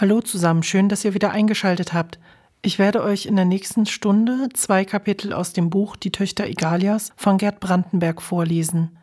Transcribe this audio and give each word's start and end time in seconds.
Hallo 0.00 0.20
zusammen, 0.20 0.62
schön, 0.62 0.88
dass 0.88 1.04
ihr 1.04 1.12
wieder 1.12 1.32
eingeschaltet 1.32 1.92
habt. 1.92 2.20
Ich 2.62 2.78
werde 2.78 3.02
euch 3.02 3.26
in 3.26 3.34
der 3.34 3.44
nächsten 3.44 3.84
Stunde 3.84 4.48
zwei 4.54 4.84
Kapitel 4.84 5.32
aus 5.32 5.54
dem 5.54 5.70
Buch 5.70 5.96
Die 5.96 6.12
Töchter 6.12 6.46
Egalias 6.46 7.10
von 7.16 7.36
Gerd 7.36 7.58
Brandenberg 7.58 8.22
vorlesen. 8.22 8.96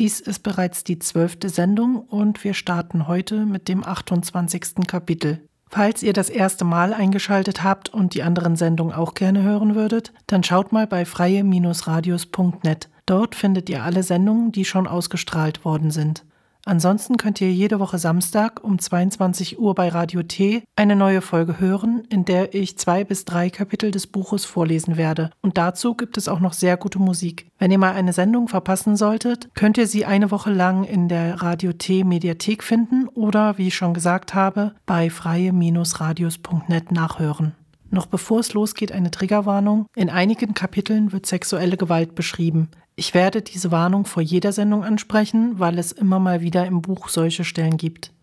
Dies 0.00 0.18
ist 0.18 0.42
bereits 0.42 0.82
die 0.82 0.98
zwölfte 0.98 1.48
Sendung 1.48 2.00
und 2.00 2.42
wir 2.42 2.54
starten 2.54 3.06
heute 3.06 3.46
mit 3.46 3.68
dem 3.68 3.86
28. 3.86 4.84
Kapitel. 4.88 5.46
Falls 5.68 6.02
ihr 6.02 6.12
das 6.12 6.28
erste 6.28 6.64
Mal 6.64 6.92
eingeschaltet 6.92 7.62
habt 7.62 7.90
und 7.90 8.14
die 8.14 8.24
anderen 8.24 8.56
Sendungen 8.56 8.92
auch 8.92 9.14
gerne 9.14 9.44
hören 9.44 9.76
würdet, 9.76 10.12
dann 10.26 10.42
schaut 10.42 10.72
mal 10.72 10.88
bei 10.88 11.04
freie-radios.net. 11.04 12.88
Dort 13.06 13.36
findet 13.36 13.70
ihr 13.70 13.84
alle 13.84 14.02
Sendungen, 14.02 14.50
die 14.50 14.64
schon 14.64 14.88
ausgestrahlt 14.88 15.64
worden 15.64 15.92
sind. 15.92 16.24
Ansonsten 16.64 17.16
könnt 17.16 17.40
ihr 17.40 17.52
jede 17.52 17.80
Woche 17.80 17.98
Samstag 17.98 18.62
um 18.62 18.78
22 18.78 19.58
Uhr 19.58 19.74
bei 19.74 19.88
Radio 19.88 20.22
T 20.22 20.62
eine 20.76 20.94
neue 20.94 21.20
Folge 21.20 21.58
hören, 21.58 22.04
in 22.08 22.24
der 22.24 22.54
ich 22.54 22.78
zwei 22.78 23.02
bis 23.02 23.24
drei 23.24 23.50
Kapitel 23.50 23.90
des 23.90 24.06
Buches 24.06 24.44
vorlesen 24.44 24.96
werde. 24.96 25.30
Und 25.40 25.58
dazu 25.58 25.94
gibt 25.94 26.16
es 26.16 26.28
auch 26.28 26.40
noch 26.40 26.52
sehr 26.52 26.76
gute 26.76 27.00
Musik. 27.00 27.50
Wenn 27.58 27.72
ihr 27.72 27.78
mal 27.78 27.94
eine 27.94 28.12
Sendung 28.12 28.46
verpassen 28.46 28.96
solltet, 28.96 29.52
könnt 29.54 29.76
ihr 29.76 29.88
sie 29.88 30.04
eine 30.04 30.30
Woche 30.30 30.52
lang 30.52 30.84
in 30.84 31.08
der 31.08 31.42
Radio 31.42 31.72
T 31.72 32.04
Mediathek 32.04 32.62
finden 32.62 33.08
oder, 33.08 33.58
wie 33.58 33.68
ich 33.68 33.74
schon 33.74 33.94
gesagt 33.94 34.34
habe, 34.34 34.74
bei 34.86 35.10
freie-radios.net 35.10 36.92
nachhören. 36.92 37.54
Noch 37.92 38.06
bevor 38.06 38.40
es 38.40 38.54
losgeht, 38.54 38.90
eine 38.90 39.10
Triggerwarnung. 39.10 39.84
In 39.94 40.08
einigen 40.08 40.54
Kapiteln 40.54 41.12
wird 41.12 41.26
sexuelle 41.26 41.76
Gewalt 41.76 42.14
beschrieben. 42.14 42.70
Ich 42.96 43.12
werde 43.12 43.42
diese 43.42 43.70
Warnung 43.70 44.06
vor 44.06 44.22
jeder 44.22 44.52
Sendung 44.52 44.82
ansprechen, 44.82 45.58
weil 45.58 45.78
es 45.78 45.92
immer 45.92 46.18
mal 46.18 46.40
wieder 46.40 46.64
im 46.64 46.80
Buch 46.80 47.10
solche 47.10 47.44
Stellen 47.44 47.76
gibt. 47.76 48.14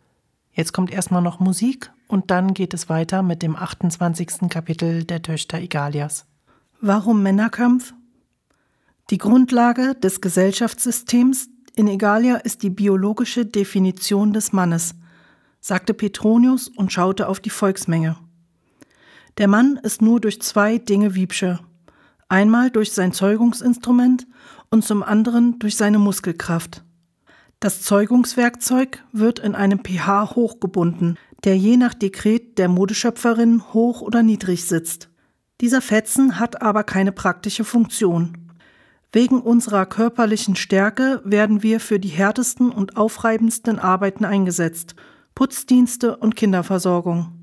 Jetzt 0.53 0.73
kommt 0.73 0.91
erstmal 0.91 1.21
noch 1.21 1.39
Musik 1.39 1.91
und 2.07 2.31
dann 2.31 2.55
geht 2.55 2.73
es 2.73 2.89
weiter 2.89 3.21
mit 3.21 3.43
dem 3.43 3.55
28. 3.55 4.49
Kapitel 4.49 5.03
der 5.03 5.21
Töchter 5.21 5.59
Egalias. 5.59 6.25
Warum 6.81 7.21
Männerkampf? 7.21 7.93
Die 9.11 9.19
Grundlage 9.19 9.93
des 9.93 10.19
Gesellschaftssystems 10.19 11.47
in 11.75 11.87
Egalia 11.87 12.37
ist 12.37 12.63
die 12.63 12.71
biologische 12.71 13.45
Definition 13.45 14.33
des 14.33 14.51
Mannes, 14.51 14.95
sagte 15.61 15.93
Petronius 15.93 16.69
und 16.69 16.91
schaute 16.91 17.27
auf 17.27 17.39
die 17.39 17.51
Volksmenge. 17.51 18.17
Der 19.39 19.47
Mann 19.47 19.79
ist 19.81 20.01
nur 20.01 20.19
durch 20.19 20.41
zwei 20.41 20.77
Dinge 20.79 21.15
Wiebsche. 21.15 21.59
Einmal 22.27 22.69
durch 22.69 22.91
sein 22.91 23.13
Zeugungsinstrument 23.13 24.27
und 24.69 24.83
zum 24.83 25.01
anderen 25.01 25.57
durch 25.59 25.77
seine 25.77 25.97
Muskelkraft. 25.97 26.83
Das 27.61 27.81
Zeugungswerkzeug 27.81 29.01
wird 29.13 29.39
in 29.39 29.55
einem 29.55 29.79
pH 29.79 30.35
hochgebunden, 30.35 31.17
der 31.45 31.57
je 31.57 31.77
nach 31.77 31.93
Dekret 31.93 32.57
der 32.57 32.67
Modeschöpferin 32.67 33.63
hoch 33.73 34.01
oder 34.01 34.23
niedrig 34.23 34.65
sitzt. 34.65 35.09
Dieser 35.61 35.81
Fetzen 35.81 36.37
hat 36.37 36.61
aber 36.61 36.83
keine 36.83 37.13
praktische 37.13 37.63
Funktion. 37.63 38.51
Wegen 39.13 39.39
unserer 39.39 39.85
körperlichen 39.85 40.57
Stärke 40.57 41.21
werden 41.23 41.63
wir 41.63 41.79
für 41.79 41.99
die 41.99 42.09
härtesten 42.09 42.73
und 42.73 42.97
aufreibendsten 42.97 43.79
Arbeiten 43.79 44.25
eingesetzt, 44.25 44.95
Putzdienste 45.33 46.17
und 46.17 46.35
Kinderversorgung. 46.35 47.38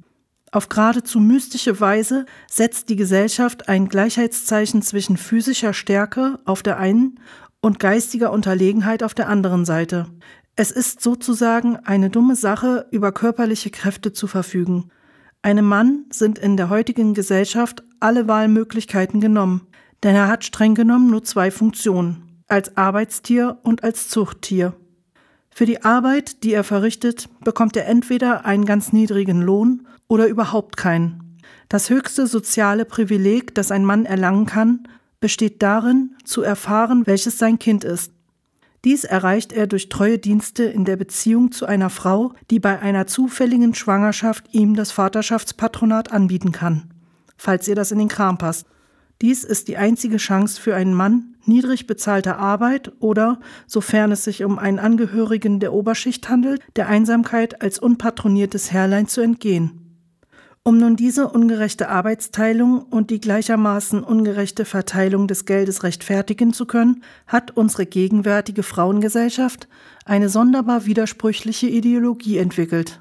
Auf 0.53 0.69
geradezu 0.69 1.19
mystische 1.21 1.81
Weise 1.81 2.25
setzt 2.51 2.89
die 2.89 2.97
Gesellschaft 2.97 3.69
ein 3.69 3.89
Gleichheitszeichen 3.89 4.81
zwischen 4.83 5.17
physischer 5.17 5.73
Stärke 5.73 6.39
auf 6.45 6.63
der 6.63 6.79
einen 6.79 7.19
und 7.61 7.79
geistiger 7.79 8.33
Unterlegenheit 8.33 9.03
auf 9.03 9.13
der 9.13 9.29
anderen 9.29 9.65
Seite. 9.65 10.07
Es 10.55 10.71
ist 10.71 11.03
sozusagen 11.03 11.77
eine 11.77 12.11
dumme 12.11 12.37
Sache, 12.37 12.87
über 12.91 13.13
körperliche 13.13 13.71
Kräfte 13.71 14.13
zu 14.13 14.27
verfügen. 14.27 14.91
Einem 15.43 15.67
Mann 15.67 16.07
sind 16.11 16.39
in 16.39 16.57
der 16.57 16.71
heutigen 16.71 17.13
Gesellschaft 17.13 17.83
alle 18.01 18.27
Wahlmöglichkeiten 18.27 19.21
genommen, 19.21 19.67
denn 20.03 20.15
er 20.15 20.29
hat 20.29 20.45
streng 20.45 20.75
genommen 20.75 21.11
nur 21.11 21.25
zwei 21.25 21.51
Funktionen, 21.51 22.43
als 22.47 22.77
Arbeitstier 22.77 23.59
und 23.63 23.85
als 23.85 24.09
Zuchttier. 24.09 24.75
Für 25.51 25.67
die 25.67 25.85
Arbeit, 25.85 26.43
die 26.43 26.53
er 26.53 26.65
verrichtet, 26.65 27.29
bekommt 27.43 27.77
er 27.77 27.87
entweder 27.87 28.45
einen 28.45 28.65
ganz 28.65 28.93
niedrigen 28.93 29.41
Lohn 29.41 29.87
oder 30.09 30.27
überhaupt 30.27 30.77
keinen. 30.77 31.39
Das 31.69 31.91
höchste 31.91 32.27
soziale 32.27 32.85
Privileg, 32.85 33.55
das 33.55 33.71
ein 33.71 33.85
Mann 33.85 34.05
erlangen 34.05 34.47
kann, 34.47 34.89
besteht 35.21 35.63
darin, 35.63 36.15
zu 36.25 36.43
erfahren, 36.43 37.07
welches 37.07 37.39
sein 37.39 37.59
Kind 37.59 37.85
ist. 37.85 38.13
Dies 38.85 39.03
erreicht 39.03 39.53
er 39.53 39.67
durch 39.67 39.89
treue 39.89 40.19
Dienste 40.19 40.63
in 40.63 40.85
der 40.85 40.97
Beziehung 40.97 41.51
zu 41.51 41.67
einer 41.67 41.91
Frau, 41.91 42.35
die 42.51 42.61
bei 42.61 42.79
einer 42.79 43.09
zufälligen 43.09 43.75
Schwangerschaft 43.75 44.45
ihm 44.53 44.77
das 44.77 44.93
Vaterschaftspatronat 44.93 46.13
anbieten 46.13 46.53
kann, 46.53 46.91
falls 47.37 47.67
ihr 47.67 47.75
das 47.75 47.91
in 47.91 47.99
den 47.99 48.09
Kram 48.09 48.39
passt. 48.39 48.67
Dies 49.23 49.43
ist 49.43 49.69
die 49.69 49.79
einzige 49.79 50.19
Chance 50.19 50.61
für 50.61 50.77
einen 50.77 50.95
Mann, 50.95 51.35
niedrig 51.47 51.87
bezahlter 51.87 52.39
Arbeit 52.39 52.93
oder, 53.01 53.41
sofern 53.67 54.13
es 54.13 54.25
sich 54.25 54.45
um 54.45 54.59
einen 54.59 54.79
Angehörigen 54.79 55.59
der 55.59 55.73
Oberschicht 55.73 56.29
handelt, 56.29 56.61
der 56.77 56.87
Einsamkeit 56.87 57.63
als 57.63 57.79
unpatroniertes 57.79 58.71
Herrlein 58.73 59.09
zu 59.09 59.21
entgehen. 59.21 59.86
Um 60.67 60.79
nun 60.79 60.97
diese 60.97 61.29
ungerechte 61.29 61.91
Arbeitsteilung 61.91 62.83
und 62.83 63.11
die 63.11 63.21
gleichermaßen 63.21 64.03
ungerechte 64.03 64.65
Verteilung 64.65 65.29
des 65.29 65.45
Geldes 65.45 65.85
rechtfertigen 65.85 66.53
zu 66.53 66.67
können, 66.67 67.05
hat 67.29 67.57
unsere 67.57 67.87
gegenwärtige 67.87 68.65
Frauengesellschaft 68.65 69.69
eine 70.07 70.29
sonderbar 70.29 70.85
widersprüchliche 70.85 71.69
Ideologie 71.69 72.39
entwickelt. 72.39 73.01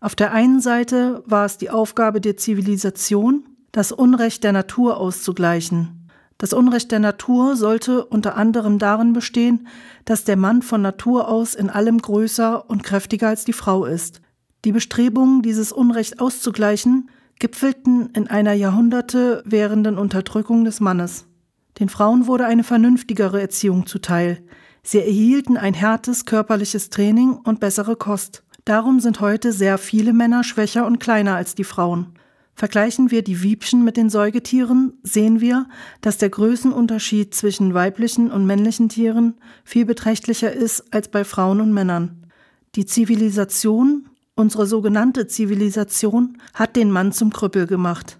Auf 0.00 0.16
der 0.16 0.32
einen 0.32 0.60
Seite 0.60 1.22
war 1.24 1.44
es 1.44 1.56
die 1.56 1.70
Aufgabe 1.70 2.20
der 2.20 2.36
Zivilisation, 2.36 3.44
das 3.70 3.92
Unrecht 3.92 4.42
der 4.42 4.52
Natur 4.52 4.96
auszugleichen. 4.96 6.10
Das 6.36 6.52
Unrecht 6.52 6.90
der 6.90 6.98
Natur 6.98 7.54
sollte 7.54 8.04
unter 8.04 8.36
anderem 8.36 8.80
darin 8.80 9.12
bestehen, 9.12 9.68
dass 10.04 10.24
der 10.24 10.36
Mann 10.36 10.62
von 10.62 10.82
Natur 10.82 11.28
aus 11.28 11.54
in 11.54 11.70
allem 11.70 11.98
größer 11.98 12.68
und 12.68 12.82
kräftiger 12.82 13.28
als 13.28 13.44
die 13.44 13.52
Frau 13.52 13.84
ist, 13.84 14.20
die 14.64 14.72
Bestrebungen, 14.72 15.42
dieses 15.42 15.72
Unrecht 15.72 16.20
auszugleichen, 16.20 17.10
gipfelten 17.38 18.10
in 18.14 18.28
einer 18.28 18.52
Jahrhunderte 18.52 19.42
währenden 19.44 19.98
Unterdrückung 19.98 20.64
des 20.64 20.80
Mannes. 20.80 21.26
Den 21.78 21.88
Frauen 21.88 22.26
wurde 22.26 22.46
eine 22.46 22.64
vernünftigere 22.64 23.40
Erziehung 23.40 23.86
zuteil. 23.86 24.42
Sie 24.82 24.98
erhielten 24.98 25.56
ein 25.56 25.74
härtes 25.74 26.24
körperliches 26.24 26.90
Training 26.90 27.32
und 27.32 27.60
bessere 27.60 27.96
Kost. 27.96 28.44
Darum 28.64 29.00
sind 29.00 29.20
heute 29.20 29.52
sehr 29.52 29.78
viele 29.78 30.12
Männer 30.12 30.44
schwächer 30.44 30.86
und 30.86 31.00
kleiner 31.00 31.34
als 31.34 31.54
die 31.54 31.64
Frauen. 31.64 32.14
Vergleichen 32.54 33.10
wir 33.10 33.22
die 33.22 33.42
Wiebchen 33.42 33.82
mit 33.82 33.96
den 33.96 34.08
Säugetieren, 34.08 34.92
sehen 35.02 35.40
wir, 35.40 35.66
dass 36.00 36.18
der 36.18 36.30
Größenunterschied 36.30 37.34
zwischen 37.34 37.74
weiblichen 37.74 38.30
und 38.30 38.46
männlichen 38.46 38.88
Tieren 38.88 39.34
viel 39.64 39.84
beträchtlicher 39.84 40.52
ist 40.52 40.94
als 40.94 41.08
bei 41.08 41.24
Frauen 41.24 41.60
und 41.60 41.72
Männern. 41.72 42.24
Die 42.76 42.86
Zivilisation 42.86 44.08
Unsere 44.36 44.66
sogenannte 44.66 45.28
Zivilisation 45.28 46.38
hat 46.54 46.74
den 46.74 46.90
Mann 46.90 47.12
zum 47.12 47.32
Krüppel 47.32 47.68
gemacht. 47.68 48.18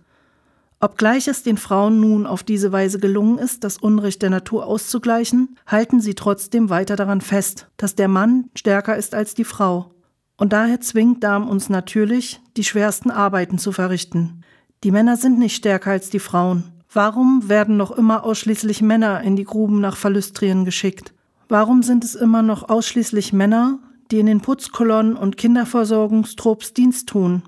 Obgleich 0.78 1.26
es 1.26 1.42
den 1.42 1.56
Frauen 1.56 1.98
nun 1.98 2.25
auf 2.25 2.44
diese 2.44 2.70
Weise 2.70 3.00
gelungen 3.00 3.38
ist, 3.38 3.64
das 3.64 3.78
Unrecht 3.78 4.22
der 4.22 4.30
Natur 4.30 4.66
auszugleichen, 4.66 5.58
halten 5.66 6.00
sie 6.00 6.14
trotzdem 6.14 6.70
weiter 6.70 6.94
daran 6.94 7.20
fest, 7.20 7.66
dass 7.76 7.97
der 7.97 8.06
Mann 8.06 8.50
stärker 8.54 8.97
ist 8.97 9.14
als 9.14 9.34
die 9.34 9.44
Frau. 9.44 9.92
Und 10.36 10.53
daher 10.53 10.80
zwingt 10.80 11.24
Darm 11.24 11.48
uns 11.48 11.69
natürlich, 11.69 12.41
die 12.56 12.64
schwersten 12.64 13.10
Arbeiten 13.10 13.58
zu 13.58 13.72
verrichten. 13.72 14.42
Die 14.84 14.92
Männer 14.92 15.16
sind 15.16 15.38
nicht 15.38 15.56
stärker 15.56 15.91
als 15.91 16.10
die 16.10 16.20
Frauen. 16.20 16.64
Warum 16.92 17.48
werden 17.48 17.76
noch 17.76 17.91
immer 17.91 18.22
ausschließlich 18.22 18.82
Männer 18.82 19.20
in 19.22 19.34
die 19.34 19.44
Gruben 19.44 19.80
nach 19.80 19.97
Verlüstrien 19.97 20.64
geschickt? 20.64 21.12
Warum 21.48 21.82
sind 21.82 22.04
es 22.04 22.14
immer 22.14 22.42
noch 22.42 22.69
ausschließlich 22.69 23.32
Männer, 23.32 23.78
die 24.14 24.20
in 24.20 24.26
den 24.26 24.42
Putzkolonnen 24.42 25.16
und 25.16 25.36
Kinderversorgungstrupps 25.36 26.72
Dienst 26.72 27.08
tun. 27.08 27.42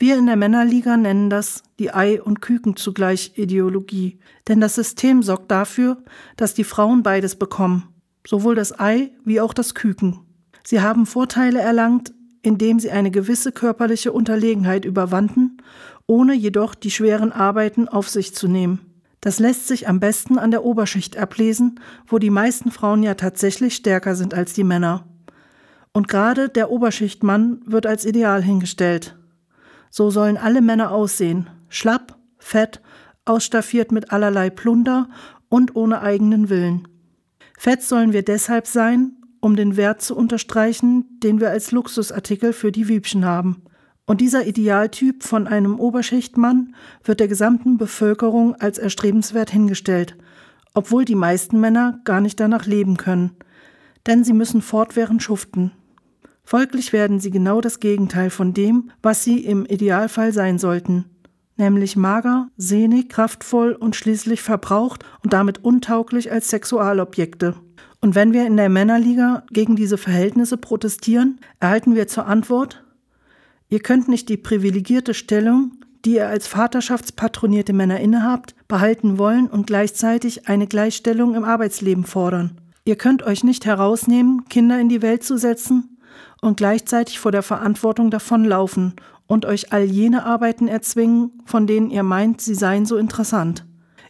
Wir 0.00 0.18
in 0.18 0.26
der 0.26 0.34
Männerliga 0.34 0.96
nennen 0.96 1.30
das 1.30 1.62
die 1.78 1.94
Ei- 1.94 2.20
und 2.20 2.42
Küken 2.42 2.74
zugleich 2.74 3.34
Ideologie, 3.36 4.18
denn 4.48 4.60
das 4.60 4.74
System 4.74 5.22
sorgt 5.22 5.52
dafür, 5.52 5.98
dass 6.36 6.52
die 6.52 6.64
Frauen 6.64 7.04
beides 7.04 7.36
bekommen, 7.36 7.84
sowohl 8.26 8.56
das 8.56 8.80
Ei 8.80 9.12
wie 9.24 9.40
auch 9.40 9.54
das 9.54 9.76
Küken. 9.76 10.18
Sie 10.64 10.80
haben 10.80 11.06
Vorteile 11.06 11.60
erlangt, 11.60 12.12
indem 12.42 12.80
sie 12.80 12.90
eine 12.90 13.12
gewisse 13.12 13.52
körperliche 13.52 14.10
Unterlegenheit 14.10 14.84
überwanden, 14.84 15.58
ohne 16.08 16.34
jedoch 16.34 16.74
die 16.74 16.90
schweren 16.90 17.30
Arbeiten 17.30 17.86
auf 17.86 18.08
sich 18.08 18.34
zu 18.34 18.48
nehmen. 18.48 18.80
Das 19.20 19.38
lässt 19.38 19.68
sich 19.68 19.86
am 19.86 20.00
besten 20.00 20.38
an 20.38 20.50
der 20.50 20.64
Oberschicht 20.64 21.16
ablesen, 21.18 21.78
wo 22.08 22.18
die 22.18 22.30
meisten 22.30 22.72
Frauen 22.72 23.04
ja 23.04 23.14
tatsächlich 23.14 23.76
stärker 23.76 24.16
sind 24.16 24.34
als 24.34 24.54
die 24.54 24.64
Männer. 24.64 25.06
Und 25.92 26.08
gerade 26.08 26.48
der 26.48 26.70
Oberschichtmann 26.70 27.60
wird 27.66 27.86
als 27.86 28.04
Ideal 28.04 28.42
hingestellt. 28.42 29.16
So 29.90 30.10
sollen 30.10 30.36
alle 30.36 30.60
Männer 30.60 30.92
aussehen, 30.92 31.50
schlapp, 31.68 32.16
fett, 32.38 32.80
ausstaffiert 33.24 33.90
mit 33.90 34.12
allerlei 34.12 34.50
Plunder 34.50 35.08
und 35.48 35.74
ohne 35.74 36.00
eigenen 36.00 36.48
Willen. 36.48 36.86
Fett 37.58 37.82
sollen 37.82 38.12
wir 38.12 38.22
deshalb 38.22 38.66
sein, 38.66 39.16
um 39.40 39.56
den 39.56 39.76
Wert 39.76 40.00
zu 40.00 40.16
unterstreichen, 40.16 41.18
den 41.22 41.40
wir 41.40 41.50
als 41.50 41.72
Luxusartikel 41.72 42.52
für 42.52 42.72
die 42.72 42.88
Wiebchen 42.88 43.24
haben. 43.24 43.62
Und 44.06 44.20
dieser 44.20 44.46
Idealtyp 44.46 45.22
von 45.22 45.46
einem 45.46 45.78
Oberschichtmann 45.78 46.74
wird 47.04 47.20
der 47.20 47.28
gesamten 47.28 47.78
Bevölkerung 47.78 48.54
als 48.56 48.78
erstrebenswert 48.78 49.50
hingestellt, 49.50 50.16
obwohl 50.74 51.04
die 51.04 51.14
meisten 51.14 51.60
Männer 51.60 52.00
gar 52.04 52.20
nicht 52.20 52.38
danach 52.40 52.66
leben 52.66 52.96
können, 52.96 53.36
denn 54.06 54.24
sie 54.24 54.32
müssen 54.32 54.62
fortwährend 54.62 55.22
schuften. 55.22 55.72
Folglich 56.50 56.92
werden 56.92 57.20
sie 57.20 57.30
genau 57.30 57.60
das 57.60 57.78
Gegenteil 57.78 58.28
von 58.28 58.52
dem, 58.52 58.90
was 59.02 59.22
sie 59.22 59.38
im 59.38 59.64
Idealfall 59.66 60.32
sein 60.32 60.58
sollten, 60.58 61.04
nämlich 61.56 61.94
mager, 61.94 62.48
sehnig, 62.56 63.08
kraftvoll 63.08 63.70
und 63.70 63.94
schließlich 63.94 64.42
verbraucht 64.42 65.04
und 65.22 65.32
damit 65.32 65.62
untauglich 65.62 66.32
als 66.32 66.48
Sexualobjekte. 66.48 67.54
Und 68.00 68.16
wenn 68.16 68.32
wir 68.32 68.48
in 68.48 68.56
der 68.56 68.68
Männerliga 68.68 69.44
gegen 69.52 69.76
diese 69.76 69.96
Verhältnisse 69.96 70.56
protestieren, 70.56 71.38
erhalten 71.60 71.94
wir 71.94 72.08
zur 72.08 72.26
Antwort, 72.26 72.82
Ihr 73.68 73.78
könnt 73.78 74.08
nicht 74.08 74.28
die 74.28 74.36
privilegierte 74.36 75.14
Stellung, 75.14 75.76
die 76.04 76.14
ihr 76.14 76.28
als 76.28 76.48
vaterschaftspatronierte 76.48 77.72
Männer 77.72 78.00
innehabt, 78.00 78.56
behalten 78.66 79.18
wollen 79.18 79.46
und 79.46 79.68
gleichzeitig 79.68 80.48
eine 80.48 80.66
Gleichstellung 80.66 81.36
im 81.36 81.44
Arbeitsleben 81.44 82.02
fordern. 82.02 82.60
Ihr 82.84 82.96
könnt 82.96 83.22
euch 83.22 83.44
nicht 83.44 83.66
herausnehmen, 83.66 84.46
Kinder 84.48 84.80
in 84.80 84.88
die 84.88 85.00
Welt 85.00 85.22
zu 85.22 85.36
setzen 85.36 85.96
und 86.40 86.56
gleichzeitig 86.56 87.18
vor 87.18 87.32
der 87.32 87.42
Verantwortung 87.42 88.10
davonlaufen 88.10 88.94
und 89.26 89.46
euch 89.46 89.72
all 89.72 89.84
jene 89.84 90.24
Arbeiten 90.24 90.68
erzwingen, 90.68 91.40
von 91.44 91.66
denen 91.66 91.90
ihr 91.90 92.02
meint, 92.02 92.40
sie 92.40 92.54
seien 92.54 92.86
so 92.86 92.96
interessant. 92.96 93.64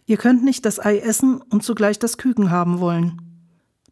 Ihr 0.05 0.17
könnt 0.17 0.43
nicht 0.43 0.65
das 0.65 0.83
Ei 0.83 0.97
essen 0.97 1.41
und 1.41 1.63
zugleich 1.63 1.99
das 1.99 2.17
Küken 2.17 2.49
haben 2.49 2.79
wollen. 2.79 3.21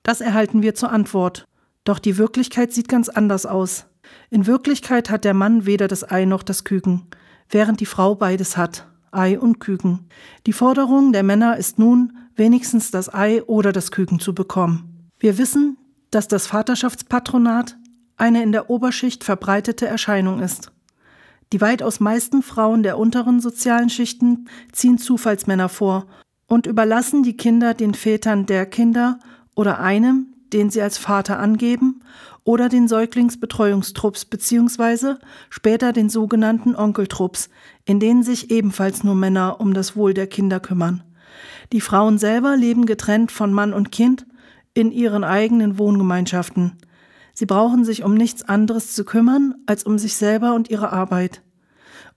Das 0.04 0.22
erhalten 0.22 0.62
wir 0.62 0.76
zur 0.76 0.92
Antwort. 0.92 1.46
Doch 1.84 2.00
die 2.00 2.18
Wirklichkeit 2.18 2.74
sieht 2.74 2.88
ganz 2.88 3.10
anders 3.10 3.46
aus. 3.46 3.86
In 4.30 4.48
Wirklichkeit 4.48 5.10
hat 5.10 5.24
der 5.24 5.34
Mann 5.34 5.66
weder 5.66 5.88
das 5.88 6.10
Ei 6.10 6.26
noch 6.26 6.44
das 6.44 6.64
Küken, 6.64 7.08
während 7.50 7.80
die 7.80 7.86
Frau 7.86 8.16
beides 8.16 8.58
hat, 8.58 8.88
Ei 9.12 9.40
und 9.40 9.60
Küken. 9.60 10.08
Die 10.46 10.54
Forderung 10.54 11.14
der 11.14 11.24
Männer 11.24 11.58
ist 11.58 11.80
nun, 11.80 12.18
wenigstens 12.36 12.92
das 12.92 13.14
Ei 13.14 13.44
oder 13.44 13.72
das 13.72 13.92
Küken 13.92 14.20
zu 14.20 14.34
bekommen. 14.34 15.10
Wir 15.20 15.38
wissen, 15.38 15.78
dass 16.12 16.28
das 16.28 16.48
Vaterschaftspatronat 16.48 17.78
eine 18.20 18.44
in 18.44 18.52
der 18.52 18.70
Oberschicht 18.70 19.24
verbreitete 19.24 19.88
Erscheinung 19.88 20.40
ist. 20.40 20.72
Die 21.52 21.62
weitaus 21.62 22.00
meisten 22.00 22.44
Frauen 22.44 22.84
der 22.84 22.98
unteren 22.98 23.40
sozialen 23.40 23.90
Schichten 23.90 24.48
ziehen 24.72 24.98
Zufallsmänner 24.98 25.70
vor 25.70 26.06
und 26.48 26.68
überlassen 26.68 27.24
die 27.24 27.38
Kinder 27.38 27.74
den 27.74 27.94
Vätern 27.94 28.46
der 28.46 28.66
Kinder 28.66 29.20
oder 29.56 29.80
einem, 29.80 30.28
den 30.54 30.70
sie 30.70 30.82
als 30.82 30.98
Vater 30.98 31.40
angeben, 31.40 32.02
oder 32.44 32.70
den 32.70 32.88
Säuglingsbetreuungstrupps 32.88 34.26
bzw. 34.26 35.16
später 35.50 35.94
den 35.94 36.10
sogenannten 36.10 36.76
Onkeltrupps, 36.76 37.50
in 37.86 38.00
denen 38.00 38.24
sich 38.24 38.50
ebenfalls 38.50 39.04
nur 39.04 39.16
Männer 39.16 39.60
um 39.60 39.74
das 39.74 39.96
Wohl 39.96 40.14
der 40.14 40.26
Kinder 40.26 40.60
kümmern. 40.60 41.04
Die 41.72 41.82
Frauen 41.82 42.18
selber 42.18 42.58
leben 42.58 42.86
getrennt 42.86 43.32
von 43.32 43.54
Mann 43.54 43.74
und 43.74 43.92
Kind 43.92 44.26
in 44.74 44.92
ihren 44.92 45.24
eigenen 45.24 45.78
Wohngemeinschaften. 45.78 46.78
Sie 47.40 47.46
brauchen 47.46 47.86
sich 47.86 48.04
um 48.04 48.16
nichts 48.16 48.44
anderes 48.44 48.94
zu 48.94 49.06
kümmern 49.06 49.56
als 49.66 49.86
um 49.86 49.98
sich 49.98 50.16
selber 50.16 50.56
und 50.56 50.70
ihre 50.70 50.92
Arbeit. 50.92 51.42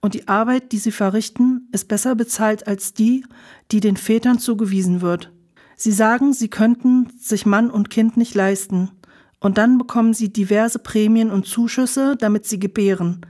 Und 0.01 0.15
die 0.15 0.27
Arbeit, 0.27 0.73
die 0.73 0.79
sie 0.79 0.91
verrichten, 0.91 1.69
ist 1.71 1.87
besser 1.87 2.13
bezahlt 2.13 2.67
als 2.67 2.93
die, 2.93 3.25
die 3.71 3.79
den 3.79 3.95
Vätern 3.95 4.37
zugewiesen 4.37 4.99
wird. 4.99 5.31
Sie 5.77 5.93
sagen, 5.93 6.33
sie 6.33 6.49
könnten 6.49 7.07
sich 7.17 7.45
Mann 7.45 7.71
und 7.71 7.89
Kind 7.89 8.17
nicht 8.17 8.35
leisten. 8.35 8.91
Und 9.39 9.57
dann 9.57 9.77
bekommen 9.77 10.13
sie 10.13 10.27
diverse 10.27 10.79
Prämien 10.79 11.31
und 11.31 11.47
Zuschüsse, 11.47 12.17
damit 12.17 12.45
sie 12.45 12.59
gebären, 12.59 13.25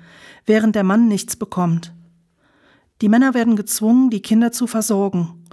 während 0.48 0.74
der 0.74 0.84
Mann 0.84 1.08
nichts 1.08 1.36
bekommt. 1.36 1.94
Die 3.04 3.08
Männer 3.08 3.36
werden 3.36 3.56
gezwungen, 3.56 4.10
die 4.10 4.24
Kinder 4.24 4.52
zu 4.52 4.66
versorgen. 4.66 5.46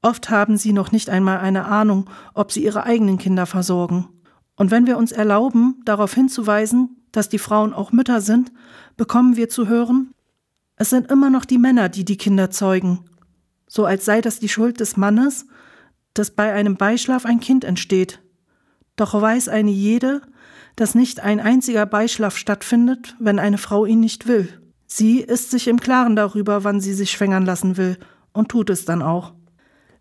Oft 0.00 0.30
haben 0.30 0.56
sie 0.56 0.72
noch 0.72 0.90
nicht 0.90 1.10
einmal 1.10 1.36
eine 1.40 1.66
Ahnung, 1.66 2.08
ob 2.32 2.50
sie 2.50 2.64
ihre 2.64 2.84
eigenen 2.84 3.18
Kinder 3.18 3.44
versorgen. 3.44 4.08
Und 4.56 4.70
wenn 4.70 4.86
wir 4.86 4.96
uns 4.96 5.12
erlauben, 5.12 5.80
darauf 5.84 6.12
hinzuweisen, 6.14 7.02
dass 7.12 7.28
die 7.28 7.38
Frauen 7.38 7.72
auch 7.72 7.92
Mütter 7.92 8.20
sind, 8.20 8.52
bekommen 8.96 9.36
wir 9.36 9.48
zu 9.48 9.68
hören, 9.68 10.12
es 10.76 10.90
sind 10.90 11.10
immer 11.10 11.30
noch 11.30 11.44
die 11.44 11.58
Männer, 11.58 11.88
die 11.88 12.04
die 12.04 12.16
Kinder 12.16 12.50
zeugen, 12.50 13.04
so 13.66 13.84
als 13.84 14.04
sei 14.04 14.20
das 14.20 14.40
die 14.40 14.48
Schuld 14.48 14.80
des 14.80 14.96
Mannes 14.96 15.46
dass 16.18 16.30
bei 16.30 16.52
einem 16.52 16.76
Beischlaf 16.76 17.24
ein 17.24 17.40
Kind 17.40 17.64
entsteht. 17.64 18.20
Doch 18.96 19.20
weiß 19.20 19.48
eine 19.48 19.70
jede, 19.70 20.22
dass 20.74 20.94
nicht 20.94 21.20
ein 21.20 21.40
einziger 21.40 21.86
Beischlaf 21.86 22.36
stattfindet, 22.36 23.16
wenn 23.18 23.38
eine 23.38 23.58
Frau 23.58 23.86
ihn 23.86 24.00
nicht 24.00 24.26
will. 24.26 24.48
Sie 24.86 25.20
ist 25.20 25.50
sich 25.50 25.68
im 25.68 25.80
Klaren 25.80 26.16
darüber, 26.16 26.64
wann 26.64 26.80
sie 26.80 26.94
sich 26.94 27.10
schwängern 27.10 27.44
lassen 27.44 27.76
will 27.76 27.98
und 28.32 28.48
tut 28.48 28.70
es 28.70 28.84
dann 28.84 29.02
auch. 29.02 29.34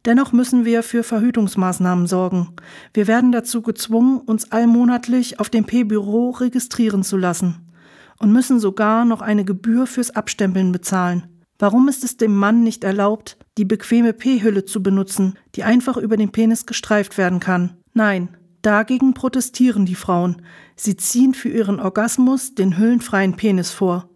Dennoch 0.06 0.32
müssen 0.32 0.66
wir 0.66 0.84
für 0.84 1.04
Verhütungsmaßnahmen 1.04 2.06
sorgen. 2.06 2.50
Wir 2.94 3.08
werden 3.08 3.32
dazu 3.32 3.64
gezwungen, 3.64 4.20
uns 4.20 4.52
allmonatlich 4.52 5.40
auf 5.40 5.50
dem 5.50 5.66
P-Büro 5.66 6.30
registrieren 6.30 7.04
zu 7.04 7.18
lassen 7.18 7.72
und 8.20 8.32
müssen 8.32 8.60
sogar 8.60 9.04
noch 9.04 9.22
eine 9.22 9.46
Gebühr 9.46 9.88
fürs 9.88 10.12
Abstempeln 10.12 10.72
bezahlen. 10.72 11.28
Warum 11.58 11.88
ist 11.88 12.04
es 12.04 12.18
dem 12.18 12.36
Mann 12.36 12.64
nicht 12.64 12.84
erlaubt, 12.84 13.38
die 13.58 13.66
bequeme 13.66 14.14
P-Hülle 14.14 14.66
zu 14.66 14.84
benutzen, 14.84 15.40
die 15.56 15.64
einfach 15.64 15.98
über 15.98 16.18
den 16.18 16.32
Penis 16.32 16.66
gestreift 16.66 17.18
werden 17.18 17.40
kann? 17.40 17.78
Nein, 17.94 18.30
dagegen 18.62 19.14
protestieren 19.14 19.86
die 19.86 19.96
Frauen. 19.96 20.42
Sie 20.76 20.98
ziehen 20.98 21.34
für 21.34 21.50
ihren 21.50 21.80
Orgasmus 21.80 22.56
den 22.56 22.78
hüllenfreien 22.78 23.38
Penis 23.38 23.72
vor. 23.72 24.10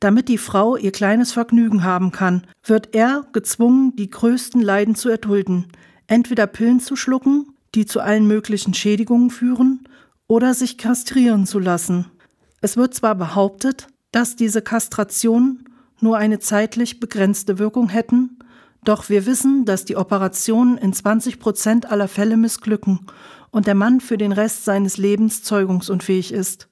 Damit 0.00 0.28
die 0.28 0.38
Frau 0.38 0.76
ihr 0.76 0.92
kleines 0.92 1.32
Vergnügen 1.32 1.84
haben 1.84 2.12
kann, 2.12 2.46
wird 2.64 2.94
er 2.94 3.26
gezwungen, 3.32 3.96
die 3.96 4.10
größten 4.10 4.60
Leiden 4.60 4.94
zu 4.94 5.08
erdulden, 5.08 5.66
entweder 6.06 6.46
Pillen 6.46 6.80
zu 6.80 6.96
schlucken, 6.96 7.54
die 7.74 7.86
zu 7.86 8.00
allen 8.00 8.26
möglichen 8.26 8.74
Schädigungen 8.74 9.30
führen, 9.30 9.88
oder 10.26 10.54
sich 10.54 10.78
kastrieren 10.78 11.46
zu 11.46 11.58
lassen. 11.58 12.06
Es 12.60 12.76
wird 12.76 12.94
zwar 12.94 13.14
behauptet, 13.14 13.88
dass 14.10 14.36
diese 14.36 14.62
Kastration 14.62 15.64
nur 16.00 16.16
eine 16.16 16.38
zeitlich 16.38 17.00
begrenzte 17.00 17.58
Wirkung 17.58 17.88
hätten, 17.88 18.38
doch 18.84 19.08
wir 19.08 19.26
wissen, 19.26 19.64
dass 19.64 19.84
die 19.84 19.96
Operationen 19.96 20.76
in 20.76 20.92
20 20.92 21.40
Prozent 21.40 21.90
aller 21.90 22.08
Fälle 22.08 22.36
missglücken 22.36 23.00
und 23.50 23.66
der 23.66 23.74
Mann 23.74 24.00
für 24.00 24.18
den 24.18 24.32
Rest 24.32 24.64
seines 24.64 24.98
Lebens 24.98 25.42
zeugungsunfähig 25.42 26.32
ist. 26.32 26.68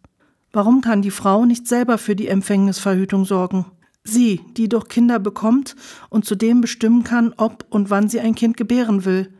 Warum 0.53 0.83
kann 0.83 1.01
die 1.01 1.11
Frau 1.11 1.45
nicht 1.45 1.67
selber 1.67 1.97
für 1.97 2.15
die 2.15 2.29
Empfängnisverhütung 2.29 3.25
sorgen? 3.25 3.67
Sie, 4.05 4.41
die 4.57 4.69
doch 4.69 4.89
Kinder 4.89 5.19
bekommt 5.19 5.77
und 6.11 6.25
zudem 6.25 6.61
bestimmen 6.61 7.05
kann, 7.05 7.33
ob 7.37 7.65
und 7.71 7.89
wann 7.89 8.09
sie 8.09 8.21
ein 8.21 8.35
Kind 8.35 8.57
gebären 8.57 9.05
will. 9.05 9.33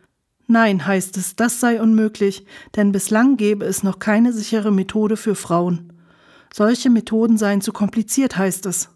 Nein, 0.47 0.87
heißt 0.87 1.17
es, 1.17 1.37
das 1.37 1.61
sei 1.61 1.81
unmöglich, 1.81 2.47
denn 2.77 2.93
bislang 2.93 3.37
gäbe 3.37 3.65
es 3.65 3.83
noch 3.83 3.99
keine 3.99 4.33
sichere 4.33 4.71
Methode 4.71 5.17
für 5.17 5.35
Frauen. 5.35 5.93
Solche 6.53 6.91
Methoden 6.91 7.39
seien 7.39 7.61
zu 7.61 7.73
kompliziert, 7.73 8.37
heißt 8.37 8.67
es. 8.67 8.91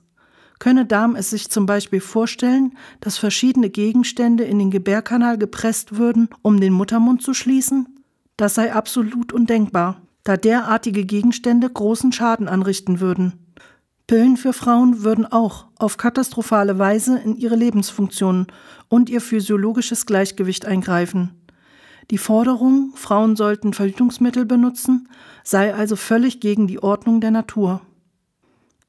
Könne 0.59 0.87
Darm 0.87 1.17
es 1.17 1.31
sich 1.31 1.51
zum 1.51 1.67
Beispiel 1.67 2.01
vorstellen, 2.01 2.77
dass 3.01 3.19
verschiedene 3.19 3.69
Gegenstände 3.69 4.45
in 4.45 4.59
den 4.59 4.71
Gebärkanal 4.71 5.37
gepresst 5.37 5.97
würden, 5.97 6.29
um 6.43 6.61
den 6.61 6.73
Muttermund 6.73 7.23
zu 7.23 7.35
schließen? 7.35 8.01
Das 8.37 8.55
sei 8.55 8.73
absolut 8.73 9.33
undenkbar, 9.33 10.01
da 10.27 10.37
derartige 10.37 11.05
Gegenstände 11.05 11.71
großen 11.71 12.13
Schaden 12.13 12.49
anrichten 12.49 13.01
würden. 13.01 13.55
Pillen 14.09 14.37
für 14.37 14.53
Frauen 14.53 15.03
würden 15.05 15.25
auch 15.25 15.67
auf 15.79 15.97
katastrophale 15.97 16.79
Weise 16.79 17.19
in 17.19 17.37
ihre 17.37 17.57
Lebensfunktionen 17.57 18.47
und 18.89 19.09
ihr 19.09 19.21
physiologisches 19.21 20.05
Gleichgewicht 20.05 20.67
eingreifen. 20.67 21.43
Die 22.11 22.19
Forderung, 22.19 22.93
Frauen 22.95 23.35
sollten 23.37 23.73
Verhütungsmittel 23.73 24.45
benutzen, 24.45 25.09
sei 25.43 25.75
also 25.75 25.97
völlig 25.97 26.41
gegen 26.41 26.67
die 26.67 26.83
Ordnung 26.83 27.21
der 27.21 27.33
Natur. 27.33 27.81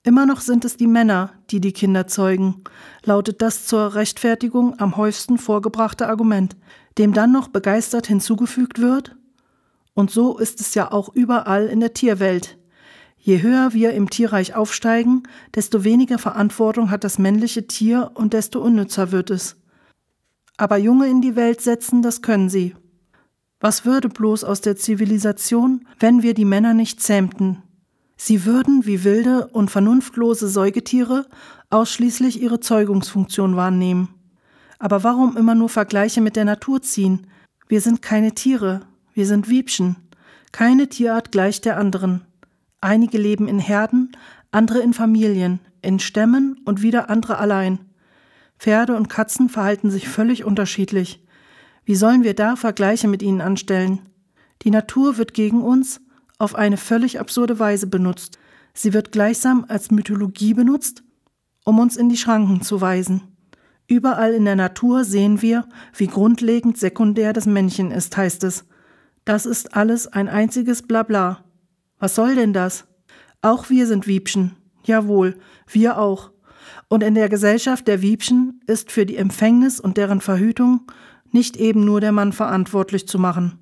Immer 0.03 0.25
noch 0.25 0.41
sind 0.41 0.65
es 0.65 0.77
die 0.77 0.87
Männer, 0.87 1.33
die 1.49 1.59
die 1.59 1.73
Kinder 1.73 2.07
zeugen, 2.07 2.63
lautet 3.03 3.41
das 3.41 3.65
zur 3.65 3.95
Rechtfertigung 3.95 4.79
am 4.79 4.97
häufigsten 4.97 5.37
vorgebrachte 5.37 6.07
Argument, 6.07 6.55
dem 6.97 7.13
dann 7.13 7.31
noch 7.31 7.49
begeistert 7.49 8.07
hinzugefügt 8.07 8.79
wird, 8.79 9.16
und 9.97 10.11
so 10.11 10.37
ist 10.37 10.61
es 10.61 10.75
ja 10.75 10.91
auch 10.91 11.09
überall 11.15 11.65
in 11.65 11.79
der 11.79 11.91
Tierwelt. 11.91 12.59
Je 13.17 13.41
höher 13.41 13.73
wir 13.73 13.93
im 13.93 14.11
Tierreich 14.11 14.53
aufsteigen, 14.53 15.23
desto 15.55 15.83
weniger 15.83 16.19
Verantwortung 16.19 16.91
hat 16.91 17.03
das 17.03 17.17
männliche 17.17 17.65
Tier 17.65 18.11
und 18.13 18.33
desto 18.33 18.61
unnützer 18.61 19.11
wird 19.11 19.31
es. 19.31 19.55
Aber 20.55 20.77
Junge 20.77 21.07
in 21.07 21.21
die 21.21 21.35
Welt 21.35 21.61
setzen, 21.61 22.03
das 22.03 22.21
können 22.21 22.47
sie. 22.47 22.75
Was 23.59 23.85
würde 23.85 24.07
bloß 24.07 24.43
aus 24.43 24.61
der 24.61 24.75
Zivilisation, 24.75 25.87
wenn 25.99 26.21
wir 26.21 26.35
die 26.35 26.45
Männer 26.45 26.75
nicht 26.75 27.01
zähmten, 27.01 27.63
Sie 28.19 28.45
würden 28.45 28.87
wie 28.87 29.03
wilde 29.03 29.47
und 29.47 29.69
vernunftlose 29.69 30.47
Säugetiere 30.47 31.27
ausschließlich 31.69 32.41
ihre 32.41 32.59
Zeugungsfunktion 32.59 33.55
wahrnehmen. 33.55 34.09
Aber 34.79 35.03
warum 35.03 35.37
immer 35.37 35.53
nur 35.53 35.69
Vergleiche 35.69 36.19
mit 36.21 36.35
der 36.35 36.45
Natur 36.45 36.81
ziehen? 36.81 37.27
Wir 37.67 37.79
sind 37.79 38.01
keine 38.01 38.33
Tiere, 38.33 38.87
wir 39.17 39.25
sind 39.25 39.49
Wiebchen. 39.49 39.95
Keine 40.51 40.89
Tierart 40.89 41.31
gleicht 41.31 41.65
der 41.65 41.77
anderen. 41.79 42.21
Einige 42.81 43.17
leben 43.17 43.47
in 43.47 43.57
Herden, 43.57 44.11
andere 44.51 44.77
in 44.77 44.93
Familien, 44.93 45.59
in 45.81 45.97
Stämmen 45.97 46.61
und 46.65 46.83
wieder 46.83 47.09
andere 47.09 47.39
allein. 47.39 47.79
Pferde 48.59 48.95
und 48.95 49.09
Katzen 49.09 49.49
verhalten 49.49 49.89
sich 49.89 50.07
völlig 50.07 50.43
unterschiedlich. 50.43 51.25
Wie 51.83 51.95
sollen 51.95 52.23
wir 52.23 52.35
da 52.35 52.55
Vergleiche 52.55 53.07
mit 53.07 53.23
ihnen 53.23 53.41
anstellen? 53.41 54.01
Die 54.61 54.69
Natur 54.69 55.17
wird 55.17 55.33
gegen 55.33 55.63
uns 55.63 55.99
auf 56.37 56.53
eine 56.53 56.77
völlig 56.77 57.19
absurde 57.19 57.57
Weise 57.57 57.87
benutzt. 57.87 58.37
Sie 58.75 58.93
wird 58.93 59.11
gleichsam 59.11 59.65
als 59.67 59.89
Mythologie 59.89 60.53
benutzt, 60.53 61.01
um 61.65 61.79
uns 61.79 61.97
in 61.97 62.09
die 62.09 62.17
Schranken 62.17 62.61
zu 62.61 62.81
weisen. 62.81 63.23
Überall 63.87 64.35
in 64.35 64.45
der 64.45 64.55
Natur 64.55 65.03
sehen 65.03 65.41
wir, 65.41 65.67
wie 65.95 66.05
grundlegend 66.05 66.77
sekundär 66.77 67.33
das 67.33 67.47
Männchen 67.47 67.89
ist, 67.89 68.15
heißt 68.15 68.43
es. 68.43 68.63
Das 69.27 69.45
ist 69.45 69.75
alles 69.75 70.07
ein 70.07 70.29
einziges 70.29 70.83
Blabla. 70.83 71.43
Was 71.99 72.15
soll 72.15 72.35
denn 72.35 72.53
das? 72.53 72.85
Auch 73.41 73.69
wir 73.69 73.85
sind 73.85 74.07
Wiebchen. 74.07 74.55
Jawohl, 74.85 75.35
wir 75.69 75.99
auch. 75.99 76.31
Und 76.87 77.03
in 77.03 77.13
der 77.13 77.27
Gesellschaft 77.27 77.89
der 77.89 78.01
Wiebchen 78.01 78.61
ist 78.67 78.89
für 78.89 79.05
die 79.05 79.17
Empfängnis 79.17 79.81
und 79.81 79.97
deren 79.97 80.21
Verhütung 80.21 80.89
nicht 81.29 81.57
eben 81.57 81.83
nur 81.83 81.99
der 81.99 82.13
Mann 82.13 82.31
verantwortlich 82.31 83.05
zu 83.05 83.19
machen. 83.19 83.59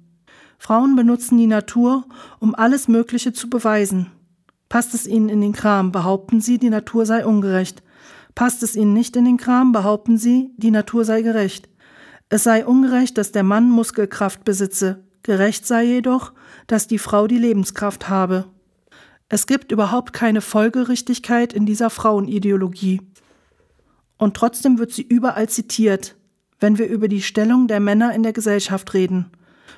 Frauen 0.60 0.95
benutzen 0.95 1.39
die 1.39 1.48
Natur, 1.48 2.05
um 2.39 2.53
alles 2.53 2.88
Mögliche 2.88 3.34
zu 3.34 3.50
beweisen. 3.50 4.12
Passt 4.69 4.93
es 4.93 5.07
ihnen 5.07 5.29
in 5.29 5.41
den 5.41 5.53
Kram, 5.53 5.91
behaupten 5.91 6.41
sie, 6.41 6.60
die 6.60 6.69
Natur 6.69 7.07
sei 7.07 7.25
ungerecht. 7.25 7.81
Passt 8.36 8.62
es 8.62 8.75
ihnen 8.75 8.93
nicht 8.93 9.15
in 9.15 9.25
den 9.25 9.38
Kram, 9.38 9.72
behaupten 9.72 10.19
sie, 10.19 10.51
die 10.57 10.69
Natur 10.69 11.05
sei 11.05 11.24
gerecht. 11.24 11.69
Es 12.29 12.43
sei 12.43 12.67
ungerecht, 12.67 13.17
dass 13.17 13.31
der 13.31 13.43
Mann 13.43 13.72
Muskelkraft 13.72 14.43
besitze, 14.43 15.04
gerecht 15.25 15.65
sei 15.65 15.84
jedoch, 15.84 16.34
dass 16.67 16.88
die 16.88 17.00
Frau 17.00 17.27
die 17.27 17.39
Lebenskraft 17.39 18.10
habe. 18.10 18.46
Es 19.27 19.48
gibt 19.48 19.72
überhaupt 19.72 20.13
keine 20.13 20.39
Folgerichtigkeit 20.39 21.51
in 21.51 21.65
dieser 21.65 21.89
Frauenideologie. 21.89 23.01
Und 24.17 24.38
trotzdem 24.38 24.77
wird 24.77 24.91
sie 24.91 25.01
überall 25.01 25.50
zitiert, 25.50 26.15
wenn 26.60 26.77
wir 26.77 26.88
über 26.88 27.08
die 27.08 27.24
Stellung 27.24 27.67
der 27.67 27.79
Männer 27.79 28.13
in 28.13 28.22
der 28.22 28.34
Gesellschaft 28.34 28.94
reden. 28.94 29.32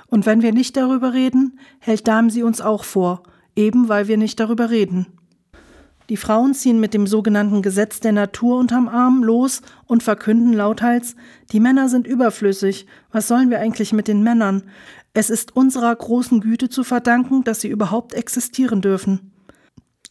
Und 0.08 0.26
wenn 0.26 0.42
wir 0.42 0.52
nicht 0.52 0.76
darüber 0.76 1.14
reden, 1.14 1.60
hält 1.80 2.08
Darm 2.08 2.30
sie 2.30 2.44
uns 2.44 2.60
auch 2.60 2.84
vor, 2.84 3.24
eben 3.56 3.88
weil 3.88 4.10
wir 4.10 4.18
nicht 4.18 4.40
darüber 4.42 4.70
reden. 4.70 5.08
Die 6.10 6.18
Frauen 6.18 6.54
ziehen 6.54 6.80
mit 6.80 6.94
dem 6.94 7.06
sogenannten 7.06 7.62
Gesetz 7.62 8.00
der 8.00 8.14
Natur 8.14 8.58
unterm 8.58 8.88
Arm 8.88 9.24
los 9.24 9.62
und 9.88 10.04
verkünden 10.04 10.54
lauthals, 10.54 11.16
die 11.52 11.60
Männer 11.60 11.90
sind 11.90 12.08
überflüssig, 12.08 12.88
was 13.12 13.28
sollen 13.28 13.50
wir 13.50 13.60
eigentlich 13.60 13.92
mit 13.92 14.08
den 14.08 14.24
Männern? 14.24 14.64
Es 15.20 15.32
ist 15.32 15.56
unserer 15.56 15.96
großen 15.96 16.42
Güte 16.42 16.70
zu 16.70 16.84
verdanken, 16.84 17.44
dass 17.44 17.62
sie 17.62 17.70
überhaupt 17.70 18.14
existieren 18.14 18.82
dürfen. 18.82 19.32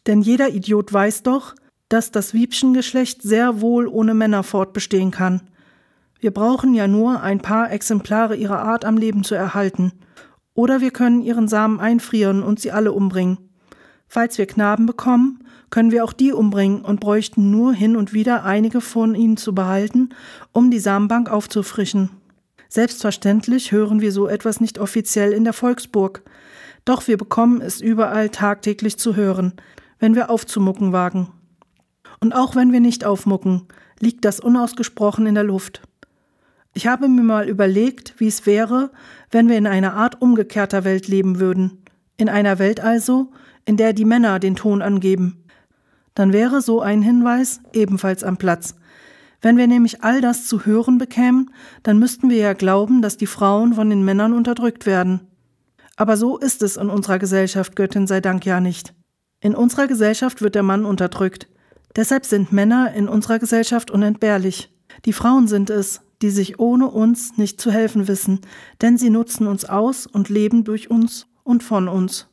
Denn 0.09 0.21
jeder 0.21 0.49
Idiot 0.49 0.93
weiß 0.93 1.23
doch, 1.23 1.55
dass 1.89 2.11
das 2.11 2.35
Wiebchengeschlecht 2.35 3.23
sehr 3.23 3.61
wohl 3.61 3.87
ohne 3.87 4.15
Männer 4.15 4.43
fortbestehen 4.43 5.13
kann. 5.13 5.43
Wir 6.19 6.33
brauchen 6.33 6.75
ja 6.75 6.89
nur 6.89 7.23
ein 7.23 7.39
paar 7.39 7.71
Exemplare 7.71 8.35
ihrer 8.35 8.59
Art 8.59 8.85
am 8.85 8.97
Leben 8.97 9.23
zu 9.23 9.37
erhalten. 9.37 9.93
Oder 10.55 10.81
wir 10.81 10.91
können 10.91 11.23
ihren 11.23 11.47
Samen 11.47 11.79
einfrieren 11.79 12.43
und 12.43 12.59
sie 12.59 12.73
alle 12.73 12.91
umbringen. 12.91 13.39
Falls 14.09 14.39
wir 14.39 14.47
Knaben 14.47 14.87
bekommen, 14.87 15.45
können 15.71 15.93
wir 15.93 16.03
auch 16.03 16.13
die 16.13 16.33
umbringen 16.33 16.85
und 16.85 16.99
bräuchten 16.99 17.53
nur 17.53 17.73
hin 17.73 17.95
und 17.95 18.13
wieder 18.13 18.43
einige 18.43 18.81
von 18.81 19.15
ihnen 19.15 19.37
zu 19.37 19.55
behalten, 19.55 20.09
um 20.51 20.73
die 20.73 20.81
Samenbank 20.81 21.31
aufzufrischen. 21.31 22.11
Selbstverständlich 22.69 23.73
hören 23.73 24.01
wir 24.01 24.13
so 24.13 24.29
etwas 24.29 24.61
nicht 24.61 24.79
offiziell 24.79 25.33
in 25.33 25.45
der 25.45 25.53
Volksburg. 25.53 26.23
Doch 26.85 27.07
wir 27.09 27.17
bekommen 27.17 27.61
es 27.61 27.81
überall 27.81 28.29
tagtäglich 28.29 28.99
zu 28.99 29.17
hören, 29.17 29.55
wenn 29.99 30.15
wir 30.15 30.31
aufzumucken 30.31 30.93
wagen. 30.93 31.33
Und 32.21 32.35
auch 32.35 32.57
wenn 32.57 32.73
wir 32.73 32.81
nicht 32.81 33.05
aufmucken, 33.05 33.63
liegt 34.01 34.25
das 34.25 34.41
unausgesprochen 34.41 35.27
in 35.27 35.35
der 35.35 35.45
Luft. 35.45 35.83
Ich 36.75 36.87
habe 36.87 37.09
mir 37.09 37.23
mal 37.23 37.49
überlegt, 37.49 38.15
wie 38.19 38.29
es 38.29 38.45
wäre, 38.45 38.91
wenn 39.31 39.49
wir 39.49 39.57
in 39.57 39.67
einer 39.67 39.95
Art 39.95 40.21
umgekehrter 40.21 40.85
Welt 40.85 41.09
leben 41.09 41.41
würden. 41.41 41.83
In 42.19 42.29
einer 42.29 42.59
Welt 42.59 42.81
also, 42.81 43.33
in 43.65 43.77
der 43.77 43.93
die 43.93 44.05
Männer 44.05 44.39
den 44.39 44.57
Ton 44.57 44.83
angeben. 44.83 45.45
Dann 46.15 46.33
wäre 46.33 46.61
so 46.61 46.81
ein 46.81 47.03
Hinweis 47.03 47.61
ebenfalls 47.73 48.25
am 48.25 48.37
Platz. 48.37 48.75
Wenn 49.41 49.57
wir 49.57 49.67
nämlich 49.67 50.03
all 50.03 50.21
das 50.21 50.47
zu 50.47 50.65
hören 50.65 50.99
bekämen, 50.99 51.51
dann 51.83 51.99
müssten 51.99 52.31
wir 52.31 52.39
ja 52.39 52.53
glauben, 52.53 53.03
dass 53.03 53.17
die 53.17 53.27
Frauen 53.27 53.75
von 53.75 53.91
den 53.91 54.05
Männern 54.05 54.33
unterdrückt 54.33 54.87
werden. 54.87 55.21
Aber 55.97 56.17
so 56.17 56.37
ist 56.39 56.63
es 56.63 56.77
in 56.77 56.91
unserer 56.91 57.19
Gesellschaft, 57.19 57.77
Göttin 57.77 58.07
sei 58.07 58.21
Dank 58.21 58.45
ja 58.45 58.61
nicht. 58.61 58.95
In 59.41 59.55
unserer 59.55 59.87
Gesellschaft 59.87 60.43
wird 60.43 60.55
der 60.55 60.63
Mann 60.63 60.85
unterdrückt. 60.85 61.49
Deshalb 61.95 62.27
sind 62.27 62.53
Männer 62.53 62.93
in 62.93 63.09
unserer 63.09 63.39
Gesellschaft 63.39 63.91
unentbehrlich. 63.91 64.75
Die 65.05 65.13
Frauen 65.13 65.49
sind 65.49 65.71
es, 65.71 66.03
die 66.23 66.31
sich 66.31 66.59
ohne 66.59 66.89
uns 66.89 67.37
nicht 67.37 67.61
zu 67.61 67.71
helfen 67.71 68.09
wissen, 68.09 68.41
denn 68.81 68.99
sie 68.99 69.11
nutzen 69.11 69.47
uns 69.47 69.65
aus 69.65 70.07
und 70.07 70.29
leben 70.29 70.65
durch 70.65 70.91
uns 70.91 71.27
und 71.43 71.63
von 71.63 71.89
uns. 71.89 72.29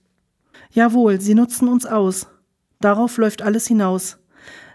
Jawohl, 0.72 1.22
sie 1.22 1.36
nutzen 1.36 1.68
uns 1.68 1.86
aus. 1.86 2.28
Darauf 2.80 3.18
läuft 3.18 3.42
alles 3.42 3.68
hinaus. 3.68 4.18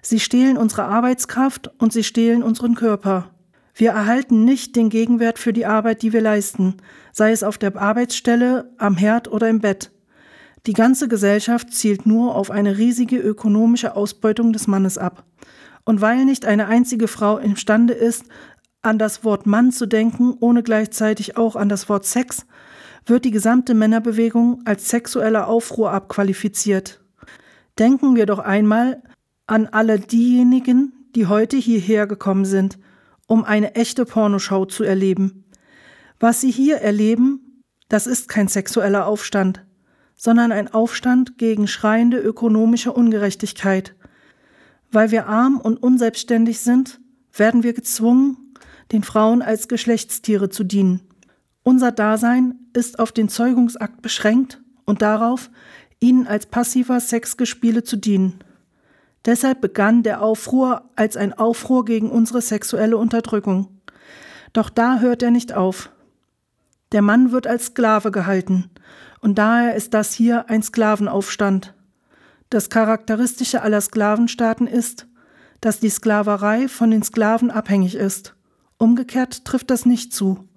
Sie 0.09 0.21
stehlen 0.21 0.57
unsere 0.57 0.85
Arbeitskraft 0.85 1.71
und 1.77 1.93
sie 1.93 2.03
stehlen 2.03 2.43
unseren 2.43 2.75
Körper. 2.75 3.31
Wir 3.75 3.91
erhalten 3.91 4.43
nicht 4.43 4.75
den 4.75 4.89
Gegenwert 4.89 5.39
für 5.39 5.53
die 5.53 5.67
Arbeit, 5.67 6.01
die 6.01 6.15
wir 6.15 6.23
leisten, 6.23 6.79
sei 7.13 7.31
es 7.31 7.43
auf 7.43 7.59
der 7.59 7.77
Arbeitsstelle, 7.77 8.73
am 8.79 8.97
Herd 8.97 9.31
oder 9.31 9.51
im 9.51 9.61
Bett. 9.61 9.91
Die 10.65 10.73
ganze 10.73 11.09
Gesellschaft 11.09 11.75
zielt 11.75 12.07
nur 12.07 12.37
auf 12.37 12.51
eine 12.51 12.79
riesige 12.79 13.19
ökonomische 13.19 13.97
Ausbeutung 13.97 14.55
des 14.55 14.67
Mannes 14.67 14.97
ab. 14.97 15.25
Und 15.85 16.01
weil 16.01 16.25
nicht 16.25 16.47
eine 16.47 16.69
einzige 16.69 17.07
Frau 17.07 17.37
imstande 17.37 17.93
ist, 17.93 18.25
an 18.81 18.99
das 18.99 19.25
Wort 19.25 19.45
Mann 19.45 19.73
zu 19.73 19.85
denken, 19.85 20.35
ohne 20.41 20.63
gleichzeitig 20.63 21.37
auch 21.37 21.55
an 21.55 21.69
das 21.69 21.91
Wort 21.91 22.07
Sex, 22.07 22.47
wird 23.05 23.27
die 23.27 23.31
gesamte 23.31 23.75
Männerbewegung 23.75 24.63
als 24.65 24.89
sexueller 24.89 25.49
Aufruhr 25.49 25.93
abqualifiziert. 25.93 26.99
Denken 27.79 28.17
wir 28.17 28.25
doch 28.25 28.39
einmal 28.39 29.03
an 29.49 29.67
alle 29.67 29.99
diejenigen, 29.99 30.93
die 31.17 31.27
heute 31.27 31.57
hierher 31.57 32.07
gekommen 32.07 32.45
sind, 32.45 32.79
um 33.27 33.45
eine 33.45 33.75
echte 33.75 34.05
Pornoschau 34.05 34.67
zu 34.67 34.85
erleben. 34.85 35.45
Was 36.21 36.41
sie 36.41 36.51
hier 36.51 36.77
erleben, 36.77 37.65
das 37.89 38.07
ist 38.07 38.29
kein 38.29 38.49
sexueller 38.49 39.07
Aufstand, 39.07 39.65
sondern 40.15 40.53
ein 40.53 40.73
Aufstand 40.73 41.39
gegen 41.39 41.67
schreiende 41.67 42.19
ökonomische 42.19 42.93
Ungerechtigkeit. 42.93 43.95
Weil 44.93 45.11
wir 45.11 45.27
arm 45.27 45.59
und 45.59 45.83
unselbstständig 45.83 46.61
sind, 46.61 47.01
werden 47.33 47.63
wir 47.63 47.73
gezwungen, 47.73 48.55
den 48.93 49.03
Frauen 49.03 49.43
als 49.43 49.69
Geschlechtstiere 49.69 50.51
zu 50.51 50.65
dienen. 50.65 51.01
Unser 51.63 51.93
Dasein 51.93 52.59
ist 52.75 52.99
auf 52.99 53.13
den 53.13 53.29
Zeugungsakt 53.29 54.03
beschränkt 54.03 54.61
und 54.85 55.03
darauf, 55.03 55.51
ihnen 56.01 56.27
als 56.27 56.47
passiver 56.47 57.01
Sexgespiele 57.01 57.83
zu 57.83 57.97
dienen. 57.97 58.41
Deshalb 59.25 59.61
begann 59.61 60.03
der 60.03 60.23
Aufruhr 60.23 60.91
als 60.97 61.17
ein 61.17 61.33
Aufruhr 61.33 61.85
gegen 61.85 62.11
unsere 62.11 62.41
sexuelle 62.41 62.97
Unterdrückung. 62.97 63.81
Doch 64.53 64.71
da 64.71 65.01
hört 65.01 65.23
er 65.23 65.31
nicht 65.31 65.53
auf. 65.53 65.91
Der 66.93 67.03
Mann 67.03 67.33
wird 67.33 67.47
als 67.47 67.67
Sklave 67.67 68.11
gehalten, 68.11 68.71
und 69.21 69.37
daher 69.37 69.75
ist 69.75 69.95
das 69.95 70.13
hier 70.13 70.49
ein 70.49 70.63
Sklavenaufstand. 70.63 71.75
Das 72.51 72.71
Charakteristische 72.71 73.63
aller 73.63 73.81
Sklavenstaaten 73.81 74.67
ist, 74.67 75.07
dass 75.61 75.81
die 75.81 75.91
Sklaverei 75.91 76.69
von 76.69 76.91
den 76.91 77.03
Sklaven 77.03 77.51
abhängig 77.51 77.95
ist. 77.95 78.35
Umgekehrt 78.79 79.45
trifft 79.45 79.71
das 79.71 79.85
nicht 79.85 80.15
zu. 80.15 80.49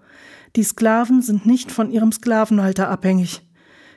Die 0.55 0.63
Sklaven 0.63 1.21
sind 1.21 1.45
nicht 1.45 1.71
von 1.71 1.91
ihrem 1.91 2.11
Sklavenhalter 2.11 2.89
abhängig, 2.89 3.41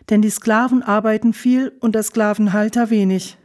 denn 0.09 0.23
die 0.23 0.31
Sklaven 0.31 0.83
arbeiten 0.83 1.33
viel 1.33 1.73
und 1.81 1.95
der 1.95 2.03
Sklavenhalter 2.03 2.91
wenig. 2.91 3.39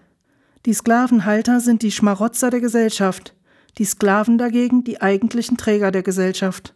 Die 0.66 0.74
Sklavenhalter 0.74 1.62
sind 1.62 1.84
die 1.84 1.92
Schmarotzer 1.92 2.50
der 2.50 2.60
Gesellschaft, 2.60 3.34
die 3.78 3.86
Sklaven 3.86 4.38
dagegen 4.38 4.84
die 4.84 5.02
eigentlichen 5.02 5.56
Träger 5.56 5.92
der 5.92 6.04
Gesellschaft. 6.04 6.76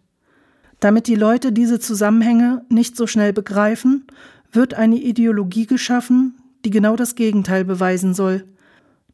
Damit 0.79 1.07
die 1.07 1.15
Leute 1.15 1.51
diese 1.51 1.79
Zusammenhänge 1.79 2.65
nicht 2.69 2.95
so 2.95 3.07
schnell 3.07 3.33
begreifen, 3.33 4.07
wird 4.51 4.73
eine 4.73 4.97
Ideologie 4.97 5.65
geschaffen, 5.65 6.37
die 6.63 6.69
genau 6.69 6.95
das 6.95 7.15
Gegenteil 7.15 7.65
beweisen 7.65 8.13
soll. 8.13 8.45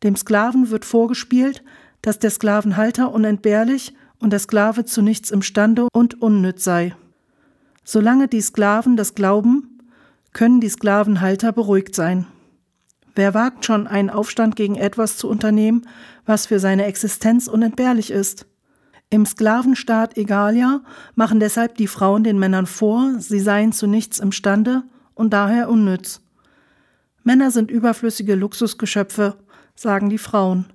Dem 0.04 0.16
Sklaven 0.16 0.70
wird 0.70 0.86
vorgespielt, 0.86 1.64
dass 2.02 2.20
der 2.20 2.30
Sklavenhalter 2.30 3.12
unentbehrlich 3.12 3.96
und 4.20 4.32
der 4.32 4.40
Sklave 4.40 4.86
zu 4.86 5.02
nichts 5.02 5.32
imstande 5.32 5.88
und 5.94 6.22
unnütz 6.22 6.64
sei. 6.64 6.96
Solange 7.84 8.28
die 8.28 8.42
Sklaven 8.42 8.98
das 8.98 9.16
glauben, 9.16 9.80
können 10.32 10.62
die 10.62 10.70
Sklavenhalter 10.70 11.52
beruhigt 11.52 11.96
sein. 11.96 12.28
Wer 13.16 13.34
wagt 13.34 13.66
schon, 13.66 13.88
einen 13.88 14.10
Aufstand 14.10 14.56
gegen 14.56 14.76
etwas 14.76 15.18
zu 15.18 15.28
unternehmen, 15.28 15.88
was 16.26 16.46
für 16.46 16.60
seine 16.60 16.86
Existenz 16.86 17.48
unentbehrlich 17.48 18.12
ist? 18.12 18.46
Im 19.10 19.26
Sklavenstaat 19.26 20.18
Egalia 20.18 20.82
machen 21.16 21.40
deshalb 21.40 21.76
die 21.76 21.88
Frauen 21.88 22.24
den 22.24 22.38
Männern 22.38 22.68
vor, 22.68 23.16
sie 23.18 23.40
seien 23.40 23.72
zu 23.72 23.88
nichts 23.88 24.20
imstande 24.20 24.84
und 25.16 25.34
daher 25.34 25.70
unnütz. 25.70 26.22
Männer 27.24 27.50
sind 27.52 27.72
überflüssige 27.72 28.36
Luxusgeschöpfe, 28.36 29.36
sagen 29.76 30.10
die 30.10 30.20
Frauen. 30.20 30.66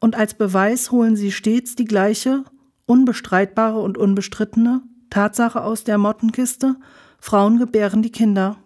Und 0.00 0.16
als 0.16 0.34
Beweis 0.34 0.90
holen 0.90 1.16
sie 1.16 1.32
stets 1.32 1.76
die 1.76 1.84
gleiche, 1.84 2.44
unbestreitbare 2.86 3.80
und 3.80 3.96
unbestrittene 3.96 4.82
Tatsache 5.10 5.62
aus 5.62 5.84
der 5.84 5.98
Mottenkiste, 5.98 6.76
Frauen 7.20 7.58
gebären 7.58 8.02
die 8.02 8.12
Kinder. 8.12 8.56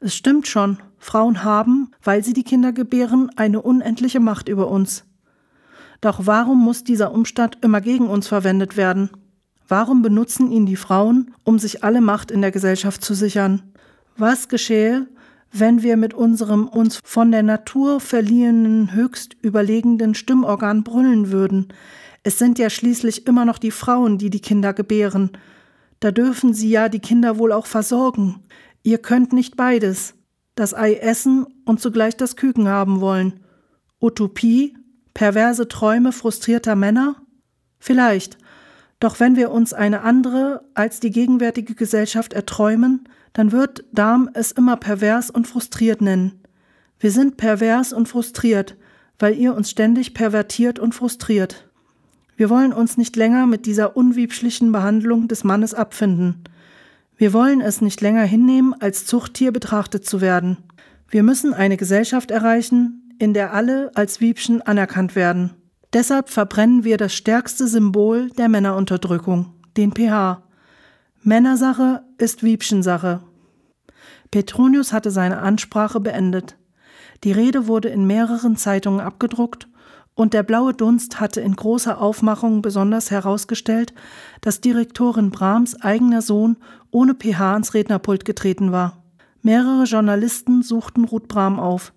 Es 0.00 0.14
stimmt 0.14 0.46
schon, 0.46 0.78
Frauen 0.98 1.44
haben, 1.44 1.90
weil 2.02 2.24
sie 2.24 2.32
die 2.32 2.44
Kinder 2.44 2.72
gebären, 2.72 3.30
eine 3.36 3.62
unendliche 3.62 4.20
Macht 4.20 4.48
über 4.48 4.68
uns. 4.68 5.04
Doch 6.00 6.26
warum 6.26 6.62
muss 6.62 6.84
dieser 6.84 7.12
Umstand 7.12 7.58
immer 7.62 7.80
gegen 7.80 8.08
uns 8.08 8.28
verwendet 8.28 8.76
werden? 8.76 9.10
Warum 9.66 10.02
benutzen 10.02 10.50
ihn 10.50 10.66
die 10.66 10.76
Frauen, 10.76 11.34
um 11.44 11.58
sich 11.58 11.84
alle 11.84 12.00
Macht 12.00 12.30
in 12.30 12.40
der 12.40 12.50
Gesellschaft 12.50 13.04
zu 13.04 13.14
sichern? 13.14 13.62
Was 14.16 14.48
geschehe, 14.48 15.06
wenn 15.52 15.82
wir 15.82 15.96
mit 15.96 16.14
unserem 16.14 16.68
uns 16.68 17.00
von 17.04 17.30
der 17.30 17.42
Natur 17.42 18.00
verliehenen 18.00 18.94
höchst 18.94 19.36
überlegenden 19.42 20.14
Stimmorgan 20.14 20.84
brüllen 20.84 21.30
würden? 21.30 21.68
Es 22.22 22.38
sind 22.38 22.58
ja 22.58 22.70
schließlich 22.70 23.26
immer 23.26 23.44
noch 23.44 23.58
die 23.58 23.70
Frauen, 23.70 24.18
die 24.18 24.30
die 24.30 24.40
Kinder 24.40 24.72
gebären. 24.72 25.30
Da 26.00 26.12
dürfen 26.12 26.54
sie 26.54 26.70
ja 26.70 26.88
die 26.88 27.00
Kinder 27.00 27.38
wohl 27.38 27.52
auch 27.52 27.66
versorgen. 27.66 28.42
Ihr 28.82 28.98
könnt 28.98 29.32
nicht 29.32 29.56
beides 29.56 30.14
das 30.58 30.74
Ei 30.74 30.94
essen 30.94 31.46
und 31.64 31.80
zugleich 31.80 32.16
das 32.16 32.36
Küken 32.36 32.68
haben 32.68 33.00
wollen. 33.00 33.40
Utopie, 34.00 34.76
perverse 35.14 35.68
Träume 35.68 36.12
frustrierter 36.12 36.76
Männer? 36.76 37.16
Vielleicht. 37.78 38.38
Doch 39.00 39.20
wenn 39.20 39.36
wir 39.36 39.50
uns 39.50 39.72
eine 39.72 40.00
andere 40.02 40.64
als 40.74 41.00
die 41.00 41.10
gegenwärtige 41.10 41.74
Gesellschaft 41.74 42.32
erträumen, 42.32 43.08
dann 43.32 43.52
wird 43.52 43.84
Darm 43.92 44.28
es 44.34 44.50
immer 44.50 44.76
pervers 44.76 45.30
und 45.30 45.46
frustriert 45.46 46.00
nennen. 46.00 46.42
Wir 46.98 47.12
sind 47.12 47.36
pervers 47.36 47.92
und 47.92 48.08
frustriert, 48.08 48.76
weil 49.18 49.36
ihr 49.36 49.54
uns 49.54 49.70
ständig 49.70 50.14
pervertiert 50.14 50.80
und 50.80 50.94
frustriert. 50.94 51.68
Wir 52.36 52.50
wollen 52.50 52.72
uns 52.72 52.96
nicht 52.96 53.16
länger 53.16 53.46
mit 53.46 53.66
dieser 53.66 53.96
unwiebschlichen 53.96 54.72
Behandlung 54.72 55.28
des 55.28 55.44
Mannes 55.44 55.74
abfinden. 55.74 56.42
Wir 57.18 57.32
wollen 57.32 57.60
es 57.60 57.80
nicht 57.80 58.00
länger 58.00 58.22
hinnehmen, 58.22 58.74
als 58.78 59.04
Zuchttier 59.04 59.50
betrachtet 59.50 60.06
zu 60.06 60.20
werden. 60.20 60.58
Wir 61.08 61.24
müssen 61.24 61.52
eine 61.52 61.76
Gesellschaft 61.76 62.30
erreichen, 62.30 63.12
in 63.18 63.34
der 63.34 63.52
alle 63.52 63.90
als 63.96 64.20
Wiebchen 64.20 64.62
anerkannt 64.62 65.16
werden. 65.16 65.54
Deshalb 65.92 66.28
verbrennen 66.28 66.84
wir 66.84 66.96
das 66.96 67.12
stärkste 67.12 67.66
Symbol 67.66 68.30
der 68.30 68.48
Männerunterdrückung, 68.48 69.52
den 69.76 69.92
pH. 69.92 70.44
Männersache 71.22 72.04
ist 72.18 72.44
Wiebchensache. 72.44 73.24
Petronius 74.30 74.92
hatte 74.92 75.10
seine 75.10 75.38
Ansprache 75.38 75.98
beendet. 75.98 76.56
Die 77.24 77.32
Rede 77.32 77.66
wurde 77.66 77.88
in 77.88 78.06
mehreren 78.06 78.56
Zeitungen 78.56 79.00
abgedruckt 79.00 79.66
und 80.18 80.34
der 80.34 80.42
blaue 80.42 80.74
Dunst 80.74 81.20
hatte 81.20 81.40
in 81.40 81.54
großer 81.54 82.00
Aufmachung 82.00 82.60
besonders 82.60 83.12
herausgestellt, 83.12 83.94
dass 84.40 84.60
Direktorin 84.60 85.30
Brahms 85.30 85.80
eigener 85.80 86.22
Sohn 86.22 86.56
ohne 86.90 87.14
PH 87.14 87.52
ans 87.52 87.72
Rednerpult 87.72 88.24
getreten 88.24 88.72
war. 88.72 89.04
Mehrere 89.42 89.84
Journalisten 89.84 90.62
suchten 90.62 91.04
Ruth 91.04 91.28
Brahm 91.28 91.60
auf, 91.60 91.92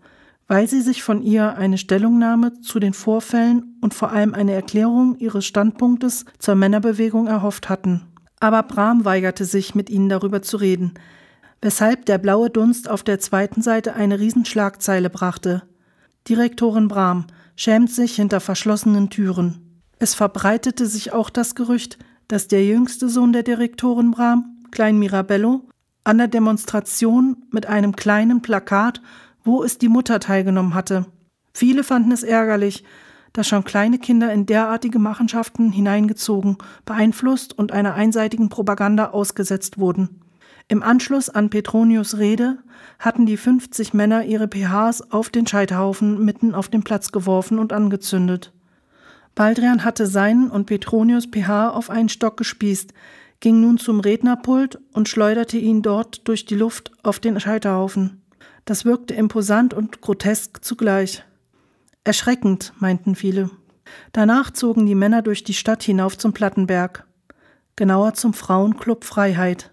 weil 0.48 0.68
sie 0.68 0.82
sich 0.82 1.02
von 1.02 1.24
ihr 1.24 1.56
eine 1.58 1.80
Stellungnahme 1.80 2.62
zu 2.62 2.80
den 2.80 2.94
Vorfällen 2.94 3.80
und 3.82 3.96
vor 3.96 4.12
allem 4.12 4.36
eine 4.36 4.52
Erklärung 4.52 5.16
ihres 5.18 5.48
Standpunktes 5.48 6.26
zur 6.38 6.54
Männerbewegung 6.54 7.26
erhofft 7.26 7.70
hatten. 7.70 8.04
Aber 8.40 8.62
Brahm 8.62 9.04
weigerte 9.04 9.46
sich, 9.46 9.74
mit 9.74 9.90
ihnen 9.90 10.10
darüber 10.10 10.44
zu 10.44 10.58
reden, 10.58 10.94
weshalb 11.60 12.06
der 12.06 12.20
blaue 12.20 12.52
Dunst 12.52 12.88
auf 12.88 13.02
der 13.02 13.20
zweiten 13.20 13.64
Seite 13.64 13.96
eine 13.96 14.20
Riesenschlagzeile 14.20 15.10
brachte. 15.10 15.64
Direktorin 16.28 16.88
Brahm, 16.88 17.26
schämt 17.62 17.92
sich 17.92 18.16
hinter 18.16 18.40
verschlossenen 18.40 19.12
Türen. 19.12 19.84
Es 20.00 20.16
verbreitete 20.16 20.88
sich 20.88 21.14
auch 21.14 21.30
das 21.30 21.54
Gerücht, 21.54 22.00
dass 22.28 22.48
der 22.48 22.66
jüngste 22.66 23.08
Sohn 23.08 23.34
der 23.34 23.44
Direktorin 23.44 24.10
Bram, 24.10 24.64
Klein 24.72 24.98
Mirabello, 24.98 25.70
an 26.04 26.18
der 26.18 26.28
Demonstration 26.28 27.46
mit 27.52 27.68
einem 27.68 27.96
kleinen 27.96 28.42
Plakat, 28.42 29.04
wo 29.44 29.64
es 29.64 29.78
die 29.78 29.90
Mutter 29.90 30.20
teilgenommen 30.20 30.74
hatte. 30.74 31.06
Viele 31.54 31.84
fanden 31.84 32.12
es 32.12 32.24
ärgerlich, 32.24 32.84
dass 33.32 33.48
schon 33.48 33.64
kleine 33.64 34.00
Kinder 34.00 34.34
in 34.34 34.48
derartige 34.48 34.98
Machenschaften 34.98 35.72
hineingezogen, 35.72 36.58
beeinflusst 36.86 37.56
und 37.56 37.72
einer 37.72 37.94
einseitigen 37.94 38.50
Propaganda 38.50 39.12
ausgesetzt 39.12 39.78
wurden. 39.78 40.21
Im 40.72 40.84
Anschluss 40.84 41.28
an 41.28 41.50
Petronius 41.50 42.18
Rede 42.18 42.58
hatten 42.98 43.26
die 43.26 43.36
50 43.36 43.94
Männer 43.94 44.24
ihre 44.24 44.48
PHs 44.48 45.12
auf 45.12 45.30
den 45.30 45.46
Scheiterhaufen 45.46 46.24
mitten 46.24 46.56
auf 46.56 46.70
den 46.70 46.82
Platz 46.82 47.12
geworfen 47.12 47.60
und 47.60 47.74
angezündet. 47.74 48.54
Baldrian 49.36 49.84
hatte 49.84 50.08
seinen 50.08 50.50
und 50.50 50.68
Petronius 50.68 51.28
PH 51.30 51.72
auf 51.72 51.90
einen 51.90 52.08
Stock 52.08 52.38
gespießt, 52.38 52.94
ging 53.42 53.60
nun 53.60 53.80
zum 53.80 54.00
Rednerpult 54.00 54.80
und 54.94 55.10
schleuderte 55.10 55.58
ihn 55.58 55.82
dort 55.82 56.26
durch 56.30 56.46
die 56.46 56.56
Luft 56.56 56.94
auf 57.04 57.20
den 57.20 57.38
Scheiterhaufen. 57.38 58.22
Das 58.64 58.86
wirkte 58.86 59.14
imposant 59.14 59.74
und 59.74 60.00
grotesk 60.00 60.64
zugleich. 60.64 61.26
Erschreckend, 62.06 62.72
meinten 62.80 63.16
viele. 63.16 63.50
Danach 64.14 64.52
zogen 64.52 64.86
die 64.86 64.96
Männer 64.96 65.22
durch 65.22 65.44
die 65.44 65.54
Stadt 65.54 65.84
hinauf 65.84 66.18
zum 66.18 66.32
Plattenberg, 66.32 67.06
genauer 67.76 68.14
zum 68.14 68.34
Frauenclub 68.34 69.04
Freiheit. 69.04 69.70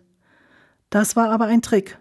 Das 0.91 1.17
war 1.17 1.31
aber 1.31 1.47
ein 1.47 1.63
Trick. 1.63 1.99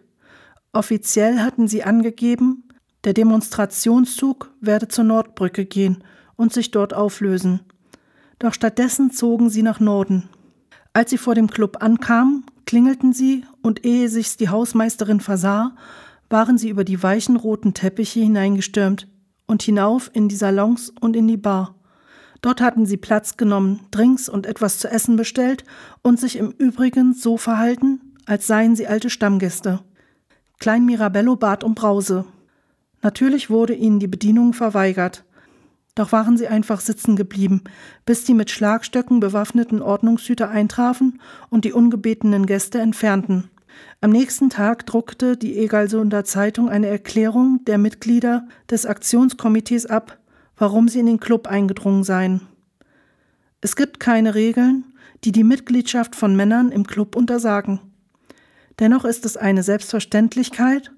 Offiziell 0.74 1.40
hatten 1.40 1.68
sie 1.68 1.84
angegeben, 1.84 2.64
der 3.04 3.14
Demonstrationszug 3.14 4.52
werde 4.62 4.88
zur 4.88 5.04
Nordbrücke 5.04 5.66
gehen 5.66 6.04
und 6.36 6.54
sich 6.54 6.72
dort 6.72 6.94
auflösen. 6.94 7.62
Doch 8.40 8.54
stattdessen 8.54 9.12
zogen 9.12 9.50
sie 9.50 9.64
nach 9.64 9.80
Norden. 9.80 10.30
Als 10.94 11.10
sie 11.10 11.18
vor 11.18 11.36
dem 11.36 11.50
Club 11.50 11.78
ankamen, 11.82 12.46
klingelten 12.66 13.14
sie, 13.14 13.46
und 13.62 13.86
ehe 13.86 14.10
sich's 14.10 14.38
die 14.38 14.50
Hausmeisterin 14.50 15.20
versah, 15.20 15.76
waren 16.30 16.58
sie 16.58 16.70
über 16.70 16.84
die 16.84 17.02
weichen 17.02 17.36
roten 17.36 17.74
Teppiche 17.74 18.20
hineingestürmt 18.20 19.08
und 19.48 19.64
hinauf 19.64 20.12
in 20.14 20.28
die 20.28 20.36
Salons 20.36 20.94
und 21.00 21.16
in 21.16 21.28
die 21.28 21.38
Bar. 21.38 21.76
Dort 22.42 22.62
hatten 22.62 22.86
sie 22.86 22.98
Platz 22.98 23.38
genommen, 23.38 23.82
Drinks 23.92 24.30
und 24.30 24.46
etwas 24.46 24.80
zu 24.80 24.90
essen 24.90 25.16
bestellt 25.16 25.64
und 26.04 26.20
sich 26.20 26.36
im 26.36 26.52
Übrigen 26.52 27.14
so 27.14 27.38
verhalten, 27.38 28.07
als 28.28 28.46
seien 28.46 28.76
sie 28.76 28.88
alte 28.88 29.10
Stammgäste. 29.10 29.80
Klein 30.60 30.86
Mirabello 30.86 31.38
bat 31.38 31.64
um 31.64 31.74
Brause. 31.74 32.26
Natürlich 33.02 33.50
wurde 33.50 33.74
ihnen 33.74 34.00
die 34.00 34.08
Bedienung 34.08 34.54
verweigert. 34.54 35.24
Doch 35.96 36.12
waren 36.12 36.38
sie 36.38 36.48
einfach 36.48 36.82
sitzen 36.82 37.16
geblieben, 37.16 37.64
bis 38.06 38.26
die 38.26 38.34
mit 38.34 38.52
Schlagstöcken 38.52 39.20
bewaffneten 39.20 39.82
Ordnungshüter 39.82 40.50
eintrafen 40.50 41.22
und 41.50 41.66
die 41.66 41.74
ungebetenen 41.74 42.46
Gäste 42.46 42.80
entfernten. 42.80 43.50
Am 44.02 44.12
nächsten 44.12 44.50
Tag 44.50 44.86
druckte 44.86 45.38
die 45.38 45.58
Egalsunder 45.58 46.24
Zeitung 46.24 46.70
eine 46.70 46.88
Erklärung 46.88 47.62
der 47.66 47.78
Mitglieder 47.78 48.48
des 48.70 48.86
Aktionskomitees 48.86 49.86
ab, 49.86 50.20
warum 50.58 50.88
sie 50.88 51.00
in 51.00 51.06
den 51.06 51.20
Club 51.20 51.48
eingedrungen 51.48 52.04
seien. 52.04 52.42
Es 53.62 53.76
gibt 53.76 54.00
keine 54.00 54.36
Regeln, 54.36 54.86
die 55.24 55.32
die 55.32 55.44
Mitgliedschaft 55.44 56.16
von 56.16 56.36
Männern 56.36 56.72
im 56.72 56.86
Club 56.86 57.16
untersagen. 57.16 57.80
Dennoch 58.80 59.06
ist 59.06 59.26
es 59.26 59.38
eine 59.38 59.64
Selbstverständlichkeit, 59.64 60.92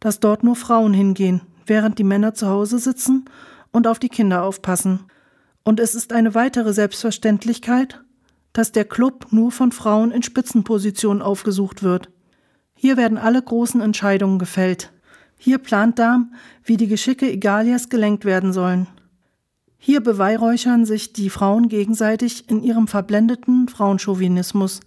dass 0.00 0.20
dort 0.20 0.42
nur 0.42 0.56
Frauen 0.56 0.94
hingehen, 0.94 1.42
während 1.66 1.98
die 1.98 2.04
Männer 2.04 2.34
zu 2.34 2.48
Hause 2.48 2.78
sitzen 2.78 3.26
und 3.72 3.86
auf 3.86 3.98
die 3.98 4.08
Kinder 4.08 4.42
aufpassen. 4.42 5.00
Und 5.64 5.80
es 5.80 5.94
ist 5.94 6.12
eine 6.12 6.34
weitere 6.34 6.72
Selbstverständlichkeit, 6.72 8.02
dass 8.52 8.72
der 8.72 8.84
Club 8.84 9.26
nur 9.32 9.52
von 9.52 9.72
Frauen 9.72 10.12
in 10.12 10.22
Spitzenpositionen 10.22 11.20
aufgesucht 11.20 11.82
wird. 11.82 12.08
Hier 12.74 12.96
werden 12.96 13.18
alle 13.18 13.42
großen 13.42 13.80
Entscheidungen 13.80 14.38
gefällt. 14.38 14.92
Hier 15.36 15.58
plant 15.58 15.98
Darm, 15.98 16.34
wie 16.64 16.76
die 16.76 16.86
Geschicke 16.86 17.30
Egalias 17.30 17.90
gelenkt 17.90 18.24
werden 18.24 18.52
sollen. 18.52 18.86
Hier 19.76 20.00
beweihräuchern 20.02 20.86
sich 20.86 21.12
die 21.12 21.30
Frauen 21.30 21.68
gegenseitig 21.68 22.48
in 22.48 22.62
ihrem 22.62 22.88
verblendeten 22.88 23.68
Frauenchauvinismus. 23.68 24.80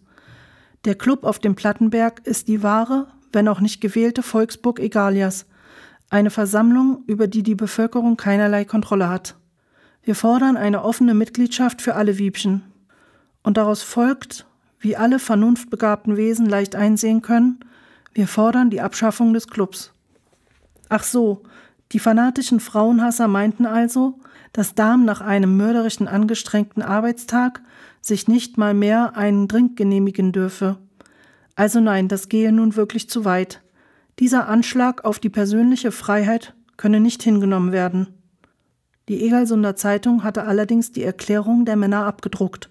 Der 0.86 0.96
Club 0.96 1.24
auf 1.24 1.40
dem 1.40 1.56
Plattenberg 1.56 2.22
ist 2.26 2.48
die 2.48 2.64
wahre, 2.64 3.08
wenn 3.34 3.48
auch 3.48 3.60
nicht 3.60 3.82
gewählte 3.82 4.24
Volksburg 4.24 4.80
Egalias, 4.80 5.46
eine 6.10 6.30
Versammlung, 6.30 7.04
über 7.06 7.28
die 7.28 7.44
die 7.44 7.56
Bevölkerung 7.56 8.18
keinerlei 8.18 8.66
Kontrolle 8.66 9.10
hat. 9.10 9.36
Wir 10.02 10.16
fordern 10.16 10.58
eine 10.58 10.84
offene 10.84 11.14
Mitgliedschaft 11.14 11.82
für 11.82 11.96
alle 11.96 12.18
Wiebchen. 12.18 12.64
Und 13.44 13.58
daraus 13.58 13.84
folgt, 13.84 14.48
wie 14.80 14.96
alle 14.96 15.20
vernunftbegabten 15.20 16.18
Wesen 16.18 16.46
leicht 16.48 16.76
einsehen 16.76 17.22
können, 17.22 17.60
wir 18.14 18.28
fordern 18.28 18.70
die 18.70 18.82
Abschaffung 18.82 19.34
des 19.34 19.48
Clubs. 19.48 19.92
Ach 20.88 21.04
so, 21.04 21.44
die 21.92 22.00
fanatischen 22.00 22.60
Frauenhasser 22.60 23.28
meinten 23.28 23.66
also, 23.66 24.20
dass 24.54 24.76
Damen 24.76 25.06
nach 25.06 25.22
einem 25.22 25.58
mörderischen 25.58 26.08
angestrengten 26.08 26.82
Arbeitstag 26.82 27.62
sich 28.02 28.28
nicht 28.28 28.58
mal 28.58 28.74
mehr 28.74 29.16
einen 29.16 29.48
Drink 29.48 29.78
genehmigen 29.78 30.32
dürfe. 30.32 30.78
Also 31.56 31.80
nein, 31.80 32.08
das 32.08 32.30
gehe 32.30 32.52
nun 32.52 32.76
wirklich 32.76 33.10
zu 33.10 33.26
weit. 33.26 33.62
Dieser 34.20 34.48
Anschlag 34.48 35.06
auf 35.06 35.20
die 35.20 35.30
persönliche 35.30 35.92
Freiheit 35.92 36.54
könne 36.78 37.00
nicht 37.00 37.24
hingenommen 37.24 37.72
werden. 37.72 38.08
Die 39.10 39.26
Egalsunder 39.26 39.76
Zeitung 39.76 40.24
hatte 40.24 40.44
allerdings 40.44 40.92
die 40.92 41.04
Erklärung 41.04 41.66
der 41.66 41.76
Männer 41.76 42.06
abgedruckt. 42.06 42.70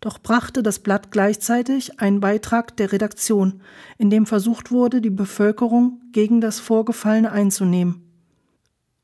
Doch 0.00 0.18
brachte 0.18 0.62
das 0.62 0.80
Blatt 0.80 1.10
gleichzeitig 1.12 2.00
einen 2.00 2.20
Beitrag 2.20 2.76
der 2.76 2.92
Redaktion, 2.92 3.62
in 3.96 4.10
dem 4.10 4.26
versucht 4.26 4.70
wurde, 4.70 5.00
die 5.00 5.10
Bevölkerung 5.10 6.02
gegen 6.12 6.42
das 6.42 6.60
Vorgefallene 6.60 7.32
einzunehmen. 7.32 8.02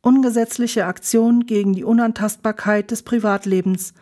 Ungesetzliche 0.03 0.87
Aktion 0.87 1.47
gegen 1.47 1.73
die 1.73 1.85
Unantastbarkeit 1.85 2.91
des 2.91 3.03
Privatlebens. 3.03 3.95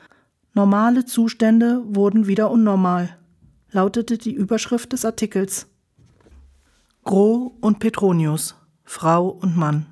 Normale 0.59 1.05
Zustände 1.05 1.85
wurden 1.87 2.27
wieder 2.27 2.51
unnormal, 2.51 3.17
lautete 3.71 4.19
die 4.19 4.33
Überschrift 4.33 4.93
des 4.93 5.05
Artikels. 5.05 5.69
Gros 7.05 7.53
und 7.61 7.79
Petronius, 7.79 8.57
Frau 8.83 9.29
und 9.29 9.57
Mann. 9.57 9.87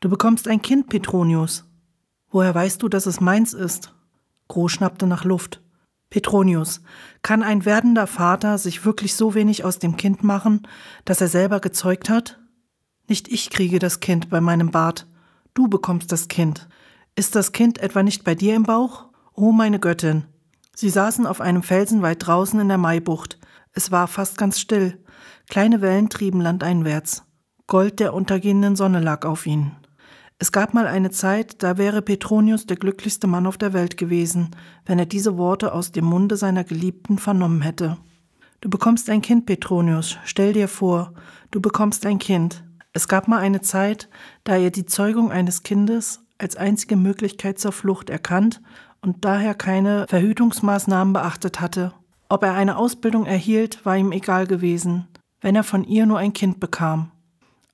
Du 0.00 0.08
bekommst 0.08 0.48
ein 0.48 0.60
Kind, 0.60 0.88
Petronius. 0.88 1.66
Woher 2.30 2.52
weißt 2.52 2.82
du, 2.82 2.88
dass 2.88 3.06
es 3.06 3.20
meins 3.20 3.54
ist? 3.54 3.94
Gros 4.48 4.72
schnappte 4.72 5.06
nach 5.06 5.22
Luft. 5.22 5.62
Petronius, 6.10 6.80
kann 7.22 7.44
ein 7.44 7.64
werdender 7.64 8.08
Vater 8.08 8.58
sich 8.58 8.84
wirklich 8.84 9.14
so 9.14 9.34
wenig 9.34 9.62
aus 9.62 9.78
dem 9.78 9.96
Kind 9.96 10.24
machen, 10.24 10.66
dass 11.04 11.20
er 11.20 11.28
selber 11.28 11.60
gezeugt 11.60 12.10
hat? 12.10 12.40
Nicht 13.06 13.28
ich 13.28 13.50
kriege 13.50 13.78
das 13.78 14.00
Kind 14.00 14.30
bei 14.30 14.40
meinem 14.40 14.72
Bart, 14.72 15.06
du 15.54 15.68
bekommst 15.68 16.10
das 16.10 16.26
Kind. 16.26 16.68
Ist 17.14 17.36
das 17.36 17.52
Kind 17.52 17.78
etwa 17.78 18.02
nicht 18.02 18.24
bei 18.24 18.34
dir 18.34 18.56
im 18.56 18.64
Bauch? 18.64 19.13
Oh 19.36 19.50
meine 19.50 19.80
Göttin. 19.80 20.26
Sie 20.76 20.88
saßen 20.88 21.26
auf 21.26 21.40
einem 21.40 21.64
Felsen 21.64 22.02
weit 22.02 22.24
draußen 22.24 22.60
in 22.60 22.68
der 22.68 22.78
Maibucht. 22.78 23.36
Es 23.72 23.90
war 23.90 24.06
fast 24.06 24.38
ganz 24.38 24.60
still. 24.60 25.02
Kleine 25.48 25.80
Wellen 25.80 26.08
trieben 26.08 26.40
landeinwärts. 26.40 27.24
Gold 27.66 27.98
der 27.98 28.14
untergehenden 28.14 28.76
Sonne 28.76 29.00
lag 29.00 29.24
auf 29.24 29.44
ihnen. 29.44 29.74
Es 30.38 30.52
gab 30.52 30.72
mal 30.72 30.86
eine 30.86 31.10
Zeit, 31.10 31.64
da 31.64 31.78
wäre 31.78 32.00
Petronius 32.00 32.66
der 32.66 32.76
glücklichste 32.76 33.26
Mann 33.26 33.48
auf 33.48 33.58
der 33.58 33.72
Welt 33.72 33.96
gewesen, 33.96 34.54
wenn 34.86 35.00
er 35.00 35.06
diese 35.06 35.36
Worte 35.36 35.72
aus 35.72 35.90
dem 35.90 36.04
Munde 36.04 36.36
seiner 36.36 36.62
Geliebten 36.62 37.18
vernommen 37.18 37.62
hätte. 37.62 37.96
Du 38.60 38.70
bekommst 38.70 39.10
ein 39.10 39.20
Kind, 39.20 39.46
Petronius, 39.46 40.16
stell 40.24 40.52
dir 40.52 40.68
vor, 40.68 41.12
du 41.50 41.60
bekommst 41.60 42.06
ein 42.06 42.20
Kind. 42.20 42.62
Es 42.92 43.08
gab 43.08 43.26
mal 43.26 43.40
eine 43.40 43.62
Zeit, 43.62 44.08
da 44.44 44.56
er 44.56 44.70
die 44.70 44.86
Zeugung 44.86 45.32
eines 45.32 45.64
Kindes 45.64 46.20
als 46.38 46.56
einzige 46.56 46.96
Möglichkeit 46.96 47.58
zur 47.58 47.72
Flucht 47.72 48.10
erkannt 48.10 48.60
und 49.04 49.24
daher 49.24 49.54
keine 49.54 50.06
Verhütungsmaßnahmen 50.08 51.12
beachtet 51.12 51.60
hatte. 51.60 51.92
Ob 52.28 52.42
er 52.42 52.54
eine 52.54 52.76
Ausbildung 52.76 53.26
erhielt, 53.26 53.84
war 53.84 53.96
ihm 53.96 54.12
egal 54.12 54.46
gewesen, 54.46 55.08
wenn 55.40 55.54
er 55.54 55.62
von 55.62 55.84
ihr 55.84 56.06
nur 56.06 56.18
ein 56.18 56.32
Kind 56.32 56.58
bekam. 56.58 57.12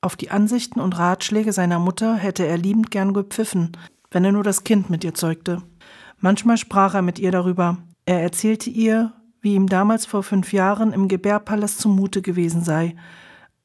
Auf 0.01 0.17
die 0.17 0.31
Ansichten 0.31 0.81
und 0.81 0.99
Ratschläge 0.99 1.53
seiner 1.53 1.79
Mutter 1.79 2.17
hätte 2.17 2.47
er 2.47 2.59
liebend 2.59 2.91
gern 2.91 3.15
gepfiffen, 3.15 3.77
wenn 4.11 4.25
er 4.25 4.33
nur 4.33 4.43
das 4.43 4.65
Kind 4.65 4.91
mit 4.91 5.05
ihr 5.05 5.15
zeugte. 5.15 5.63
Manchmal 6.19 6.57
sprach 6.57 6.95
er 6.95 7.03
mit 7.03 7.19
ihr 7.19 7.31
darüber. 7.31 7.79
Er 8.07 8.23
erzählte 8.23 8.71
ihr, 8.71 9.13
wie 9.41 9.55
ihm 9.55 9.69
damals 9.69 10.07
vor 10.07 10.23
fünf 10.23 10.53
Jahren 10.53 10.93
im 10.93 11.07
Gebärpalast 11.07 11.79
zumute 11.79 12.23
gewesen 12.23 12.63
sei, 12.65 12.97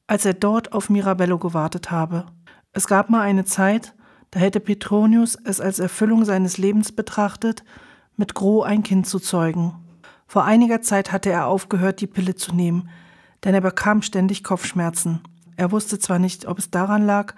als 0.06 0.24
er 0.24 0.34
dort 0.34 0.72
auf 0.72 0.88
Mirabello 0.88 1.38
gewartet 1.38 1.90
habe. 1.90 2.26
Es 2.72 2.86
gab 2.86 3.10
mal 3.10 3.22
eine 3.22 3.44
Zeit, 3.44 3.94
da 4.30 4.40
hätte 4.40 4.60
Petronius 4.60 5.36
es 5.44 5.60
als 5.60 5.78
Erfüllung 5.78 6.24
seines 6.24 6.58
Lebens 6.58 6.92
betrachtet, 6.92 7.64
mit 8.16 8.34
Gros 8.34 8.66
ein 8.66 8.82
Kind 8.82 9.06
zu 9.06 9.18
zeugen. 9.18 9.74
Vor 10.26 10.44
einiger 10.44 10.82
Zeit 10.82 11.12
hatte 11.12 11.30
er 11.30 11.46
aufgehört, 11.46 12.00
die 12.00 12.06
Pille 12.06 12.34
zu 12.34 12.54
nehmen, 12.54 12.88
denn 13.44 13.54
er 13.54 13.60
bekam 13.60 14.02
ständig 14.02 14.42
Kopfschmerzen. 14.42 15.20
Er 15.56 15.72
wusste 15.72 15.98
zwar 15.98 16.18
nicht, 16.18 16.46
ob 16.46 16.58
es 16.58 16.70
daran 16.70 17.06
lag, 17.06 17.34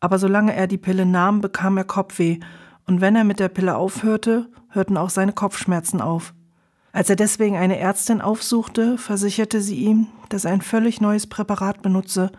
aber 0.00 0.18
solange 0.18 0.54
er 0.54 0.66
die 0.66 0.78
Pille 0.78 1.06
nahm, 1.06 1.40
bekam 1.40 1.76
er 1.76 1.84
Kopfweh, 1.84 2.40
und 2.86 3.00
wenn 3.00 3.14
er 3.14 3.24
mit 3.24 3.38
der 3.38 3.48
Pille 3.48 3.76
aufhörte, 3.76 4.48
hörten 4.70 4.96
auch 4.96 5.10
seine 5.10 5.32
Kopfschmerzen 5.32 6.00
auf. 6.00 6.34
Als 6.92 7.08
er 7.08 7.16
deswegen 7.16 7.56
eine 7.56 7.78
Ärztin 7.78 8.20
aufsuchte, 8.20 8.98
versicherte 8.98 9.60
sie 9.60 9.76
ihm, 9.76 10.08
dass 10.28 10.44
er 10.44 10.52
ein 10.52 10.60
völlig 10.60 11.00
neues 11.00 11.26
Präparat 11.26 11.80
benutze, 11.80 12.32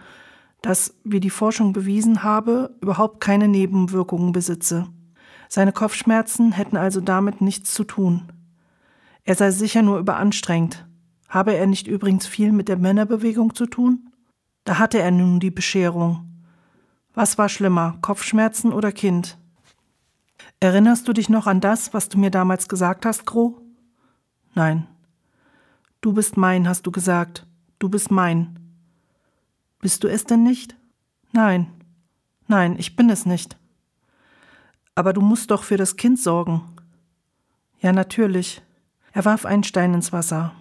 das, 0.64 0.96
wie 1.04 1.20
die 1.20 1.30
Forschung 1.30 1.74
bewiesen 1.74 2.24
habe, 2.24 2.76
überhaupt 2.82 3.20
keine 3.20 3.48
Nebenwirkungen 3.48 4.32
besitze. 4.32 4.88
Seine 5.50 5.74
Kopfschmerzen 5.74 6.54
hätten 6.54 6.78
also 6.78 7.02
damit 7.02 7.42
nichts 7.42 7.74
zu 7.74 7.84
tun. 7.84 8.32
Er 9.26 9.36
sei 9.36 9.52
sicher 9.52 9.82
nur 9.82 10.00
überanstrengt. 10.00 10.88
Habe 11.28 11.54
er 11.54 11.68
nicht 11.68 11.88
übrigens 11.88 12.26
viel 12.26 12.52
mit 12.52 12.70
der 12.70 12.78
Männerbewegung 12.78 13.54
zu 13.54 13.66
tun? 13.66 14.10
Da 14.64 14.80
hatte 14.80 15.00
er 15.00 15.12
nun 15.12 15.42
die 15.42 15.52
Bescherung. 15.52 16.30
Was 17.14 17.38
war 17.38 17.50
schlimmer, 17.50 17.98
Kopfschmerzen 18.02 18.72
oder 18.72 18.94
Kind? 18.94 19.38
Erinnerst 20.62 21.08
du 21.08 21.14
dich 21.14 21.28
noch 21.28 21.46
an 21.46 21.60
das, 21.60 21.94
was 21.94 22.08
du 22.08 22.18
mir 22.18 22.32
damals 22.32 22.70
gesagt 22.70 23.06
hast, 23.06 23.26
Gro? 23.26 23.62
Nein. 24.56 24.88
Du 26.00 26.14
bist 26.14 26.38
mein, 26.38 26.70
hast 26.70 26.88
du 26.88 26.92
gesagt. 26.92 27.46
Du 27.80 27.90
bist 27.90 28.12
mein. 28.12 28.63
Bist 29.84 30.06
du 30.06 30.08
es 30.08 30.24
denn 30.24 30.44
nicht? 30.44 30.78
Nein. 31.34 31.68
Nein, 32.48 32.78
ich 32.80 32.96
bin 32.96 33.10
es 33.10 33.26
nicht. 33.26 33.58
Aber 34.96 35.12
du 35.12 35.20
musst 35.20 35.52
doch 35.52 35.64
für 35.64 35.76
das 35.76 35.98
Kind 35.98 36.22
sorgen. 36.22 36.62
Ja, 37.82 37.92
natürlich. 37.92 38.62
Er 39.12 39.26
warf 39.26 39.46
einen 39.46 39.66
Stein 39.66 39.94
ins 39.94 40.14
Wasser. 40.14 40.54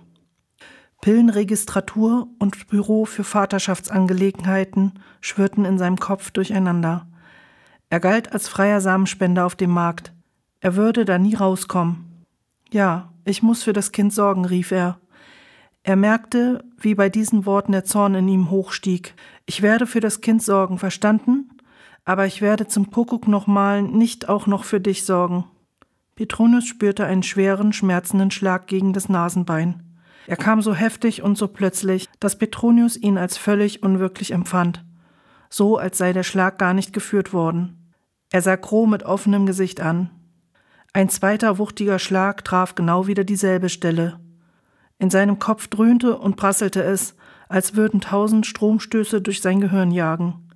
Pillenregistratur 1.02 2.26
und 2.40 2.66
Büro 2.66 3.04
für 3.04 3.22
Vaterschaftsangelegenheiten 3.22 4.98
schwirrten 5.20 5.66
in 5.66 5.78
seinem 5.78 6.00
Kopf 6.00 6.32
durcheinander. 6.32 7.06
Er 7.90 8.00
galt 8.00 8.32
als 8.32 8.48
freier 8.48 8.80
Samenspender 8.80 9.46
auf 9.46 9.54
dem 9.54 9.70
Markt. 9.70 10.12
Er 10.58 10.74
würde 10.74 11.04
da 11.04 11.18
nie 11.18 11.36
rauskommen. 11.36 12.24
Ja, 12.72 13.12
ich 13.24 13.40
muss 13.40 13.62
für 13.62 13.72
das 13.72 13.92
Kind 13.92 14.12
sorgen, 14.12 14.44
rief 14.46 14.72
er. 14.72 14.98
Er 15.84 15.96
merkte, 15.96 16.64
wie 16.78 16.94
bei 16.94 17.08
diesen 17.08 17.44
Worten 17.44 17.72
der 17.72 17.84
Zorn 17.84 18.14
in 18.14 18.28
ihm 18.28 18.50
hochstieg. 18.50 19.14
Ich 19.46 19.62
werde 19.62 19.86
für 19.86 20.00
das 20.00 20.20
Kind 20.20 20.42
sorgen, 20.42 20.78
verstanden? 20.78 21.50
Aber 22.04 22.26
ich 22.26 22.40
werde 22.40 22.66
zum 22.66 22.90
Kuckuck 22.90 23.26
nochmal 23.26 23.82
nicht 23.82 24.28
auch 24.28 24.46
noch 24.46 24.64
für 24.64 24.80
dich 24.80 25.04
sorgen. 25.04 25.44
Petronius 26.14 26.66
spürte 26.66 27.04
einen 27.04 27.22
schweren, 27.22 27.72
schmerzenden 27.72 28.30
Schlag 28.30 28.66
gegen 28.66 28.92
das 28.92 29.08
Nasenbein. 29.08 29.82
Er 30.26 30.36
kam 30.36 30.62
so 30.62 30.74
heftig 30.74 31.22
und 31.22 31.36
so 31.36 31.48
plötzlich, 31.48 32.08
dass 32.20 32.38
Petronius 32.38 32.96
ihn 32.96 33.18
als 33.18 33.36
völlig 33.36 33.82
unwirklich 33.82 34.30
empfand, 34.30 34.84
so 35.50 35.78
als 35.78 35.98
sei 35.98 36.12
der 36.12 36.22
Schlag 36.22 36.58
gar 36.58 36.74
nicht 36.74 36.92
geführt 36.92 37.32
worden. 37.32 37.92
Er 38.30 38.40
sah 38.40 38.56
Crow 38.56 38.88
mit 38.88 39.02
offenem 39.02 39.46
Gesicht 39.46 39.80
an. 39.80 40.10
Ein 40.92 41.08
zweiter 41.08 41.58
wuchtiger 41.58 41.98
Schlag 41.98 42.44
traf 42.44 42.74
genau 42.74 43.06
wieder 43.06 43.24
dieselbe 43.24 43.68
Stelle. 43.68 44.20
In 45.02 45.10
seinem 45.10 45.40
Kopf 45.40 45.66
dröhnte 45.66 46.16
und 46.16 46.36
prasselte 46.36 46.80
es, 46.80 47.16
als 47.48 47.74
würden 47.74 48.00
tausend 48.00 48.46
Stromstöße 48.46 49.20
durch 49.20 49.42
sein 49.42 49.60
Gehirn 49.60 49.90
jagen. 49.90 50.48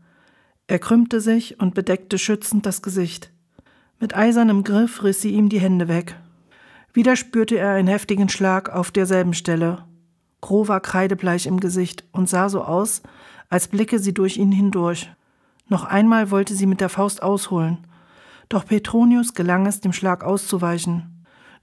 Er 0.69 0.79
krümmte 0.79 1.21
sich 1.21 1.59
und 1.59 1.75
bedeckte 1.75 2.17
schützend 2.17 2.65
das 2.65 2.81
Gesicht. 2.81 3.33
Mit 3.99 4.17
eisernem 4.17 4.63
Griff 4.63 5.03
riss 5.03 5.21
sie 5.21 5.33
ihm 5.33 5.49
die 5.49 5.59
Hände 5.59 5.89
weg. 5.89 6.15
Wieder 6.93 7.17
spürte 7.17 7.59
er 7.59 7.73
einen 7.73 7.89
heftigen 7.89 8.29
Schlag 8.29 8.71
auf 8.71 8.93
derselben 8.93 9.35
Stelle. 9.35 9.85
Gro 10.41 10.69
war 10.69 10.79
kreidebleich 10.79 11.47
im 11.47 11.59
Gesicht 11.59 12.05
und 12.13 12.29
sah 12.29 12.49
so 12.49 12.63
aus, 12.63 13.03
als 13.49 13.67
blicke 13.67 13.99
sie 13.99 14.15
durch 14.15 14.37
ihn 14.37 14.53
hindurch. 14.53 15.11
Noch 15.67 15.83
einmal 15.83 16.31
wollte 16.31 16.55
sie 16.55 16.67
mit 16.67 16.81
der 16.81 16.89
Faust 16.89 17.21
ausholen, 17.21 17.79
doch 18.49 18.65
Petronius 18.65 19.35
gelang 19.35 19.67
es, 19.67 19.81
dem 19.81 19.93
Schlag 19.93 20.23
auszuweichen. 20.23 21.16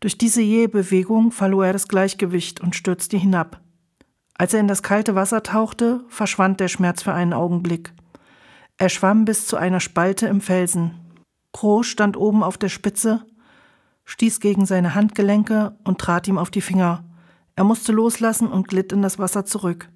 Durch 0.04 0.18
diese 0.18 0.42
jähe 0.42 0.68
Bewegung 0.68 1.32
verlor 1.32 1.66
er 1.66 1.74
das 1.74 1.88
Gleichgewicht 1.88 2.62
und 2.62 2.76
stürzte 2.76 3.18
hinab. 3.18 3.62
Als 4.36 4.54
er 4.54 4.60
in 4.60 4.68
das 4.68 4.84
kalte 4.84 5.16
Wasser 5.16 5.42
tauchte, 5.42 6.04
verschwand 6.10 6.60
der 6.60 6.68
Schmerz 6.68 7.02
für 7.02 7.14
einen 7.14 7.34
Augenblick. 7.34 7.94
Er 8.78 8.90
schwamm 8.90 9.26
bis 9.26 9.48
zu 9.48 9.56
einer 9.56 9.80
Spalte 9.80 10.28
im 10.28 10.42
Felsen. 10.42 10.92
Crow 11.54 11.86
stand 11.86 12.18
oben 12.18 12.44
auf 12.44 12.58
der 12.58 12.70
Spitze 12.70 13.26
stieß 14.06 14.40
gegen 14.40 14.66
seine 14.66 14.96
Handgelenke 14.96 15.78
und 15.84 16.00
trat 16.00 16.28
ihm 16.28 16.38
auf 16.38 16.52
die 16.52 16.62
Finger. 16.62 17.04
Er 17.56 17.64
musste 17.64 17.92
loslassen 17.92 18.48
und 18.48 18.68
glitt 18.68 18.92
in 18.92 19.02
das 19.02 19.20
Wasser 19.20 19.46
zurück. 19.46 19.90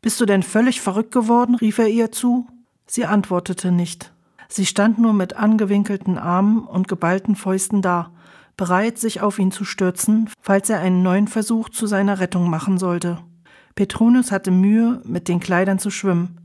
Bist 0.00 0.20
du 0.20 0.26
denn 0.26 0.42
völlig 0.42 0.80
verrückt 0.80 1.12
geworden? 1.12 1.54
rief 1.54 1.78
er 1.78 1.88
ihr 1.88 2.12
zu. 2.12 2.46
Sie 2.86 3.06
antwortete 3.06 3.70
nicht. 3.72 4.12
Sie 4.48 4.66
stand 4.66 4.98
nur 4.98 5.12
mit 5.12 5.36
angewinkelten 5.36 6.18
Armen 6.18 6.64
und 6.64 6.88
geballten 6.88 7.36
Fäusten 7.36 7.82
da, 7.82 8.12
bereit, 8.56 8.98
sich 8.98 9.20
auf 9.20 9.38
ihn 9.38 9.50
zu 9.50 9.64
stürzen, 9.64 10.28
falls 10.40 10.70
er 10.70 10.80
einen 10.80 11.02
neuen 11.02 11.28
Versuch 11.28 11.68
zu 11.68 11.86
seiner 11.86 12.20
Rettung 12.20 12.50
machen 12.50 12.78
sollte. 12.78 13.18
Petronius 13.74 14.30
hatte 14.30 14.50
Mühe, 14.50 15.00
mit 15.04 15.28
den 15.28 15.40
Kleidern 15.40 15.78
zu 15.78 15.90
schwimmen. 15.90 16.40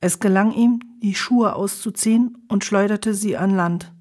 Es 0.00 0.18
gelang 0.18 0.52
ihm, 0.52 0.80
die 1.02 1.14
Schuhe 1.14 1.54
auszuziehen 1.54 2.38
und 2.48 2.64
schleuderte 2.64 3.14
sie 3.14 3.36
an 3.36 3.54
Land. 3.54 3.92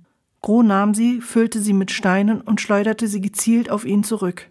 Gro 0.41 0.63
nahm 0.63 0.93
sie, 0.93 1.21
füllte 1.21 1.59
sie 1.59 1.73
mit 1.73 1.91
Steinen 1.91 2.41
und 2.41 2.61
schleuderte 2.61 3.07
sie 3.07 3.21
gezielt 3.21 3.69
auf 3.69 3.85
ihn 3.85 4.03
zurück. 4.03 4.47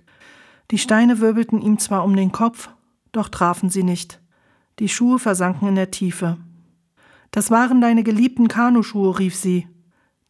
Die 0.71 0.79
Steine 0.79 1.19
wirbelten 1.19 1.61
ihm 1.61 1.79
zwar 1.79 2.05
um 2.05 2.15
den 2.15 2.31
Kopf, 2.31 2.71
doch 3.11 3.29
trafen 3.29 3.71
sie 3.71 3.83
nicht. 3.83 4.21
Die 4.79 4.89
Schuhe 4.89 5.19
versanken 5.19 5.67
in 5.67 5.75
der 5.75 5.91
Tiefe. 5.91 6.37
Das 7.33 7.51
waren 7.51 7.81
deine 7.81 8.05
geliebten 8.05 8.49
Kanuschuhe, 8.49 9.19
rief 9.19 9.35
sie. 9.35 9.67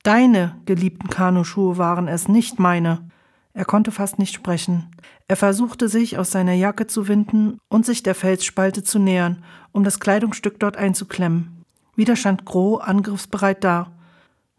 Deine 0.03 0.57
geliebten 0.65 1.09
Kanuschuhe 1.09 1.77
waren 1.77 2.09
es, 2.09 2.29
nicht 2.29 2.59
meine. 2.59 3.11
Er 3.53 3.65
konnte 3.65 3.93
fast 3.93 4.19
nicht 4.19 4.33
sprechen. 4.33 4.91
Er 5.29 5.37
versuchte 5.37 5.89
sich 5.89 6.17
aus 6.17 6.31
seiner 6.31 6.55
Jacke 6.55 6.87
zu 6.87 7.09
winden 7.09 7.59
und 7.69 7.85
sich 7.85 8.03
der 8.03 8.15
Felsspalte 8.15 8.83
zu 8.83 8.99
nähern, 8.99 9.45
um 9.73 9.85
das 9.85 10.01
Kleidungsstück 10.01 10.59
dort 10.59 10.77
einzuklemmen. 10.77 11.65
Wieder 11.97 12.17
stand 12.17 12.47
Gros 12.47 12.81
angriffsbereit 12.81 13.63
da. 13.63 13.93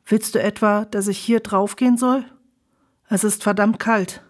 Willst 0.05 0.35
du 0.35 0.41
etwa, 0.41 0.85
dass 0.85 1.07
ich 1.07 1.17
hier 1.17 1.39
draufgehen 1.39 1.97
soll? 1.97 2.23
Es 3.09 3.23
ist 3.23 3.43
verdammt 3.43 3.79
kalt. 3.79 4.23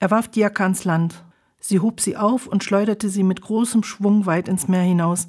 Er 0.00 0.10
warf 0.10 0.28
die 0.28 0.40
Jacke 0.40 0.62
ans 0.62 0.84
Land. 0.84 1.24
Sie 1.60 1.80
hob 1.80 2.00
sie 2.00 2.16
auf 2.16 2.46
und 2.46 2.64
schleuderte 2.64 3.08
sie 3.08 3.22
mit 3.22 3.40
großem 3.42 3.82
Schwung 3.82 4.26
weit 4.26 4.48
ins 4.48 4.68
Meer 4.68 4.82
hinaus. 4.82 5.28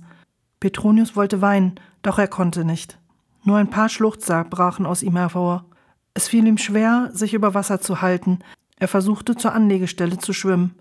Petronius 0.59 1.15
wollte 1.15 1.41
weinen, 1.41 1.75
doch 2.01 2.17
er 2.17 2.27
konnte 2.27 2.65
nicht. 2.65 2.99
Nur 3.47 3.55
ein 3.55 3.69
paar 3.69 3.87
Schluchzer 3.87 4.43
brachen 4.43 4.85
aus 4.85 5.01
ihm 5.01 5.15
hervor. 5.15 5.63
Es 6.13 6.27
fiel 6.27 6.45
ihm 6.45 6.57
schwer, 6.57 7.11
sich 7.13 7.33
über 7.33 7.53
Wasser 7.53 7.79
zu 7.79 8.01
halten. 8.01 8.39
Er 8.77 8.89
versuchte 8.89 9.37
zur 9.37 9.53
Anlegestelle 9.53 10.17
zu 10.17 10.33
schwimmen. 10.33 10.75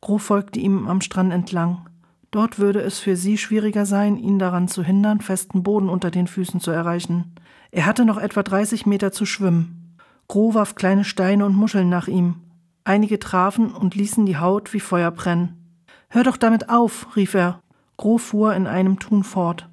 Gros 0.00 0.24
folgte 0.24 0.58
ihm 0.58 0.88
am 0.88 1.02
Strand 1.02 1.32
entlang. 1.32 1.86
Dort 2.32 2.58
würde 2.58 2.80
es 2.80 2.98
für 2.98 3.14
sie 3.14 3.38
schwieriger 3.38 3.86
sein, 3.86 4.16
ihn 4.16 4.40
daran 4.40 4.66
zu 4.66 4.82
hindern, 4.82 5.20
festen 5.20 5.62
Boden 5.62 5.88
unter 5.88 6.10
den 6.10 6.26
Füßen 6.26 6.58
zu 6.58 6.72
erreichen. 6.72 7.36
Er 7.70 7.86
hatte 7.86 8.04
noch 8.04 8.18
etwa 8.18 8.42
30 8.42 8.86
Meter 8.86 9.12
zu 9.12 9.24
schwimmen. 9.24 9.96
Gros 10.26 10.54
warf 10.54 10.74
kleine 10.74 11.04
Steine 11.04 11.46
und 11.46 11.54
Muscheln 11.54 11.88
nach 11.88 12.08
ihm. 12.08 12.40
Einige 12.82 13.20
trafen 13.20 13.72
und 13.72 13.94
ließen 13.94 14.26
die 14.26 14.36
Haut 14.36 14.72
wie 14.72 14.80
Feuer 14.80 15.12
brennen. 15.12 15.84
Hör 16.08 16.24
doch 16.24 16.36
damit 16.36 16.70
auf, 16.70 17.14
rief 17.14 17.34
er. 17.34 17.60
Gros 17.96 18.20
fuhr 18.20 18.56
in 18.56 18.66
einem 18.66 18.98
Tun 18.98 19.22
fort. 19.22 19.69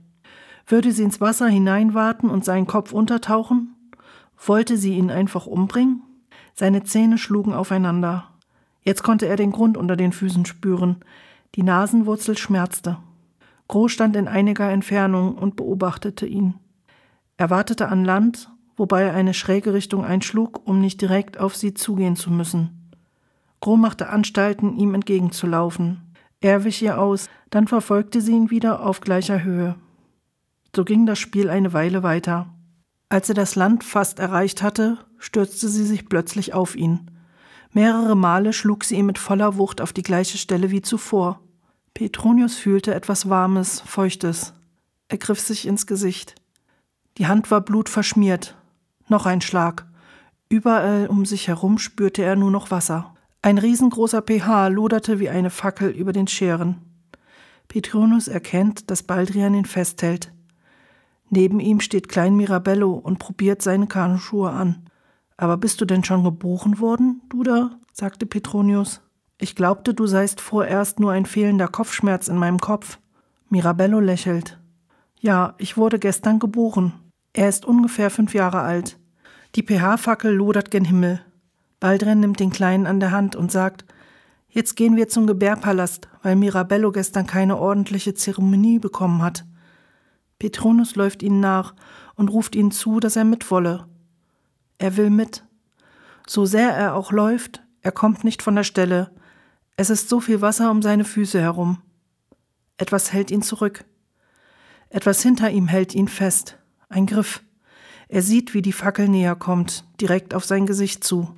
Würde 0.67 0.91
sie 0.91 1.03
ins 1.03 1.21
Wasser 1.21 1.47
hineinwarten 1.47 2.29
und 2.29 2.43
seinen 2.43 2.67
Kopf 2.67 2.91
untertauchen? 2.91 3.73
Wollte 4.45 4.75
sie 4.75 4.95
ihn 4.95 5.09
einfach 5.09 5.47
umbringen? 5.47 6.03
Seine 6.53 6.83
Zähne 6.83 7.17
schlugen 7.17 7.53
aufeinander. 7.53 8.25
Jetzt 8.81 9.01
konnte 9.01 9.27
er 9.27 9.37
den 9.37 9.51
Grund 9.51 9.77
unter 9.77 9.95
den 9.95 10.11
Füßen 10.11 10.45
spüren. 10.45 10.97
Die 11.55 11.63
Nasenwurzel 11.63 12.37
schmerzte. 12.37 12.97
Gros 13.69 13.93
stand 13.93 14.15
in 14.17 14.27
einiger 14.27 14.69
Entfernung 14.69 15.35
und 15.35 15.55
beobachtete 15.55 16.25
ihn. 16.25 16.55
Er 17.37 17.49
wartete 17.49 17.87
an 17.87 18.03
Land, 18.03 18.49
wobei 18.75 19.03
er 19.03 19.13
eine 19.13 19.33
schräge 19.33 19.73
Richtung 19.73 20.03
einschlug, 20.03 20.61
um 20.65 20.81
nicht 20.81 20.99
direkt 20.99 21.39
auf 21.39 21.55
sie 21.55 21.73
zugehen 21.73 22.17
zu 22.17 22.29
müssen. 22.29 22.91
Gros 23.61 23.79
machte 23.79 24.09
Anstalten, 24.09 24.77
ihm 24.77 24.93
entgegenzulaufen. 24.93 26.01
Er 26.41 26.65
wich 26.65 26.81
ihr 26.81 26.99
aus, 26.99 27.29
dann 27.49 27.67
verfolgte 27.67 28.19
sie 28.19 28.33
ihn 28.33 28.49
wieder 28.49 28.85
auf 28.85 28.99
gleicher 28.99 29.43
Höhe. 29.43 29.75
So 30.77 30.85
ging 30.85 31.07
das 31.07 31.17
Spiel 31.17 31.49
eine 31.49 31.73
Weile 31.73 32.03
weiter. 32.03 32.53
Als 33.09 33.29
er 33.29 33.33
das 33.33 33.55
Land 33.55 33.83
fast 33.83 34.19
erreicht 34.19 34.61
hatte, 34.61 34.99
stürzte 35.17 35.69
sie 35.69 35.83
sich 35.83 36.07
plötzlich 36.07 36.53
auf 36.53 36.75
ihn. 36.75 37.09
Mehrere 37.71 38.15
Male 38.15 38.53
schlug 38.53 38.83
sie 38.83 38.97
ihm 38.97 39.07
mit 39.07 39.17
voller 39.17 39.57
Wucht 39.57 39.81
auf 39.81 39.91
die 39.91 40.03
gleiche 40.03 40.37
Stelle 40.37 40.69
wie 40.69 40.83
zuvor. 40.83 41.41
Petronius 41.95 42.57
fühlte 42.57 42.93
etwas 42.93 43.27
Warmes, 43.27 43.81
Feuchtes. 43.87 44.53
Er 45.07 45.17
griff 45.17 45.39
sich 45.39 45.65
ins 45.65 45.87
Gesicht. 45.87 46.35
Die 47.17 47.25
Hand 47.25 47.49
war 47.49 47.61
blutverschmiert. 47.61 48.55
Noch 49.07 49.25
ein 49.25 49.41
Schlag. 49.41 49.87
Überall 50.47 51.07
um 51.07 51.25
sich 51.25 51.47
herum 51.47 51.79
spürte 51.79 52.21
er 52.21 52.35
nur 52.35 52.51
noch 52.51 52.69
Wasser. 52.69 53.15
Ein 53.41 53.57
riesengroßer 53.57 54.21
pH 54.21 54.67
loderte 54.67 55.17
wie 55.17 55.29
eine 55.29 55.49
Fackel 55.49 55.89
über 55.89 56.13
den 56.13 56.27
Scheren. 56.27 56.83
Petronius 57.67 58.27
erkennt, 58.27 58.91
dass 58.91 59.01
Baldrian 59.01 59.55
ihn 59.55 59.65
festhält. 59.65 60.36
Neben 61.29 61.59
ihm 61.59 61.79
steht 61.79 62.09
Klein 62.09 62.35
Mirabello 62.35 62.91
und 62.93 63.19
probiert 63.19 63.61
seine 63.61 63.87
Kanuschuhe 63.87 64.49
an. 64.49 64.85
Aber 65.35 65.57
bist 65.57 65.81
du 65.81 65.85
denn 65.85 66.03
schon 66.03 66.23
geboren 66.23 66.79
worden, 66.79 67.21
du 67.29 67.43
da? 67.43 67.71
sagte 67.93 68.25
Petronius. 68.25 69.01
Ich 69.39 69.55
glaubte, 69.55 69.93
du 69.93 70.07
seist 70.07 70.41
vorerst 70.41 70.99
nur 70.99 71.11
ein 71.11 71.25
fehlender 71.25 71.67
Kopfschmerz 71.67 72.27
in 72.27 72.37
meinem 72.37 72.59
Kopf. 72.59 72.99
Mirabello 73.49 73.99
lächelt. 73.99 74.59
Ja, 75.19 75.53
ich 75.57 75.77
wurde 75.77 75.99
gestern 75.99 76.39
geboren. 76.39 76.93
Er 77.33 77.49
ist 77.49 77.65
ungefähr 77.65 78.09
fünf 78.09 78.33
Jahre 78.33 78.61
alt. 78.61 78.97
Die 79.55 79.63
pH-Fackel 79.63 80.33
lodert 80.33 80.71
gen 80.71 80.85
Himmel. 80.85 81.21
Baldren 81.79 82.19
nimmt 82.19 82.39
den 82.39 82.49
Kleinen 82.49 82.87
an 82.87 82.99
der 82.99 83.11
Hand 83.11 83.35
und 83.35 83.51
sagt, 83.51 83.85
Jetzt 84.49 84.75
gehen 84.75 84.95
wir 84.95 85.07
zum 85.07 85.27
Gebärpalast, 85.27 86.07
weil 86.23 86.35
Mirabello 86.35 86.91
gestern 86.91 87.27
keine 87.27 87.57
ordentliche 87.57 88.15
Zeremonie 88.15 88.79
bekommen 88.79 89.21
hat. 89.21 89.45
Petronus 90.39 90.95
läuft 90.95 91.23
ihnen 91.23 91.39
nach 91.39 91.75
und 92.15 92.29
ruft 92.29 92.55
ihnen 92.55 92.71
zu, 92.71 92.99
dass 92.99 93.15
er 93.15 93.25
mitwolle. 93.25 93.87
Er 94.77 94.97
will 94.97 95.09
mit. 95.09 95.43
So 96.27 96.45
sehr 96.45 96.71
er 96.71 96.95
auch 96.95 97.11
läuft, 97.11 97.63
er 97.81 97.91
kommt 97.91 98.23
nicht 98.23 98.41
von 98.41 98.55
der 98.55 98.63
Stelle. 98.63 99.11
Es 99.75 99.89
ist 99.89 100.09
so 100.09 100.19
viel 100.19 100.41
Wasser 100.41 100.71
um 100.71 100.81
seine 100.81 101.05
Füße 101.05 101.39
herum. 101.39 101.81
Etwas 102.77 103.13
hält 103.13 103.31
ihn 103.31 103.41
zurück. 103.41 103.85
Etwas 104.89 105.21
hinter 105.21 105.49
ihm 105.49 105.67
hält 105.67 105.95
ihn 105.95 106.07
fest. 106.07 106.57
Ein 106.89 107.05
Griff. 107.05 107.43
Er 108.07 108.21
sieht, 108.21 108.53
wie 108.53 108.61
die 108.61 108.73
Fackel 108.73 109.09
näher 109.09 109.35
kommt, 109.35 109.85
direkt 109.99 110.33
auf 110.33 110.45
sein 110.45 110.65
Gesicht 110.65 111.03
zu. 111.03 111.35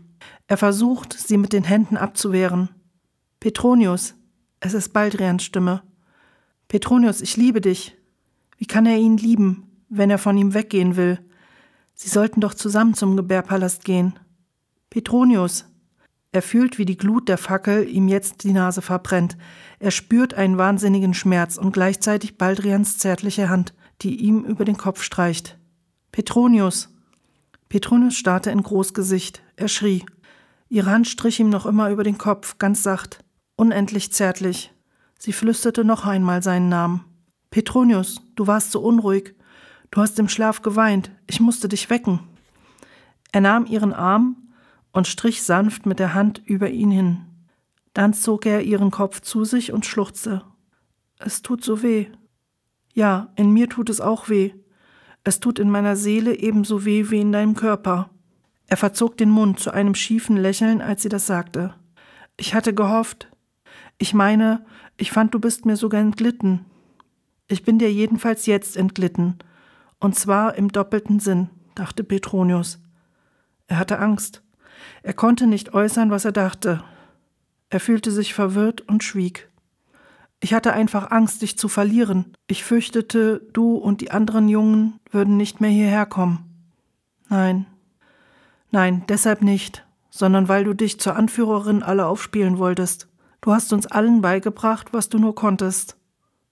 Er 0.48 0.58
versucht, 0.58 1.14
sie 1.14 1.38
mit 1.38 1.54
den 1.54 1.64
Händen 1.64 1.98
abzuwehren. 1.98 2.70
Petronius, 3.40 4.16
es 4.60 4.74
ist 4.74 4.94
Baldrians 4.94 5.44
Stimme. 5.44 5.84
Petronius, 6.68 7.22
ich 7.22 7.38
liebe 7.38 7.62
dich. 7.62 7.96
Wie 8.60 8.68
kann 8.68 8.86
er 8.86 8.98
ihn 8.98 9.18
lieben, 9.18 9.64
wenn 9.90 10.12
er 10.12 10.20
von 10.20 10.38
ihm 10.38 10.54
weggehen 10.54 10.96
will? 10.96 11.20
Sie 11.96 12.10
sollten 12.10 12.42
doch 12.42 12.54
zusammen 12.54 12.94
zum 12.94 13.18
Gebärpalast 13.18 13.84
gehen. 13.84 14.20
Petronius. 14.92 15.66
Er 16.32 16.44
fühlt, 16.44 16.78
wie 16.78 16.86
die 16.86 16.98
Glut 16.98 17.28
der 17.28 17.40
Fackel 17.40 17.90
ihm 17.90 18.08
jetzt 18.08 18.44
die 18.44 18.54
Nase 18.54 18.84
verbrennt. 18.84 19.36
Er 19.80 19.90
spürt 19.90 20.36
einen 20.36 20.60
wahnsinnigen 20.60 21.16
Schmerz 21.16 21.58
und 21.58 21.72
gleichzeitig 21.72 22.38
Baldrians 22.38 23.00
zärtliche 23.00 23.50
Hand 23.50 23.74
die 24.02 24.16
ihm 24.18 24.44
über 24.44 24.66
den 24.66 24.78
Kopf 24.78 25.04
streicht. 25.04 25.58
Petronius! 26.12 26.90
Petronius 27.68 28.16
starrte 28.16 28.50
in 28.50 28.64
Großgesicht. 28.64 29.44
Er 29.56 29.68
schrie. 29.68 30.06
Ihre 30.70 30.90
Hand 30.90 31.08
strich 31.08 31.40
ihm 31.40 31.50
noch 31.50 31.66
immer 31.66 31.90
über 31.92 32.04
den 32.04 32.18
Kopf, 32.18 32.58
ganz 32.58 32.82
sacht, 32.84 33.24
unendlich 33.56 34.12
zärtlich. 34.12 34.72
Sie 35.20 35.34
flüsterte 35.34 35.84
noch 35.84 36.06
einmal 36.06 36.42
seinen 36.42 36.70
Namen. 36.70 37.06
Petronius, 37.52 38.22
du 38.36 38.48
warst 38.48 38.72
so 38.72 38.82
unruhig. 38.82 39.36
Du 39.92 40.02
hast 40.02 40.20
im 40.20 40.30
Schlaf 40.30 40.62
geweint. 40.62 41.12
Ich 41.28 41.40
musste 41.40 41.68
dich 41.68 41.90
wecken. 41.90 42.20
Er 43.32 43.42
nahm 43.42 43.66
ihren 43.66 43.94
Arm 43.94 44.38
und 44.92 45.08
strich 45.08 45.44
sanft 45.44 45.86
mit 45.86 46.00
der 46.00 46.14
Hand 46.14 46.42
über 46.46 46.70
ihn 46.70 46.92
hin. 46.92 47.26
Dann 47.94 48.14
zog 48.14 48.46
er 48.46 48.62
ihren 48.62 48.92
Kopf 48.92 49.22
zu 49.22 49.46
sich 49.46 49.74
und 49.74 49.86
schluchzte. 49.86 50.44
Es 51.18 51.42
tut 51.42 51.64
so 51.64 51.82
weh. 51.82 52.08
Ja, 52.94 53.32
in 53.36 53.52
mir 53.52 53.68
tut 53.68 53.90
es 53.90 54.00
auch 54.00 54.30
weh. 54.30 54.54
Es 55.24 55.40
tut 55.40 55.60
in 55.60 55.70
meiner 55.70 55.96
Seele 55.96 56.38
ebenso 56.38 56.86
weh 56.86 57.10
wie 57.10 57.20
in 57.20 57.32
deinem 57.32 57.56
Körper. 57.56 58.10
Er 58.68 58.78
verzog 58.78 59.18
den 59.18 59.32
Mund 59.32 59.60
zu 59.60 59.72
einem 59.72 59.96
schiefen 59.96 60.38
Lächeln, 60.38 60.82
als 60.82 61.02
sie 61.02 61.10
das 61.10 61.26
sagte. 61.26 61.74
Ich 62.38 62.54
hatte 62.54 62.74
gehofft. 62.74 63.28
Ich 63.98 64.14
meine, 64.14 64.66
ich 64.98 65.12
fand, 65.12 65.34
du 65.34 65.40
bist 65.40 65.66
mir 65.66 65.76
sogar 65.76 66.02
entglitten. 66.02 66.66
Ich 67.50 67.64
bin 67.64 67.80
dir 67.80 67.92
jedenfalls 67.92 68.46
jetzt 68.46 68.78
entglitten. 68.78 69.40
Und 70.00 70.16
zwar 70.16 70.56
im 70.56 70.72
doppelten 70.72 71.20
Sinn, 71.20 71.50
dachte 71.76 72.04
Petronius. 72.04 72.80
Er 73.68 73.80
hatte 73.80 74.00
Angst. 74.00 74.44
Er 75.04 75.14
konnte 75.14 75.48
nicht 75.48 75.74
äußern, 75.74 76.12
was 76.12 76.26
er 76.26 76.32
dachte. 76.32 76.84
Er 77.70 77.80
fühlte 77.80 78.12
sich 78.12 78.34
verwirrt 78.34 78.82
und 78.82 79.04
schwieg. 79.04 79.50
Ich 80.40 80.54
hatte 80.54 80.74
einfach 80.74 81.12
Angst, 81.12 81.42
dich 81.42 81.58
zu 81.58 81.68
verlieren. 81.68 82.34
Ich 82.48 82.64
fürchtete, 82.64 83.42
du 83.52 83.76
und 83.76 84.00
die 84.00 84.12
anderen 84.12 84.48
Jungen 84.48 85.00
würden 85.12 85.36
nicht 85.36 85.60
mehr 85.60 85.72
hierher 85.72 86.06
kommen. 86.06 86.46
Nein. 87.30 87.66
Nein, 88.72 89.04
deshalb 89.10 89.42
nicht, 89.42 89.86
sondern 90.12 90.48
weil 90.48 90.64
du 90.64 90.74
dich 90.74 91.00
zur 91.00 91.16
Anführerin 91.16 91.84
aller 91.84 92.08
aufspielen 92.08 92.60
wolltest. 92.60 93.10
Du 93.42 93.52
hast 93.52 93.74
uns 93.74 93.88
allen 93.88 94.22
beigebracht, 94.22 94.94
was 94.94 95.10
du 95.10 95.18
nur 95.18 95.34
konntest. 95.34 95.99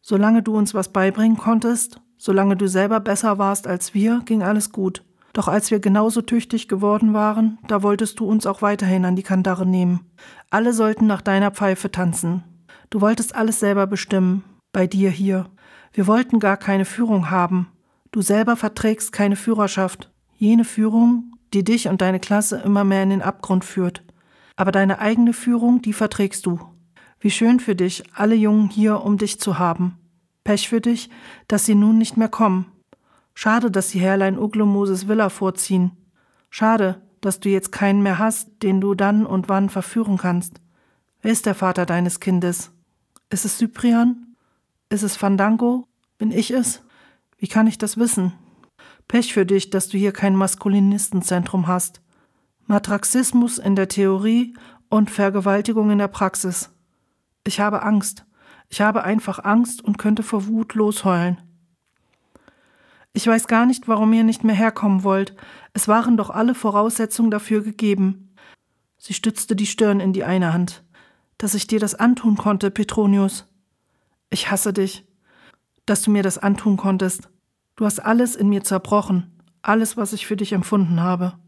Solange 0.09 0.41
du 0.41 0.55
uns 0.55 0.73
was 0.73 0.93
beibringen 0.93 1.35
konntest, 1.35 1.99
solange 2.17 2.55
du 2.55 2.69
selber 2.69 3.01
besser 3.01 3.39
warst 3.39 3.67
als 3.67 3.93
wir, 3.93 4.21
ging 4.23 4.41
alles 4.41 4.71
gut. 4.71 5.03
Doch 5.33 5.49
als 5.49 5.69
wir 5.69 5.81
genauso 5.81 6.21
tüchtig 6.21 6.69
geworden 6.69 7.13
waren, 7.13 7.57
da 7.67 7.83
wolltest 7.83 8.21
du 8.21 8.25
uns 8.25 8.45
auch 8.45 8.61
weiterhin 8.61 9.03
an 9.03 9.17
die 9.17 9.23
Kandare 9.23 9.65
nehmen. 9.65 10.09
Alle 10.49 10.71
sollten 10.71 11.07
nach 11.07 11.21
deiner 11.21 11.51
Pfeife 11.51 11.91
tanzen. 11.91 12.45
Du 12.89 13.01
wolltest 13.01 13.35
alles 13.35 13.59
selber 13.59 13.85
bestimmen, 13.85 14.45
bei 14.71 14.87
dir 14.87 15.09
hier. 15.09 15.49
Wir 15.91 16.07
wollten 16.07 16.39
gar 16.39 16.55
keine 16.55 16.85
Führung 16.85 17.29
haben. 17.29 17.67
Du 18.11 18.21
selber 18.21 18.55
verträgst 18.55 19.11
keine 19.11 19.35
Führerschaft. 19.35 20.09
Jene 20.37 20.63
Führung, 20.63 21.33
die 21.53 21.65
dich 21.65 21.89
und 21.89 21.99
deine 21.99 22.21
Klasse 22.21 22.61
immer 22.63 22.85
mehr 22.85 23.03
in 23.03 23.09
den 23.09 23.21
Abgrund 23.21 23.65
führt. 23.65 24.05
Aber 24.55 24.71
deine 24.71 24.99
eigene 24.99 25.33
Führung, 25.33 25.81
die 25.81 25.91
verträgst 25.91 26.45
du. 26.45 26.61
Wie 27.19 27.31
schön 27.31 27.59
für 27.59 27.75
dich, 27.75 28.03
alle 28.13 28.35
Jungen 28.35 28.69
hier 28.69 29.01
um 29.01 29.17
dich 29.17 29.39
zu 29.39 29.57
haben. 29.57 29.97
Pech 30.43 30.69
für 30.69 30.81
dich, 30.81 31.09
dass 31.47 31.65
sie 31.65 31.75
nun 31.75 31.97
nicht 31.97 32.15
mehr 32.15 32.29
kommen. 32.29 32.71
Schade, 33.33 33.69
dass 33.69 33.89
die 33.89 33.99
Herrlein 33.99 34.37
Uglo 34.37 34.65
Moses 34.65 35.07
Villa 35.07 35.29
vorziehen. 35.29 35.91
Schade, 36.49 37.01
dass 37.21 37.39
du 37.39 37.49
jetzt 37.49 37.71
keinen 37.71 38.01
mehr 38.01 38.19
hast, 38.19 38.63
den 38.63 38.79
du 38.79 38.95
dann 38.95 39.25
und 39.25 39.49
wann 39.49 39.69
verführen 39.69 40.17
kannst. 40.17 40.61
Wer 41.21 41.31
ist 41.31 41.45
der 41.45 41.55
Vater 41.55 41.85
deines 41.85 42.19
Kindes? 42.19 42.71
Ist 43.29 43.45
es 43.45 43.57
Cyprian? 43.57 44.35
Ist 44.89 45.03
es 45.03 45.17
Fandango? 45.17 45.87
Bin 46.17 46.31
ich 46.31 46.51
es? 46.51 46.81
Wie 47.37 47.47
kann 47.47 47.67
ich 47.67 47.77
das 47.77 47.97
wissen? 47.97 48.33
Pech 49.07 49.33
für 49.33 49.45
dich, 49.45 49.69
dass 49.69 49.89
du 49.89 49.97
hier 49.97 50.11
kein 50.11 50.35
Maskulinistenzentrum 50.35 51.67
hast. 51.67 52.01
Matraxismus 52.67 53.57
in 53.57 53.75
der 53.75 53.87
Theorie 53.87 54.53
und 54.89 55.09
Vergewaltigung 55.09 55.91
in 55.91 55.97
der 55.97 56.07
Praxis. 56.07 56.69
Ich 57.47 57.61
habe 57.61 57.81
Angst. 57.81 58.25
Ich 58.67 58.81
habe 58.81 59.05
einfach 59.05 59.39
Angst 59.45 59.81
und 59.81 59.97
könnte 59.97 60.21
vor 60.21 60.47
Wut 60.47 60.73
losheulen. 60.73 61.37
Ich 63.13 63.25
weiß 63.25 63.47
gar 63.47 63.65
nicht, 63.65 63.87
warum 63.87 64.11
ihr 64.11 64.25
nicht 64.25 64.43
mehr 64.43 64.53
herkommen 64.53 65.05
wollt. 65.05 65.33
Es 65.71 65.87
waren 65.87 66.17
doch 66.17 66.29
alle 66.29 66.55
Voraussetzungen 66.55 67.31
dafür 67.31 67.63
gegeben. 67.63 68.35
Sie 68.97 69.13
stützte 69.13 69.55
die 69.55 69.65
Stirn 69.65 70.01
in 70.01 70.11
die 70.11 70.25
eine 70.25 70.51
Hand. 70.51 70.83
Dass 71.37 71.53
ich 71.53 71.67
dir 71.67 71.79
das 71.79 71.95
antun 71.95 72.35
konnte, 72.35 72.69
Petronius. 72.69 73.47
Ich 74.29 74.51
hasse 74.51 74.73
dich. 74.73 75.07
Dass 75.85 76.01
du 76.01 76.11
mir 76.11 76.23
das 76.23 76.37
antun 76.37 76.75
konntest. 76.75 77.29
Du 77.77 77.85
hast 77.85 77.99
alles 77.99 78.35
in 78.35 78.49
mir 78.49 78.65
zerbrochen, 78.65 79.39
alles, 79.61 79.95
was 79.95 80.11
ich 80.11 80.27
für 80.27 80.35
dich 80.35 80.51
empfunden 80.51 80.99
habe. 80.99 81.39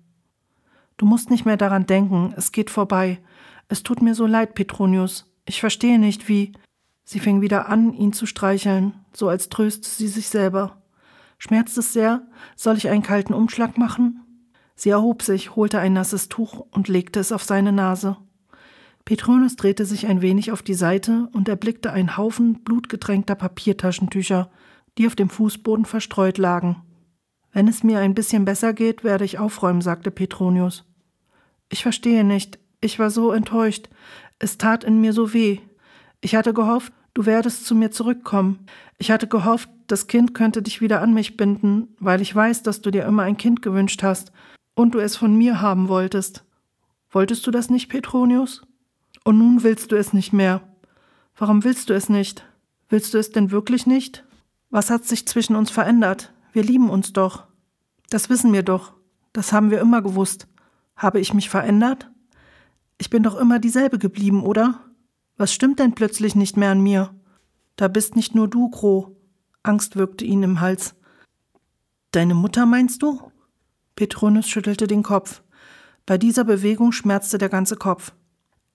Du 0.96 1.06
musst 1.06 1.30
nicht 1.30 1.44
mehr 1.44 1.58
daran 1.58 1.88
denken, 1.88 2.34
es 2.38 2.54
geht 2.54 2.70
vorbei. 2.70 3.20
Es 3.68 3.84
tut 3.84 4.02
mir 4.02 4.16
so 4.16 4.26
leid, 4.26 4.56
Petronius. 4.56 5.26
Ich 5.50 5.62
verstehe 5.62 5.98
nicht, 5.98 6.30
wie. 6.30 6.52
Sie 7.04 7.20
fing 7.20 7.42
wieder 7.42 7.70
an, 7.70 7.92
ihn 7.92 8.14
zu 8.14 8.28
streicheln, 8.28 8.94
so 9.14 9.30
als 9.30 9.50
tröste 9.50 9.90
sie 9.90 10.08
sich 10.08 10.30
selber. 10.30 10.84
Schmerzt 11.40 11.76
es 11.80 11.92
sehr? 11.92 12.28
Soll 12.56 12.78
ich 12.78 12.88
einen 12.88 13.02
kalten 13.02 13.34
Umschlag 13.34 13.76
machen? 13.76 14.22
Sie 14.76 14.92
erhob 14.92 15.24
sich, 15.24 15.56
holte 15.56 15.80
ein 15.80 15.94
nasses 15.94 16.30
Tuch 16.30 16.68
und 16.70 16.88
legte 16.88 17.20
es 17.20 17.32
auf 17.32 17.44
seine 17.44 17.72
Nase. 17.72 18.18
Petronius 19.06 19.56
drehte 19.56 19.86
sich 19.86 20.06
ein 20.06 20.22
wenig 20.22 20.52
auf 20.52 20.62
die 20.62 20.76
Seite 20.76 21.30
und 21.32 21.50
erblickte 21.50 21.92
einen 21.92 22.16
Haufen 22.16 22.62
blutgetränkter 22.64 23.34
Papiertaschentücher, 23.34 24.52
die 25.00 25.08
auf 25.08 25.16
dem 25.16 25.32
Fußboden 25.32 25.86
verstreut 25.86 26.38
lagen. 26.38 26.84
Wenn 27.52 27.68
es 27.68 27.84
mir 27.84 27.98
ein 27.98 28.14
bisschen 28.14 28.46
besser 28.46 28.74
geht, 28.74 29.04
werde 29.04 29.26
ich 29.26 29.40
aufräumen, 29.40 29.82
sagte 29.82 30.12
Petronius. 30.12 30.86
Ich 31.70 31.82
verstehe 31.82 32.24
nicht. 32.24 32.60
Ich 32.82 33.00
war 33.00 33.10
so 33.10 33.32
enttäuscht. 33.32 33.90
Es 34.39 34.58
tat 34.58 34.84
in 34.84 35.02
mir 35.02 35.13
so 35.13 35.34
weh. 35.34 35.60
Ich 36.21 36.36
hatte 36.36 36.54
gehofft, 36.54 36.93
du 37.13 37.25
werdest 37.25 37.65
zu 37.65 37.75
mir 37.75 37.91
zurückkommen. 37.91 38.65
Ich 38.97 39.12
hatte 39.12 39.28
gehofft, 39.28 39.69
das 39.88 40.08
Kind 40.08 40.34
könnte 40.34 40.62
dich 40.62 40.82
wieder 40.82 41.02
an 41.02 41.13
mich 41.13 41.38
binden, 41.38 41.89
weil 41.99 42.21
ich 42.21 42.34
weiß, 42.34 42.63
dass 42.63 42.82
du 42.82 42.91
dir 42.91 43.06
immer 43.06 43.23
ein 43.23 43.38
Kind 43.38 43.62
gewünscht 43.62 44.04
hast 44.04 44.32
und 44.75 44.95
du 44.95 44.99
es 44.99 45.15
von 45.15 45.36
mir 45.36 45.62
haben 45.62 45.89
wolltest. 45.89 46.45
Wolltest 47.12 47.45
du 47.45 47.52
das 47.52 47.69
nicht, 47.69 47.89
Petronius? 47.89 48.62
Und 49.23 49.38
nun 49.38 49.63
willst 49.63 49.91
du 49.91 49.97
es 49.97 50.13
nicht 50.13 50.32
mehr. 50.32 50.62
Warum 51.36 51.63
willst 51.63 51.89
du 51.89 51.93
es 51.93 52.10
nicht? 52.10 52.45
Willst 52.88 53.13
du 53.13 53.17
es 53.17 53.32
denn 53.32 53.52
wirklich 53.52 53.88
nicht? 53.88 54.23
Was 54.69 54.89
hat 54.89 55.06
sich 55.06 55.28
zwischen 55.28 55.56
uns 55.56 55.71
verändert? 55.71 56.32
Wir 56.54 56.63
lieben 56.63 56.89
uns 56.89 57.13
doch. 57.13 57.45
Das 58.10 58.30
wissen 58.30 58.54
wir 58.54 58.63
doch. 58.63 58.93
Das 59.34 59.52
haben 59.52 59.71
wir 59.71 59.80
immer 59.80 60.02
gewusst. 60.02 60.47
Habe 60.95 61.19
ich 61.19 61.34
mich 61.34 61.49
verändert? 61.49 62.10
Ich 63.00 63.10
bin 63.10 63.24
doch 63.24 63.36
immer 63.36 63.58
dieselbe 63.60 63.98
geblieben, 63.98 64.44
oder? 64.44 64.82
Was 65.38 65.54
stimmt 65.54 65.80
denn 65.80 65.96
plötzlich 65.96 66.36
nicht 66.36 66.58
mehr 66.58 66.70
an 66.70 66.82
mir? 66.82 67.16
Da 67.78 67.88
bist 67.88 68.18
nicht 68.18 68.36
nur 68.36 68.50
du, 68.50 68.70
Gro. 68.70 69.16
Angst 69.64 69.96
wirkte 69.96 70.26
ihn 70.26 70.44
im 70.44 70.60
Hals. 70.60 70.96
Deine 72.12 72.36
Mutter 72.36 72.66
meinst 72.66 73.02
du? 73.02 73.32
Petronius 73.96 74.50
schüttelte 74.50 74.86
den 74.86 75.02
Kopf. 75.02 75.42
Bei 76.06 76.18
dieser 76.18 76.44
Bewegung 76.44 76.92
schmerzte 76.92 77.38
der 77.38 77.50
ganze 77.50 77.78
Kopf. 77.78 78.14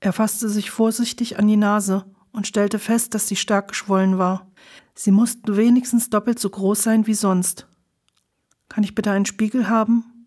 Er 0.00 0.14
fasste 0.14 0.48
sich 0.48 0.70
vorsichtig 0.70 1.38
an 1.38 1.46
die 1.46 1.56
Nase 1.56 2.06
und 2.32 2.46
stellte 2.46 2.78
fest, 2.78 3.14
dass 3.14 3.28
sie 3.28 3.36
stark 3.36 3.68
geschwollen 3.68 4.16
war. 4.16 4.50
Sie 4.94 5.10
mussten 5.10 5.56
wenigstens 5.56 6.08
doppelt 6.08 6.38
so 6.38 6.48
groß 6.48 6.82
sein 6.82 7.06
wie 7.06 7.14
sonst. 7.14 7.66
Kann 8.70 8.84
ich 8.84 8.94
bitte 8.94 9.10
einen 9.10 9.26
Spiegel 9.26 9.68
haben? 9.68 10.26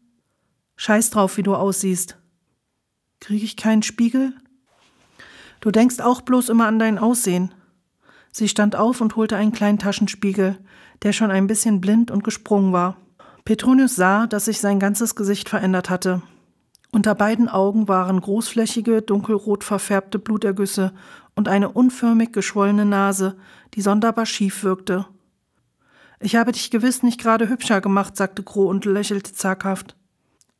Scheiß 0.76 1.10
drauf, 1.10 1.38
wie 1.38 1.44
du 1.44 1.56
aussiehst. 1.56 2.18
Kriege 3.20 3.46
ich 3.46 3.58
keinen 3.58 3.84
Spiegel? 3.84 4.34
Du 5.60 5.72
denkst 5.72 6.00
auch 6.00 6.22
bloß 6.22 6.50
immer 6.50 6.68
an 6.68 6.80
dein 6.80 6.98
Aussehen. 6.98 7.54
Sie 8.32 8.48
stand 8.48 8.76
auf 8.76 9.02
und 9.02 9.16
holte 9.16 9.36
einen 9.36 9.52
kleinen 9.52 9.80
Taschenspiegel, 9.80 10.58
der 11.02 11.14
schon 11.14 11.32
ein 11.32 11.48
bisschen 11.48 11.82
blind 11.82 12.12
und 12.12 12.24
gesprungen 12.24 12.74
war. 12.74 12.98
Petronius 13.46 13.96
sah, 13.96 14.28
dass 14.28 14.46
sich 14.46 14.60
sein 14.60 14.80
ganzes 14.80 15.16
Gesicht 15.16 15.50
verändert 15.50 15.90
hatte. 15.90 16.22
Unter 16.92 17.16
beiden 17.16 17.50
Augen 17.50 17.88
waren 17.88 18.22
großflächige, 18.22 19.02
dunkelrot 19.02 19.64
verfärbte 19.64 20.20
Blutergüsse 20.20 20.94
und 21.36 21.48
eine 21.48 21.70
unförmig 21.70 22.32
geschwollene 22.32 22.86
Nase, 22.86 23.38
die 23.74 23.82
sonderbar 23.82 24.26
schief 24.26 24.64
wirkte. 24.64 25.06
Ich 26.20 26.36
habe 26.36 26.52
dich 26.52 26.72
gewiss 26.72 27.04
nicht 27.04 27.20
gerade 27.20 27.50
hübscher 27.50 27.82
gemacht, 27.82 28.18
sagte 28.18 28.44
Gro 28.44 28.68
und 28.68 28.86
lächelte 28.86 29.34
zaghaft. 29.34 29.96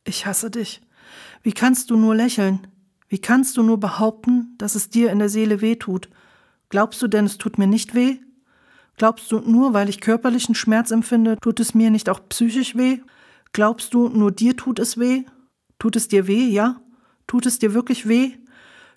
Ich 0.04 0.26
hasse 0.26 0.50
dich. 0.50 0.80
Wie 1.42 1.52
kannst 1.52 1.90
du 1.90 1.96
nur 1.96 2.14
lächeln? 2.14 2.66
Wie 3.08 3.18
kannst 3.18 3.56
du 3.56 3.62
nur 3.62 3.78
behaupten, 3.80 4.54
dass 4.58 4.74
es 4.74 4.90
dir 4.90 5.10
in 5.10 5.18
der 5.18 5.28
Seele 5.28 5.60
weh 5.60 5.76
tut? 5.76 6.08
Glaubst 6.68 7.00
du 7.00 7.08
denn, 7.08 7.24
es 7.24 7.38
tut 7.38 7.58
mir 7.58 7.66
nicht 7.66 7.94
weh? 7.94 8.18
Glaubst 8.96 9.30
du, 9.32 9.38
nur 9.38 9.72
weil 9.72 9.88
ich 9.88 10.00
körperlichen 10.00 10.54
Schmerz 10.54 10.90
empfinde, 10.90 11.36
tut 11.40 11.60
es 11.60 11.74
mir 11.74 11.90
nicht 11.90 12.08
auch 12.08 12.20
psychisch 12.28 12.76
weh? 12.76 12.98
Glaubst 13.52 13.94
du, 13.94 14.08
nur 14.08 14.32
dir 14.32 14.56
tut 14.56 14.78
es 14.78 14.98
weh? 14.98 15.24
Tut 15.78 15.96
es 15.96 16.08
dir 16.08 16.26
weh, 16.26 16.48
ja? 16.48 16.80
Tut 17.26 17.46
es 17.46 17.58
dir 17.58 17.72
wirklich 17.74 18.08
weh? 18.08 18.32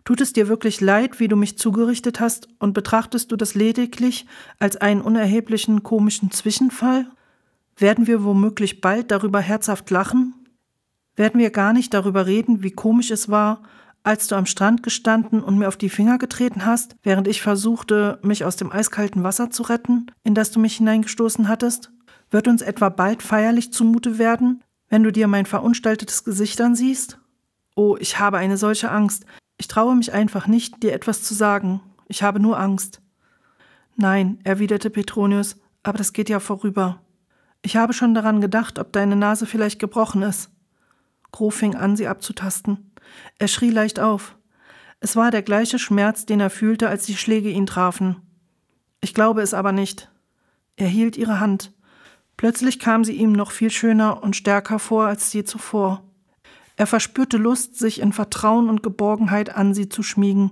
Tut 0.04 0.20
es 0.20 0.34
dir 0.34 0.48
wirklich 0.48 0.82
leid, 0.82 1.20
wie 1.20 1.28
du 1.28 1.36
mich 1.36 1.58
zugerichtet 1.60 2.20
hast, 2.20 2.48
und 2.58 2.74
betrachtest 2.74 3.32
du 3.32 3.36
das 3.36 3.54
lediglich 3.54 4.26
als 4.58 4.78
einen 4.78 5.02
unerheblichen 5.02 5.84
komischen 5.84 6.32
Zwischenfall? 6.32 7.08
Werden 7.78 8.08
wir 8.08 8.24
womöglich 8.24 8.82
bald 8.82 9.12
darüber 9.12 9.40
herzhaft 9.40 9.90
lachen? 9.92 10.34
Werden 11.15 11.39
wir 11.39 11.50
gar 11.52 11.74
nicht 11.74 11.93
darüber 11.93 12.26
reden, 12.26 12.63
wie 12.63 12.71
komisch 12.71 13.12
es 13.12 13.30
war, 13.30 13.63
als 14.04 14.28
du 14.28 14.36
am 14.36 14.45
Strand 14.45 14.82
gestanden 14.84 15.43
und 15.43 15.58
mir 15.58 15.67
auf 15.67 15.78
die 15.78 15.89
Finger 15.89 16.17
getreten 16.17 16.65
hast, 16.65 16.95
während 17.04 17.28
ich 17.28 17.41
versuchte, 17.41 18.19
mich 18.24 18.45
aus 18.45 18.56
dem 18.56 18.71
eiskalten 18.71 19.24
Wasser 19.24 19.52
zu 19.52 19.63
retten, 19.63 20.08
in 20.24 20.34
das 20.34 20.52
du 20.52 20.60
mich 20.60 20.78
hineingestoßen 20.78 21.47
hattest? 21.47 21.91
Wird 22.32 22.47
uns 22.47 22.62
etwa 22.62 22.89
bald 22.89 23.21
feierlich 23.21 23.74
zumute 23.74 24.17
werden, 24.17 24.63
wenn 24.89 25.04
du 25.04 25.12
dir 25.12 25.28
mein 25.28 25.45
verunstaltetes 25.45 26.24
Gesicht 26.24 26.60
ansiehst? 26.62 27.19
Oh, 27.76 27.95
ich 28.00 28.19
habe 28.19 28.38
eine 28.38 28.58
solche 28.58 28.89
Angst, 28.89 29.26
ich 29.62 29.67
traue 29.67 29.95
mich 29.95 30.12
einfach 30.12 30.47
nicht, 30.47 30.82
dir 30.82 30.93
etwas 30.93 31.21
zu 31.21 31.36
sagen. 31.36 31.82
Ich 32.08 32.24
habe 32.24 32.39
nur 32.39 32.60
Angst. 32.60 33.00
Nein, 33.95 34.39
erwiderte 34.43 34.89
Petronius, 34.89 35.56
aber 35.84 36.00
das 36.00 36.13
geht 36.13 36.30
ja 36.30 36.39
vorüber. 36.39 37.00
Ich 37.62 37.76
habe 37.76 37.93
schon 37.93 38.15
daran 38.15 38.41
gedacht, 38.41 38.80
ob 38.80 38.91
deine 38.91 39.15
Nase 39.15 39.45
vielleicht 39.45 39.80
gebrochen 39.80 40.24
ist. 40.24 40.50
Gro 41.32 41.50
fing 41.50 41.76
an, 41.76 41.96
sie 41.96 42.08
abzutasten. 42.08 42.91
Er 43.39 43.48
schrie 43.48 43.70
leicht 43.70 44.00
auf. 44.00 44.38
Es 45.00 45.15
war 45.15 45.32
der 45.32 45.41
gleiche 45.41 45.80
Schmerz, 45.80 46.26
den 46.26 46.39
er 46.39 46.50
fühlte, 46.50 46.89
als 46.89 47.06
die 47.06 47.17
Schläge 47.17 47.50
ihn 47.50 47.65
trafen. 47.65 48.17
Ich 49.02 49.13
glaube 49.13 49.41
es 49.41 49.54
aber 49.54 49.72
nicht. 49.72 50.12
Er 50.76 50.88
hielt 50.88 51.17
ihre 51.17 51.39
Hand. 51.39 51.74
Plötzlich 52.38 52.80
kam 52.80 53.04
sie 53.04 53.13
ihm 53.13 53.32
noch 53.32 53.52
viel 53.52 53.72
schöner 53.72 54.24
und 54.24 54.36
stärker 54.36 54.80
vor 54.80 55.06
als 55.06 55.32
je 55.34 55.44
zuvor. 55.44 56.04
Er 56.76 56.88
verspürte 56.88 57.38
Lust, 57.38 57.78
sich 57.78 58.00
in 58.00 58.13
Vertrauen 58.13 58.70
und 58.70 58.84
Geborgenheit 58.84 59.56
an 59.56 59.74
sie 59.74 59.89
zu 59.89 60.02
schmiegen, 60.02 60.52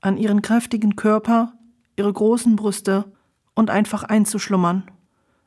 an 0.00 0.16
ihren 0.16 0.42
kräftigen 0.42 0.96
Körper, 0.96 1.52
ihre 1.96 2.12
großen 2.12 2.56
Brüste 2.56 3.12
und 3.54 3.70
einfach 3.70 4.04
einzuschlummern. 4.04 4.90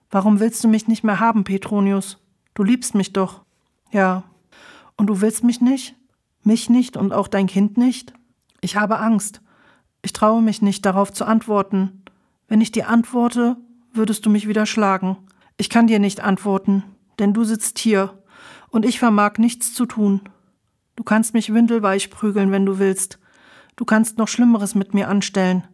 Warum 0.10 0.40
willst 0.40 0.64
du 0.64 0.68
mich 0.68 0.88
nicht 0.88 1.04
mehr 1.04 1.20
haben, 1.20 1.44
Petronius? 1.44 2.18
Du 2.54 2.64
liebst 2.64 2.96
mich 2.96 3.14
doch. 3.14 3.44
Ja. 3.92 4.24
Und 5.02 5.08
du 5.08 5.20
willst 5.20 5.44
mich 5.44 5.62
nicht? 5.62 5.96
Mich 6.44 6.70
nicht 6.70 6.96
und 6.96 7.12
auch 7.12 7.28
dein 7.28 7.48
Kind 7.48 7.76
nicht? 7.76 8.14
Ich 8.62 8.76
habe 8.76 9.00
Angst. 9.00 9.42
Ich 10.04 10.14
traue 10.14 10.44
mich 10.44 10.62
nicht, 10.62 10.86
darauf 10.86 11.12
zu 11.12 11.26
antworten. 11.26 12.04
Wenn 12.48 12.62
ich 12.62 12.72
dir 12.72 12.88
antworte, 12.88 13.58
würdest 13.92 14.24
du 14.28 14.30
mich 14.30 14.48
wieder 14.48 14.68
schlagen. 14.68 15.18
Ich 15.58 15.72
kann 15.72 15.88
dir 15.88 15.98
nicht 15.98 16.20
antworten, 16.22 16.84
denn 17.18 17.34
du 17.34 17.44
sitzt 17.46 17.80
hier 17.80 18.22
und 18.70 18.86
ich 18.86 19.00
vermag 19.00 19.40
nichts 19.40 19.74
zu 19.74 19.88
tun. 19.88 20.22
Du 20.96 21.04
kannst 21.04 21.34
mich 21.34 21.52
windelweich 21.52 22.12
prügeln, 22.12 22.52
wenn 22.52 22.68
du 22.68 22.78
willst. 22.78 23.18
Du 23.78 23.86
kannst 23.86 24.20
noch 24.20 24.28
Schlimmeres 24.28 24.76
mit 24.76 24.94
mir 24.94 25.10
anstellen. 25.10 25.68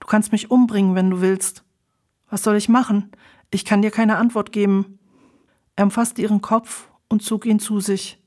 Du 0.00 0.06
kannst 0.06 0.32
mich 0.32 0.50
umbringen, 0.50 0.94
wenn 0.94 1.08
du 1.08 1.22
willst. 1.22 1.64
Was 2.28 2.42
soll 2.42 2.56
ich 2.56 2.68
machen? 2.68 3.10
Ich 3.50 3.64
kann 3.64 3.80
dir 3.80 3.90
keine 3.90 4.18
Antwort 4.18 4.52
geben. 4.52 4.98
Er 5.76 5.84
umfasste 5.84 6.20
ihren 6.20 6.42
Kopf 6.42 6.90
und 7.08 7.22
zog 7.22 7.46
ihn 7.46 7.58
zu 7.58 7.80
sich. 7.80 8.22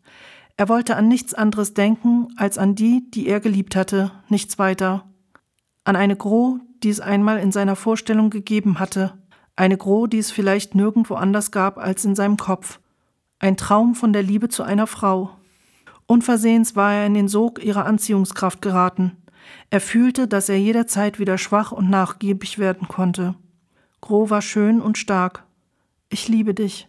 Er 0.60 0.68
wollte 0.68 0.98
an 0.98 1.08
nichts 1.08 1.34
anderes 1.34 1.74
denken 1.74 2.28
als 2.36 2.58
an 2.58 2.76
die, 2.76 3.10
die 3.12 3.28
er 3.28 3.40
geliebt 3.40 3.78
hatte, 3.78 4.12
nichts 4.28 4.60
weiter. 4.60 5.06
An 5.86 5.96
eine 5.96 6.18
Gro, 6.18 6.60
die 6.84 6.90
es 6.90 7.00
einmal 7.00 7.40
in 7.40 7.54
seiner 7.54 7.78
Vorstellung 7.78 8.30
gegeben 8.30 8.78
hatte, 8.78 9.14
Eine 9.56 9.78
Gro, 9.78 10.06
die 10.06 10.18
es 10.18 10.32
vielleicht 10.32 10.76
nirgendwo 10.76 11.16
anders 11.16 11.52
gab 11.52 11.78
als 11.78 12.04
in 12.04 12.14
seinem 12.14 12.36
Kopf. 12.36 12.82
Ein 13.40 13.56
Traum 13.56 13.96
von 13.96 14.12
der 14.12 14.22
Liebe 14.22 14.50
zu 14.50 14.64
einer 14.64 14.86
Frau. 14.86 15.32
Unversehens 16.08 16.76
war 16.76 16.94
er 16.94 17.06
in 17.06 17.14
den 17.14 17.30
Sog 17.30 17.64
ihrer 17.64 17.86
Anziehungskraft 17.86 18.62
geraten. 18.62 19.16
Er 19.70 19.80
fühlte, 19.80 20.28
dass 20.28 20.50
er 20.50 20.60
jederzeit 20.60 21.20
wieder 21.20 21.38
schwach 21.38 21.72
und 21.72 21.90
nachgiebig 21.90 22.60
werden 22.60 22.90
konnte. 22.90 23.36
Gro 24.02 24.30
war 24.30 24.42
schön 24.42 24.82
und 24.82 24.98
stark. 24.98 25.46
Ich 26.10 26.28
liebe 26.28 26.54
dich. 26.54 26.89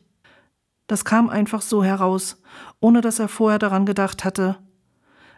Das 0.90 1.04
kam 1.04 1.30
einfach 1.30 1.62
so 1.62 1.84
heraus, 1.84 2.42
ohne 2.80 3.00
dass 3.00 3.20
er 3.20 3.28
vorher 3.28 3.60
daran 3.60 3.86
gedacht 3.86 4.24
hatte. 4.24 4.56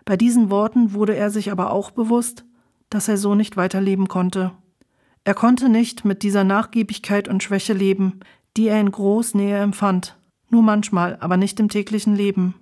Bei 0.06 0.16
diesen 0.16 0.48
Worten 0.48 0.94
wurde 0.94 1.14
er 1.14 1.28
sich 1.28 1.52
aber 1.52 1.72
auch 1.72 1.90
bewusst, 1.90 2.46
dass 2.88 3.06
er 3.06 3.18
so 3.18 3.34
nicht 3.34 3.58
weiterleben 3.58 4.08
konnte. 4.08 4.52
Er 5.24 5.34
konnte 5.34 5.68
nicht 5.68 6.06
mit 6.06 6.22
dieser 6.22 6.42
Nachgiebigkeit 6.42 7.28
und 7.28 7.42
Schwäche 7.42 7.74
leben, 7.74 8.20
die 8.56 8.68
er 8.68 8.80
in 8.80 8.90
Großnähe 8.90 9.58
empfand, 9.58 10.16
nur 10.48 10.62
manchmal, 10.62 11.18
aber 11.20 11.36
nicht 11.36 11.60
im 11.60 11.68
täglichen 11.68 12.16
Leben. 12.16 12.54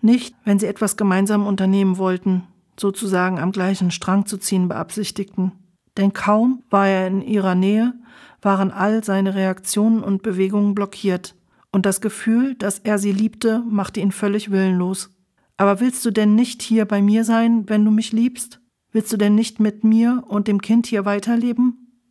Nicht, 0.00 0.34
wenn 0.46 0.58
sie 0.58 0.68
etwas 0.68 0.96
gemeinsam 0.96 1.46
unternehmen 1.46 1.98
wollten, 1.98 2.44
sozusagen 2.80 3.38
am 3.38 3.52
gleichen 3.52 3.90
Strang 3.90 4.24
zu 4.24 4.38
ziehen 4.38 4.68
beabsichtigten. 4.68 5.52
Denn 5.98 6.14
kaum 6.14 6.62
war 6.70 6.88
er 6.88 7.08
in 7.08 7.20
ihrer 7.20 7.54
Nähe, 7.54 7.92
waren 8.40 8.70
all 8.70 9.04
seine 9.04 9.34
Reaktionen 9.34 10.02
und 10.02 10.22
Bewegungen 10.22 10.74
blockiert, 10.74 11.34
und 11.78 11.86
das 11.86 12.00
Gefühl, 12.00 12.56
dass 12.56 12.80
er 12.80 12.98
sie 12.98 13.12
liebte, 13.12 13.60
machte 13.60 14.00
ihn 14.00 14.10
völlig 14.10 14.50
willenlos. 14.50 15.10
Aber 15.56 15.78
willst 15.78 16.04
du 16.04 16.10
denn 16.10 16.34
nicht 16.34 16.60
hier 16.60 16.86
bei 16.86 17.00
mir 17.00 17.22
sein, 17.22 17.68
wenn 17.68 17.84
du 17.84 17.92
mich 17.92 18.10
liebst? 18.10 18.58
Willst 18.90 19.12
du 19.12 19.16
denn 19.16 19.36
nicht 19.36 19.60
mit 19.60 19.84
mir 19.84 20.24
und 20.26 20.48
dem 20.48 20.60
Kind 20.60 20.88
hier 20.88 21.04
weiterleben? 21.04 22.02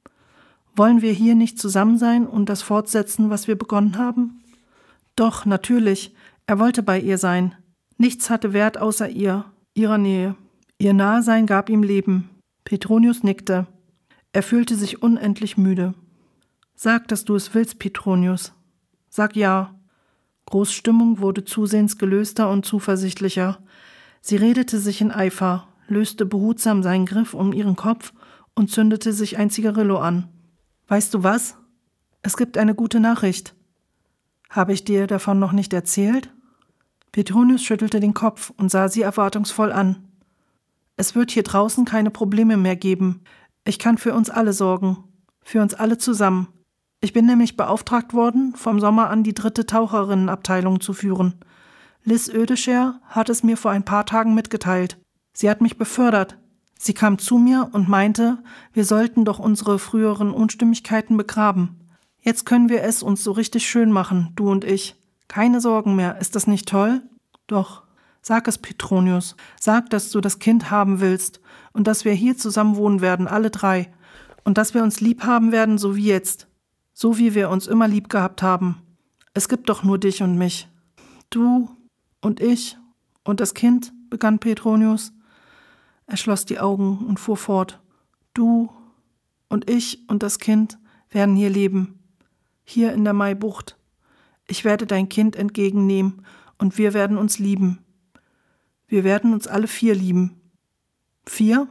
Wollen 0.74 1.01
wir 1.01 1.11
hier 1.11 1.36
nicht 1.36 1.59
zusammen 1.59 1.97
sein 1.97 2.26
und 2.26 2.47
das 2.47 2.61
fortsetzen, 2.61 3.30
was 3.30 3.49
wir 3.49 3.57
begonnen 3.57 3.97
haben? 3.97 4.39
Doch, 5.18 5.45
natürlich, 5.45 6.15
er 6.45 6.59
wollte 6.59 6.82
bei 6.82 6.97
ihr 7.01 7.18
sein. 7.18 7.53
Nichts 7.97 8.30
hatte 8.30 8.53
Wert 8.53 8.78
außer 8.78 9.09
ihr, 9.09 9.43
ihrer 9.74 9.97
Nähe. 9.97 10.38
Ihr 10.78 10.93
Nahesein 10.93 11.45
gab 11.45 11.70
ihm 11.70 11.84
Leben. 11.84 12.30
Petronius 12.63 13.22
nickte. 13.22 13.68
Er 14.32 14.43
fühlte 14.43 14.78
sich 14.78 15.01
unendlich 15.03 15.57
müde. 15.57 15.93
Sag, 16.74 17.09
dass 17.09 17.26
du 17.26 17.36
es 17.36 17.53
willst, 17.53 17.80
Petronius. 17.80 18.53
Sag 19.18 19.36
ja. 19.36 19.74
Großstimmung 20.45 21.18
wurde 21.18 21.43
zusehends 21.43 21.97
gelöster 21.97 22.51
und 22.51 22.68
zuversichtlicher. 22.68 23.57
Sie 24.22 24.36
redete 24.36 24.78
sich 24.78 25.01
in 25.01 25.09
Eifer, 25.09 25.68
löste 25.88 26.24
behutsam 26.28 26.84
seinen 26.84 27.07
Griff 27.07 27.34
um 27.34 27.51
ihren 27.51 27.76
Kopf 27.76 28.13
und 28.53 28.70
zündete 28.70 29.13
sich 29.13 29.39
ein 29.39 29.49
Zigarillo 29.49 29.97
an. 29.97 30.30
Weißt 30.88 31.15
du 31.15 31.24
was? 31.24 31.57
Es 32.22 32.38
gibt 32.38 32.59
eine 32.59 32.76
gute 32.76 32.99
Nachricht. 32.99 33.55
Habe 34.51 34.74
ich 34.74 34.84
dir 34.84 35.07
davon 35.07 35.39
noch 35.39 35.51
nicht 35.51 35.74
erzählt? 35.74 36.32
Petronius 37.11 37.63
schüttelte 37.63 37.99
den 37.99 38.13
Kopf 38.13 38.53
und 38.55 38.70
sah 38.70 38.88
sie 38.88 39.01
erwartungsvoll 39.01 39.72
an. 39.72 40.09
Es 40.95 41.15
wird 41.15 41.32
hier 41.32 41.41
draußen 41.41 41.86
keine 41.86 42.11
Probleme 42.11 42.55
mehr 42.55 42.76
geben. 42.76 43.22
Ich 43.65 43.80
kann 43.80 43.97
für 43.97 44.13
uns 44.13 44.30
alle 44.30 44.53
sorgen. 44.53 45.05
Für 45.41 45.63
uns 45.63 45.74
alle 45.74 45.97
zusammen. 45.97 46.49
Ich 47.00 47.14
bin 47.14 47.28
nämlich 47.28 47.56
beauftragt 47.56 48.14
worden, 48.14 48.56
vom 48.56 48.80
Sommer 48.80 49.10
an 49.10 49.24
die 49.24 49.36
dritte 49.36 49.66
Taucherinnenabteilung 49.66 50.82
zu 50.82 50.93
führen. 50.93 51.36
Liz 52.04 52.28
Ödescher 52.28 53.00
hat 53.08 53.30
es 53.30 53.43
mir 53.43 53.58
vor 53.58 53.72
ein 53.72 53.86
paar 53.86 54.06
Tagen 54.06 54.34
mitgeteilt. 54.34 54.98
Sie 55.34 55.50
hat 55.50 55.62
mich 55.62 55.78
befördert. 55.78 56.38
Sie 56.80 56.93
kam 56.93 57.20
zu 57.20 57.38
mir 57.38 57.70
und 57.72 57.88
meinte, 57.88 58.39
wir 58.74 58.86
sollten 58.86 59.26
doch 59.26 59.39
unsere 59.39 59.78
früheren 59.78 60.32
Unstimmigkeiten 60.32 61.18
begraben. 61.18 61.88
Jetzt 62.22 62.45
können 62.45 62.70
wir 62.70 62.84
es 62.84 63.04
uns 63.04 63.24
so 63.24 63.32
richtig 63.32 63.68
schön 63.70 63.91
machen, 63.91 64.32
du 64.36 64.50
und 64.50 64.64
ich. 64.64 64.95
Keine 65.28 65.62
Sorgen 65.62 65.95
mehr, 65.95 66.20
ist 66.20 66.36
das 66.36 66.48
nicht 66.48 66.68
toll? 66.68 67.02
Doch. 67.45 67.84
Sag 68.22 68.48
es, 68.48 68.58
Petronius. 68.58 69.36
Sag, 69.60 69.89
dass 69.91 70.10
du 70.10 70.20
das 70.20 70.39
Kind 70.39 70.72
haben 70.72 71.00
willst 71.00 71.39
und 71.74 71.88
dass 71.88 72.06
wir 72.06 72.14
hier 72.14 72.38
zusammen 72.38 72.76
wohnen 72.76 73.02
werden, 73.02 73.28
alle 73.28 73.52
drei. 73.52 73.91
Und 74.43 74.58
dass 74.58 74.74
wir 74.74 74.84
uns 74.84 75.00
lieb 75.00 75.24
haben 75.24 75.52
werden, 75.52 75.78
so 75.78 75.95
wie 75.95 76.06
jetzt. 76.06 76.48
So 77.00 77.20
wie 77.20 77.36
wir 77.36 77.52
uns 77.52 77.68
immer 77.68 77.88
lieb 77.88 78.10
gehabt 78.10 78.41
haben. 78.41 78.82
Es 79.36 79.48
gibt 79.48 79.70
doch 79.70 79.84
nur 79.84 80.00
dich 80.00 80.24
und 80.24 80.36
mich. 80.36 80.68
Du 81.30 81.70
und 82.22 82.39
ich 82.39 82.76
und 83.24 83.39
das 83.39 83.54
Kind, 83.54 83.93
begann 84.10 84.39
Petronius. 84.39 85.14
Er 86.08 86.18
schloss 86.18 86.45
die 86.45 86.58
Augen 86.58 87.06
und 87.06 87.20
fuhr 87.20 87.38
fort. 87.38 87.80
Du 88.34 88.72
und 89.48 89.70
ich 89.70 90.10
und 90.10 90.24
das 90.24 90.39
Kind 90.39 90.80
werden 91.12 91.36
hier 91.36 91.52
leben. 91.52 92.00
Hier 92.64 92.93
in 92.93 93.04
der 93.04 93.14
Maibucht. 93.14 93.78
Ich 94.48 94.66
werde 94.66 94.88
dein 94.88 95.08
Kind 95.08 95.36
entgegennehmen 95.36 96.26
und 96.58 96.80
wir 96.80 96.95
werden 96.95 97.20
uns 97.20 97.38
lieben. 97.38 97.78
Wir 98.88 99.04
werden 99.04 99.34
uns 99.34 99.45
alle 99.45 99.68
vier 99.68 99.93
lieben. 99.93 100.41
Vier? 101.28 101.68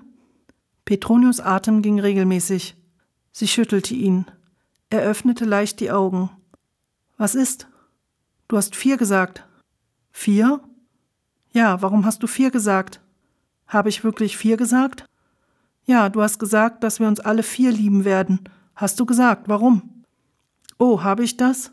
Petronius 0.84 1.40
Atem 1.40 1.82
ging 1.82 1.98
regelmäßig. 1.98 2.76
Sie 3.32 3.48
schüttelte 3.48 3.96
ihn. 3.96 4.26
Er 4.88 5.02
öffnete 5.02 5.44
leicht 5.44 5.80
die 5.80 5.90
Augen. 5.90 6.30
Was 7.16 7.34
ist? 7.34 7.66
Du 8.48 8.56
hast 8.56 8.76
vier 8.76 8.96
gesagt. 8.96 9.44
Vier? 10.12 10.60
Ja, 11.52 11.82
warum 11.82 12.04
hast 12.04 12.22
du 12.22 12.26
vier 12.26 12.50
gesagt? 12.50 13.00
Habe 13.66 13.88
ich 13.88 14.04
wirklich 14.04 14.36
vier 14.36 14.56
gesagt? 14.56 15.04
Ja, 15.84 16.08
du 16.08 16.22
hast 16.22 16.38
gesagt, 16.38 16.84
dass 16.84 17.00
wir 17.00 17.08
uns 17.08 17.20
alle 17.20 17.42
vier 17.42 17.72
lieben 17.72 18.04
werden. 18.04 18.48
Hast 18.74 19.00
du 19.00 19.06
gesagt, 19.06 19.48
warum? 19.48 20.04
Oh, 20.78 21.02
habe 21.02 21.24
ich 21.24 21.36
das? 21.36 21.72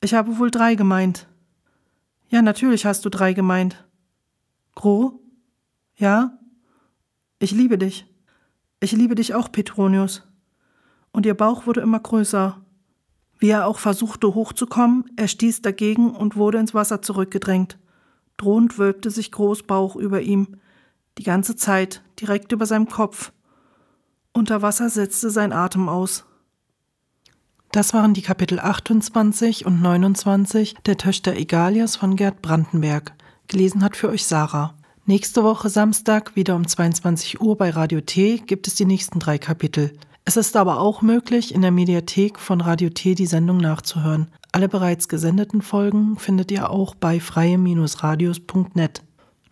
Ich 0.00 0.14
habe 0.14 0.38
wohl 0.38 0.50
drei 0.50 0.74
gemeint. 0.74 1.28
Ja, 2.28 2.42
natürlich 2.42 2.84
hast 2.84 3.04
du 3.04 3.08
drei 3.08 3.32
gemeint. 3.32 3.86
Gro? 4.74 5.20
Ja? 5.96 6.38
Ich 7.38 7.52
liebe 7.52 7.78
dich. 7.78 8.06
Ich 8.80 8.92
liebe 8.92 9.14
dich 9.14 9.34
auch, 9.34 9.52
Petronius. 9.52 10.22
Und 11.12 11.26
ihr 11.26 11.34
Bauch 11.34 11.66
wurde 11.66 11.80
immer 11.80 12.00
größer. 12.00 12.60
Wie 13.38 13.50
er 13.50 13.66
auch 13.66 13.78
versuchte 13.78 14.34
hochzukommen, 14.34 15.04
er 15.16 15.28
stieß 15.28 15.62
dagegen 15.62 16.14
und 16.14 16.36
wurde 16.36 16.58
ins 16.58 16.74
Wasser 16.74 17.02
zurückgedrängt. 17.02 17.78
Drohend 18.36 18.78
wölbte 18.78 19.10
sich 19.10 19.30
Großbauch 19.30 19.96
über 19.96 20.20
ihm, 20.22 20.56
die 21.18 21.24
ganze 21.24 21.56
Zeit, 21.56 22.02
direkt 22.20 22.52
über 22.52 22.66
seinem 22.66 22.88
Kopf. 22.88 23.32
Unter 24.32 24.62
Wasser 24.62 24.88
setzte 24.88 25.30
sein 25.30 25.52
Atem 25.52 25.88
aus. 25.88 26.24
Das 27.72 27.94
waren 27.94 28.14
die 28.14 28.22
Kapitel 28.22 28.60
28 28.60 29.66
und 29.66 29.80
29 29.80 30.76
der 30.86 30.96
Töchter 30.96 31.34
Egalias 31.34 31.96
von 31.96 32.16
Gerd 32.16 32.42
Brandenberg. 32.42 33.12
Gelesen 33.48 33.82
hat 33.82 33.96
für 33.96 34.08
euch 34.08 34.26
Sarah. 34.26 34.74
Nächste 35.04 35.42
Woche 35.42 35.68
Samstag, 35.68 36.36
wieder 36.36 36.54
um 36.54 36.66
22 36.66 37.40
Uhr 37.40 37.56
bei 37.56 37.70
Radio 37.70 38.00
T, 38.00 38.38
gibt 38.38 38.68
es 38.68 38.74
die 38.74 38.84
nächsten 38.84 39.18
drei 39.18 39.38
Kapitel. 39.38 39.92
Es 40.24 40.36
ist 40.36 40.56
aber 40.56 40.78
auch 40.80 41.02
möglich, 41.02 41.54
in 41.54 41.62
der 41.62 41.72
Mediathek 41.72 42.38
von 42.38 42.60
Radio 42.60 42.90
T 42.90 43.14
die 43.14 43.26
Sendung 43.26 43.56
nachzuhören. 43.56 44.28
Alle 44.52 44.68
bereits 44.68 45.08
gesendeten 45.08 45.62
Folgen 45.62 46.16
findet 46.18 46.52
ihr 46.52 46.70
auch 46.70 46.94
bei 46.94 47.18
freie-radios.net. 47.18 49.02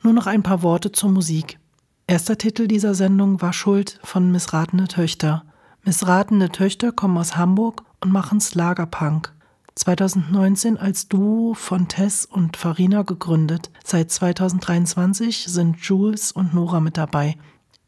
Nur 0.02 0.12
noch 0.12 0.26
ein 0.26 0.42
paar 0.42 0.62
Worte 0.62 0.92
zur 0.92 1.10
Musik. 1.10 1.58
Erster 2.06 2.38
Titel 2.38 2.66
dieser 2.68 2.94
Sendung 2.94 3.40
war 3.40 3.52
Schuld 3.52 3.98
von 4.02 4.30
Missratene 4.30 4.88
Töchter. 4.88 5.44
Missratene 5.84 6.50
Töchter 6.50 6.92
kommen 6.92 7.18
aus 7.18 7.36
Hamburg 7.36 7.82
und 8.00 8.12
machen 8.12 8.40
Slagerpunk. 8.40 9.32
2019 9.74 10.76
als 10.76 11.08
Duo 11.08 11.54
von 11.54 11.88
Tess 11.88 12.26
und 12.26 12.56
Farina 12.56 13.02
gegründet. 13.02 13.70
Seit 13.84 14.10
2023 14.10 15.46
sind 15.46 15.78
Jules 15.78 16.32
und 16.32 16.52
Nora 16.54 16.80
mit 16.80 16.96
dabei. 16.96 17.36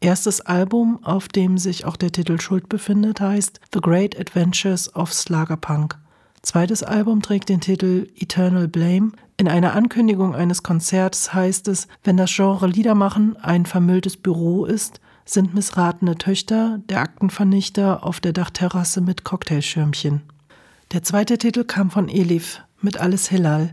Erstes 0.02 0.40
Album, 0.40 0.98
auf 1.04 1.28
dem 1.28 1.58
sich 1.58 1.84
auch 1.84 1.96
der 1.96 2.10
Titel 2.10 2.40
Schuld 2.40 2.68
befindet, 2.68 3.20
heißt 3.20 3.60
The 3.72 3.80
Great 3.80 4.18
Adventures 4.18 4.92
of 4.96 5.12
Slagerpunk. 5.12 5.96
Zweites 6.42 6.82
Album 6.82 7.22
trägt 7.22 7.48
den 7.48 7.60
Titel 7.60 8.08
Eternal 8.16 8.66
Blame. 8.66 9.12
In 9.36 9.46
einer 9.46 9.74
Ankündigung 9.74 10.34
eines 10.34 10.64
Konzerts 10.64 11.32
heißt 11.32 11.68
es, 11.68 11.86
wenn 12.02 12.16
das 12.16 12.34
Genre 12.34 12.66
Liedermachen 12.66 13.36
ein 13.36 13.64
vermülltes 13.64 14.16
Büro 14.16 14.64
ist, 14.64 15.00
sind 15.24 15.54
missratene 15.54 16.18
Töchter 16.18 16.80
der 16.88 17.00
Aktenvernichter 17.00 18.04
auf 18.04 18.18
der 18.18 18.32
Dachterrasse 18.32 19.02
mit 19.02 19.22
Cocktailschirmchen. 19.22 20.22
Der 20.90 21.04
zweite 21.04 21.38
Titel 21.38 21.62
kam 21.62 21.92
von 21.92 22.08
Elif 22.08 22.60
mit 22.80 22.98
Alles 22.98 23.28
Hillal. 23.28 23.72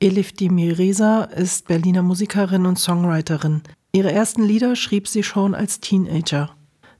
Elif 0.00 0.32
Dimireza 0.32 1.24
ist 1.24 1.68
Berliner 1.68 2.02
Musikerin 2.02 2.64
und 2.64 2.78
Songwriterin. 2.78 3.60
Ihre 3.98 4.12
ersten 4.12 4.44
Lieder 4.44 4.76
schrieb 4.76 5.08
sie 5.08 5.24
schon 5.24 5.56
als 5.56 5.80
Teenager. 5.80 6.50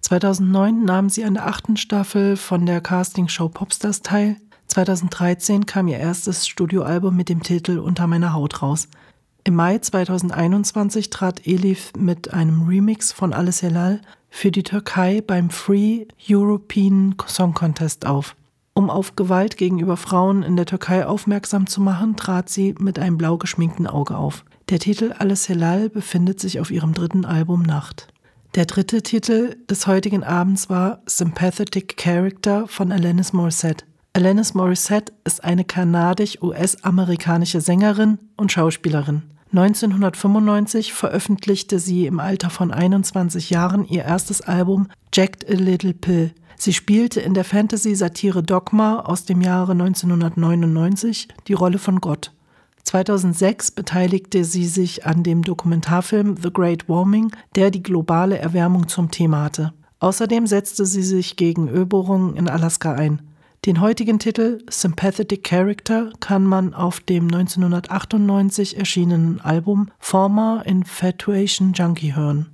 2009 0.01 0.83
nahm 0.83 1.09
sie 1.09 1.25
an 1.25 1.35
der 1.35 1.47
achten 1.47 1.77
Staffel 1.77 2.37
von 2.37 2.67
der 2.67 2.81
Castingshow 2.81 3.49
Popstars 3.49 4.03
teil. 4.03 4.35
2013 4.67 5.65
kam 5.65 5.87
ihr 5.87 5.99
erstes 5.99 6.49
Studioalbum 6.49 7.15
mit 7.15 7.29
dem 7.29 7.41
Titel 7.41 7.79
Unter 7.79 8.09
meiner 8.09 8.33
Haut 8.33 8.63
raus. 8.63 8.89
Im 9.45 9.55
Mai 9.55 9.79
2021 9.79 11.11
trat 11.11 11.47
Elif 11.47 11.93
mit 11.97 12.35
einem 12.35 12.67
Remix 12.67 13.13
von 13.13 13.33
Alles 13.33 13.63
Helal 13.63 14.01
für 14.29 14.51
die 14.51 14.65
Türkei 14.65 15.21
beim 15.25 15.51
Free 15.51 16.07
European 16.29 17.15
Song 17.29 17.55
Contest 17.55 18.07
auf. 18.07 18.35
Um 18.75 18.91
auf 18.91 19.15
Gewalt 19.15 19.57
gegenüber 19.57 19.97
Frauen 19.97 20.43
in 20.43 20.57
der 20.57 20.67
Türkei 20.67 21.07
aufmerksam 21.07 21.69
zu 21.69 21.81
machen, 21.81 22.17
trat 22.17 22.49
sie 22.49 22.75
mit 22.81 22.99
einem 22.99 23.19
blau 23.19 23.39
geschminkten 23.39 23.87
Auge 23.87 24.17
auf. 24.17 24.45
Der 24.71 24.79
Titel 24.79 25.15
Alles 25.19 25.49
Helal 25.49 25.89
befindet 25.89 26.41
sich 26.41 26.61
auf 26.61 26.71
ihrem 26.71 26.93
dritten 26.93 27.25
Album 27.25 27.63
Nacht. 27.63 28.09
Der 28.55 28.67
dritte 28.67 29.03
Titel 29.03 29.57
des 29.71 29.87
heutigen 29.87 30.23
Abends 30.23 30.69
war 30.69 31.01
Sympathetic 31.07 31.97
Character 31.97 32.69
von 32.69 32.93
Alanis 32.93 33.33
Morissette. 33.33 33.87
Alanis 34.13 34.53
Morissette 34.53 35.15
ist 35.25 35.43
eine 35.43 35.65
kanadisch-US-amerikanische 35.65 37.63
Sängerin 37.63 38.19
und 38.37 38.53
Schauspielerin. 38.53 39.23
1995 39.53 40.93
veröffentlichte 40.93 41.79
sie 41.79 42.05
im 42.05 42.21
Alter 42.21 42.51
von 42.51 42.71
21 42.71 43.49
Jahren 43.49 43.87
ihr 43.87 44.05
erstes 44.05 44.43
Album 44.43 44.89
Jacked 45.15 45.49
a 45.49 45.55
Little 45.55 45.95
Pill. 45.95 46.35
Sie 46.59 46.75
spielte 46.75 47.21
in 47.21 47.33
der 47.33 47.45
Fantasy-Satire 47.45 48.43
Dogma 48.43 49.01
aus 49.01 49.25
dem 49.25 49.41
Jahre 49.41 49.73
1999 49.73 51.29
die 51.47 51.55
Rolle 51.55 51.79
von 51.79 52.03
Gott. 52.03 52.33
2006 52.89 53.73
beteiligte 53.73 54.45
sie 54.45 54.67
sich 54.67 55.05
an 55.05 55.23
dem 55.23 55.43
Dokumentarfilm 55.43 56.37
The 56.43 56.51
Great 56.51 56.89
Warming, 56.89 57.31
der 57.55 57.71
die 57.71 57.83
globale 57.83 58.39
Erwärmung 58.39 58.89
zum 58.89 59.11
Thema 59.11 59.45
hatte. 59.45 59.75
Außerdem 60.01 60.47
setzte 60.47 60.87
sie 60.87 61.03
sich 61.03 61.37
gegen 61.37 61.69
Ölbohrungen 61.69 62.35
in 62.35 62.49
Alaska 62.49 62.95
ein. 62.95 63.21
Den 63.67 63.83
heutigen 63.83 64.19
Titel 64.19 64.63
Sympathetic 64.71 65.45
Character 65.45 66.13
kann 66.21 66.45
man 66.47 66.73
auf 66.73 67.01
dem 67.01 67.25
1998 67.25 68.79
erschienenen 68.79 69.43
Album 69.43 69.91
Former 69.99 70.63
Infatuation 70.65 71.75
Junkie 71.75 72.15
hören. 72.15 72.47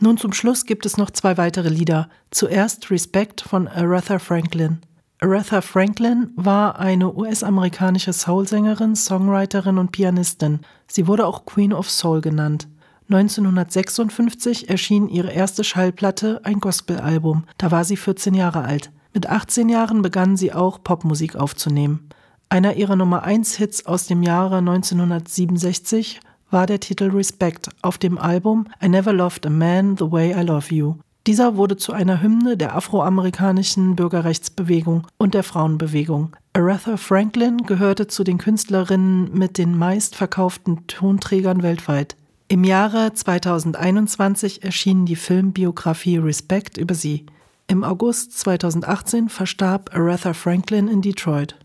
Nun 0.00 0.16
zum 0.16 0.32
Schluss 0.32 0.64
gibt 0.64 0.86
es 0.86 0.96
noch 0.96 1.10
zwei 1.10 1.36
weitere 1.36 1.68
Lieder. 1.68 2.08
Zuerst 2.30 2.90
Respect 2.90 3.42
von 3.42 3.68
Aretha 3.68 4.18
Franklin. 4.18 4.78
Aretha 5.22 5.60
Franklin 5.60 6.32
war 6.34 6.80
eine 6.80 7.14
US-amerikanische 7.14 8.12
Soul-Sängerin, 8.12 8.96
Songwriterin 8.96 9.78
und 9.78 9.92
Pianistin. 9.92 10.62
Sie 10.88 11.06
wurde 11.06 11.28
auch 11.28 11.44
Queen 11.44 11.72
of 11.72 11.88
Soul 11.88 12.20
genannt. 12.20 12.66
1956 13.08 14.68
erschien 14.68 15.08
ihre 15.08 15.30
erste 15.30 15.62
Schallplatte, 15.62 16.40
ein 16.42 16.58
Gospel-Album. 16.58 17.44
Da 17.56 17.70
war 17.70 17.84
sie 17.84 17.96
14 17.96 18.34
Jahre 18.34 18.64
alt. 18.64 18.90
Mit 19.14 19.28
18 19.28 19.68
Jahren 19.68 20.02
begann 20.02 20.36
sie 20.36 20.52
auch 20.52 20.82
Popmusik 20.82 21.36
aufzunehmen. 21.36 22.08
Einer 22.48 22.74
ihrer 22.74 22.96
Nummer 22.96 23.22
1 23.22 23.54
Hits 23.54 23.86
aus 23.86 24.08
dem 24.08 24.24
Jahre 24.24 24.56
1967 24.56 26.18
war 26.50 26.66
der 26.66 26.80
Titel 26.80 27.10
Respect 27.12 27.68
auf 27.80 27.96
dem 27.96 28.18
Album 28.18 28.66
I 28.82 28.88
Never 28.88 29.12
Loved 29.12 29.46
a 29.46 29.50
Man 29.50 29.96
the 29.96 30.10
Way 30.10 30.32
I 30.32 30.42
Love 30.44 30.74
You. 30.74 30.96
Dieser 31.26 31.56
wurde 31.56 31.76
zu 31.76 31.92
einer 31.92 32.20
Hymne 32.20 32.56
der 32.56 32.74
afroamerikanischen 32.74 33.94
Bürgerrechtsbewegung 33.94 35.06
und 35.18 35.34
der 35.34 35.44
Frauenbewegung. 35.44 36.36
Aretha 36.52 36.96
Franklin 36.96 37.58
gehörte 37.58 38.08
zu 38.08 38.24
den 38.24 38.38
Künstlerinnen 38.38 39.32
mit 39.32 39.56
den 39.56 39.78
meistverkauften 39.78 40.86
Tonträgern 40.88 41.62
weltweit. 41.62 42.16
Im 42.48 42.64
Jahre 42.64 43.14
2021 43.14 44.64
erschien 44.64 45.06
die 45.06 45.16
Filmbiografie 45.16 46.18
Respect 46.18 46.76
über 46.76 46.94
sie. 46.94 47.26
Im 47.68 47.84
August 47.84 48.38
2018 48.40 49.28
verstarb 49.28 49.90
Aretha 49.94 50.34
Franklin 50.34 50.88
in 50.88 51.02
Detroit. 51.02 51.56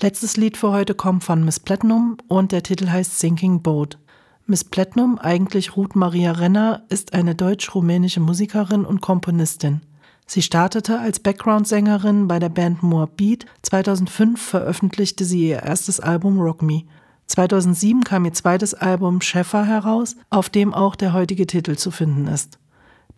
Letztes 0.00 0.36
Lied 0.36 0.56
für 0.56 0.72
heute 0.72 0.94
kommt 0.94 1.22
von 1.22 1.44
Miss 1.44 1.60
Platinum 1.60 2.16
und 2.26 2.50
der 2.50 2.64
Titel 2.64 2.88
heißt 2.88 3.20
Sinking 3.20 3.62
Boat. 3.62 3.98
Miss 4.46 4.64
Platinum, 4.64 5.18
eigentlich 5.20 5.76
Ruth 5.76 5.94
Maria 5.94 6.32
Renner, 6.32 6.82
ist 6.88 7.14
eine 7.14 7.36
deutsch-rumänische 7.36 8.18
Musikerin 8.18 8.84
und 8.84 9.00
Komponistin. 9.00 9.82
Sie 10.26 10.42
startete 10.42 10.98
als 10.98 11.20
Background-Sängerin 11.20 12.26
bei 12.26 12.40
der 12.40 12.48
Band 12.48 12.82
More 12.82 13.06
Beat. 13.06 13.46
2005 13.62 14.42
veröffentlichte 14.42 15.24
sie 15.24 15.48
ihr 15.48 15.62
erstes 15.62 16.00
Album 16.00 16.40
Rock 16.40 16.60
Me. 16.60 16.82
2007 17.28 18.02
kam 18.02 18.24
ihr 18.24 18.32
zweites 18.32 18.74
Album 18.74 19.20
Schäffer 19.20 19.64
heraus, 19.64 20.16
auf 20.28 20.50
dem 20.50 20.74
auch 20.74 20.96
der 20.96 21.12
heutige 21.12 21.46
Titel 21.46 21.76
zu 21.76 21.92
finden 21.92 22.26
ist. 22.26 22.58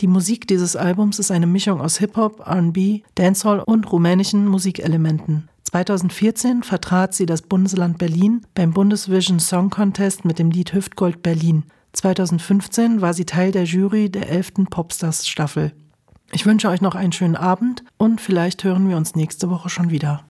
Die 0.00 0.08
Musik 0.08 0.46
dieses 0.46 0.76
Albums 0.76 1.18
ist 1.18 1.30
eine 1.30 1.46
Mischung 1.46 1.80
aus 1.80 1.98
Hip-Hop, 1.98 2.46
RB, 2.46 3.02
Dancehall 3.14 3.60
und 3.60 3.90
rumänischen 3.90 4.46
Musikelementen. 4.46 5.48
2014 5.74 6.62
vertrat 6.62 7.14
sie 7.14 7.26
das 7.26 7.42
Bundesland 7.42 7.98
Berlin 7.98 8.42
beim 8.54 8.72
Bundesvision 8.72 9.40
Song 9.40 9.70
Contest 9.70 10.24
mit 10.24 10.38
dem 10.38 10.52
Lied 10.52 10.72
Hüftgold 10.72 11.20
Berlin. 11.20 11.64
2015 11.94 13.00
war 13.00 13.12
sie 13.12 13.24
Teil 13.24 13.50
der 13.50 13.64
Jury 13.64 14.08
der 14.08 14.28
11. 14.28 14.70
Popstars 14.70 15.26
Staffel. 15.26 15.72
Ich 16.30 16.46
wünsche 16.46 16.68
euch 16.68 16.80
noch 16.80 16.94
einen 16.94 17.10
schönen 17.10 17.34
Abend 17.34 17.82
und 17.96 18.20
vielleicht 18.20 18.62
hören 18.62 18.88
wir 18.88 18.96
uns 18.96 19.16
nächste 19.16 19.50
Woche 19.50 19.68
schon 19.68 19.90
wieder. 19.90 20.22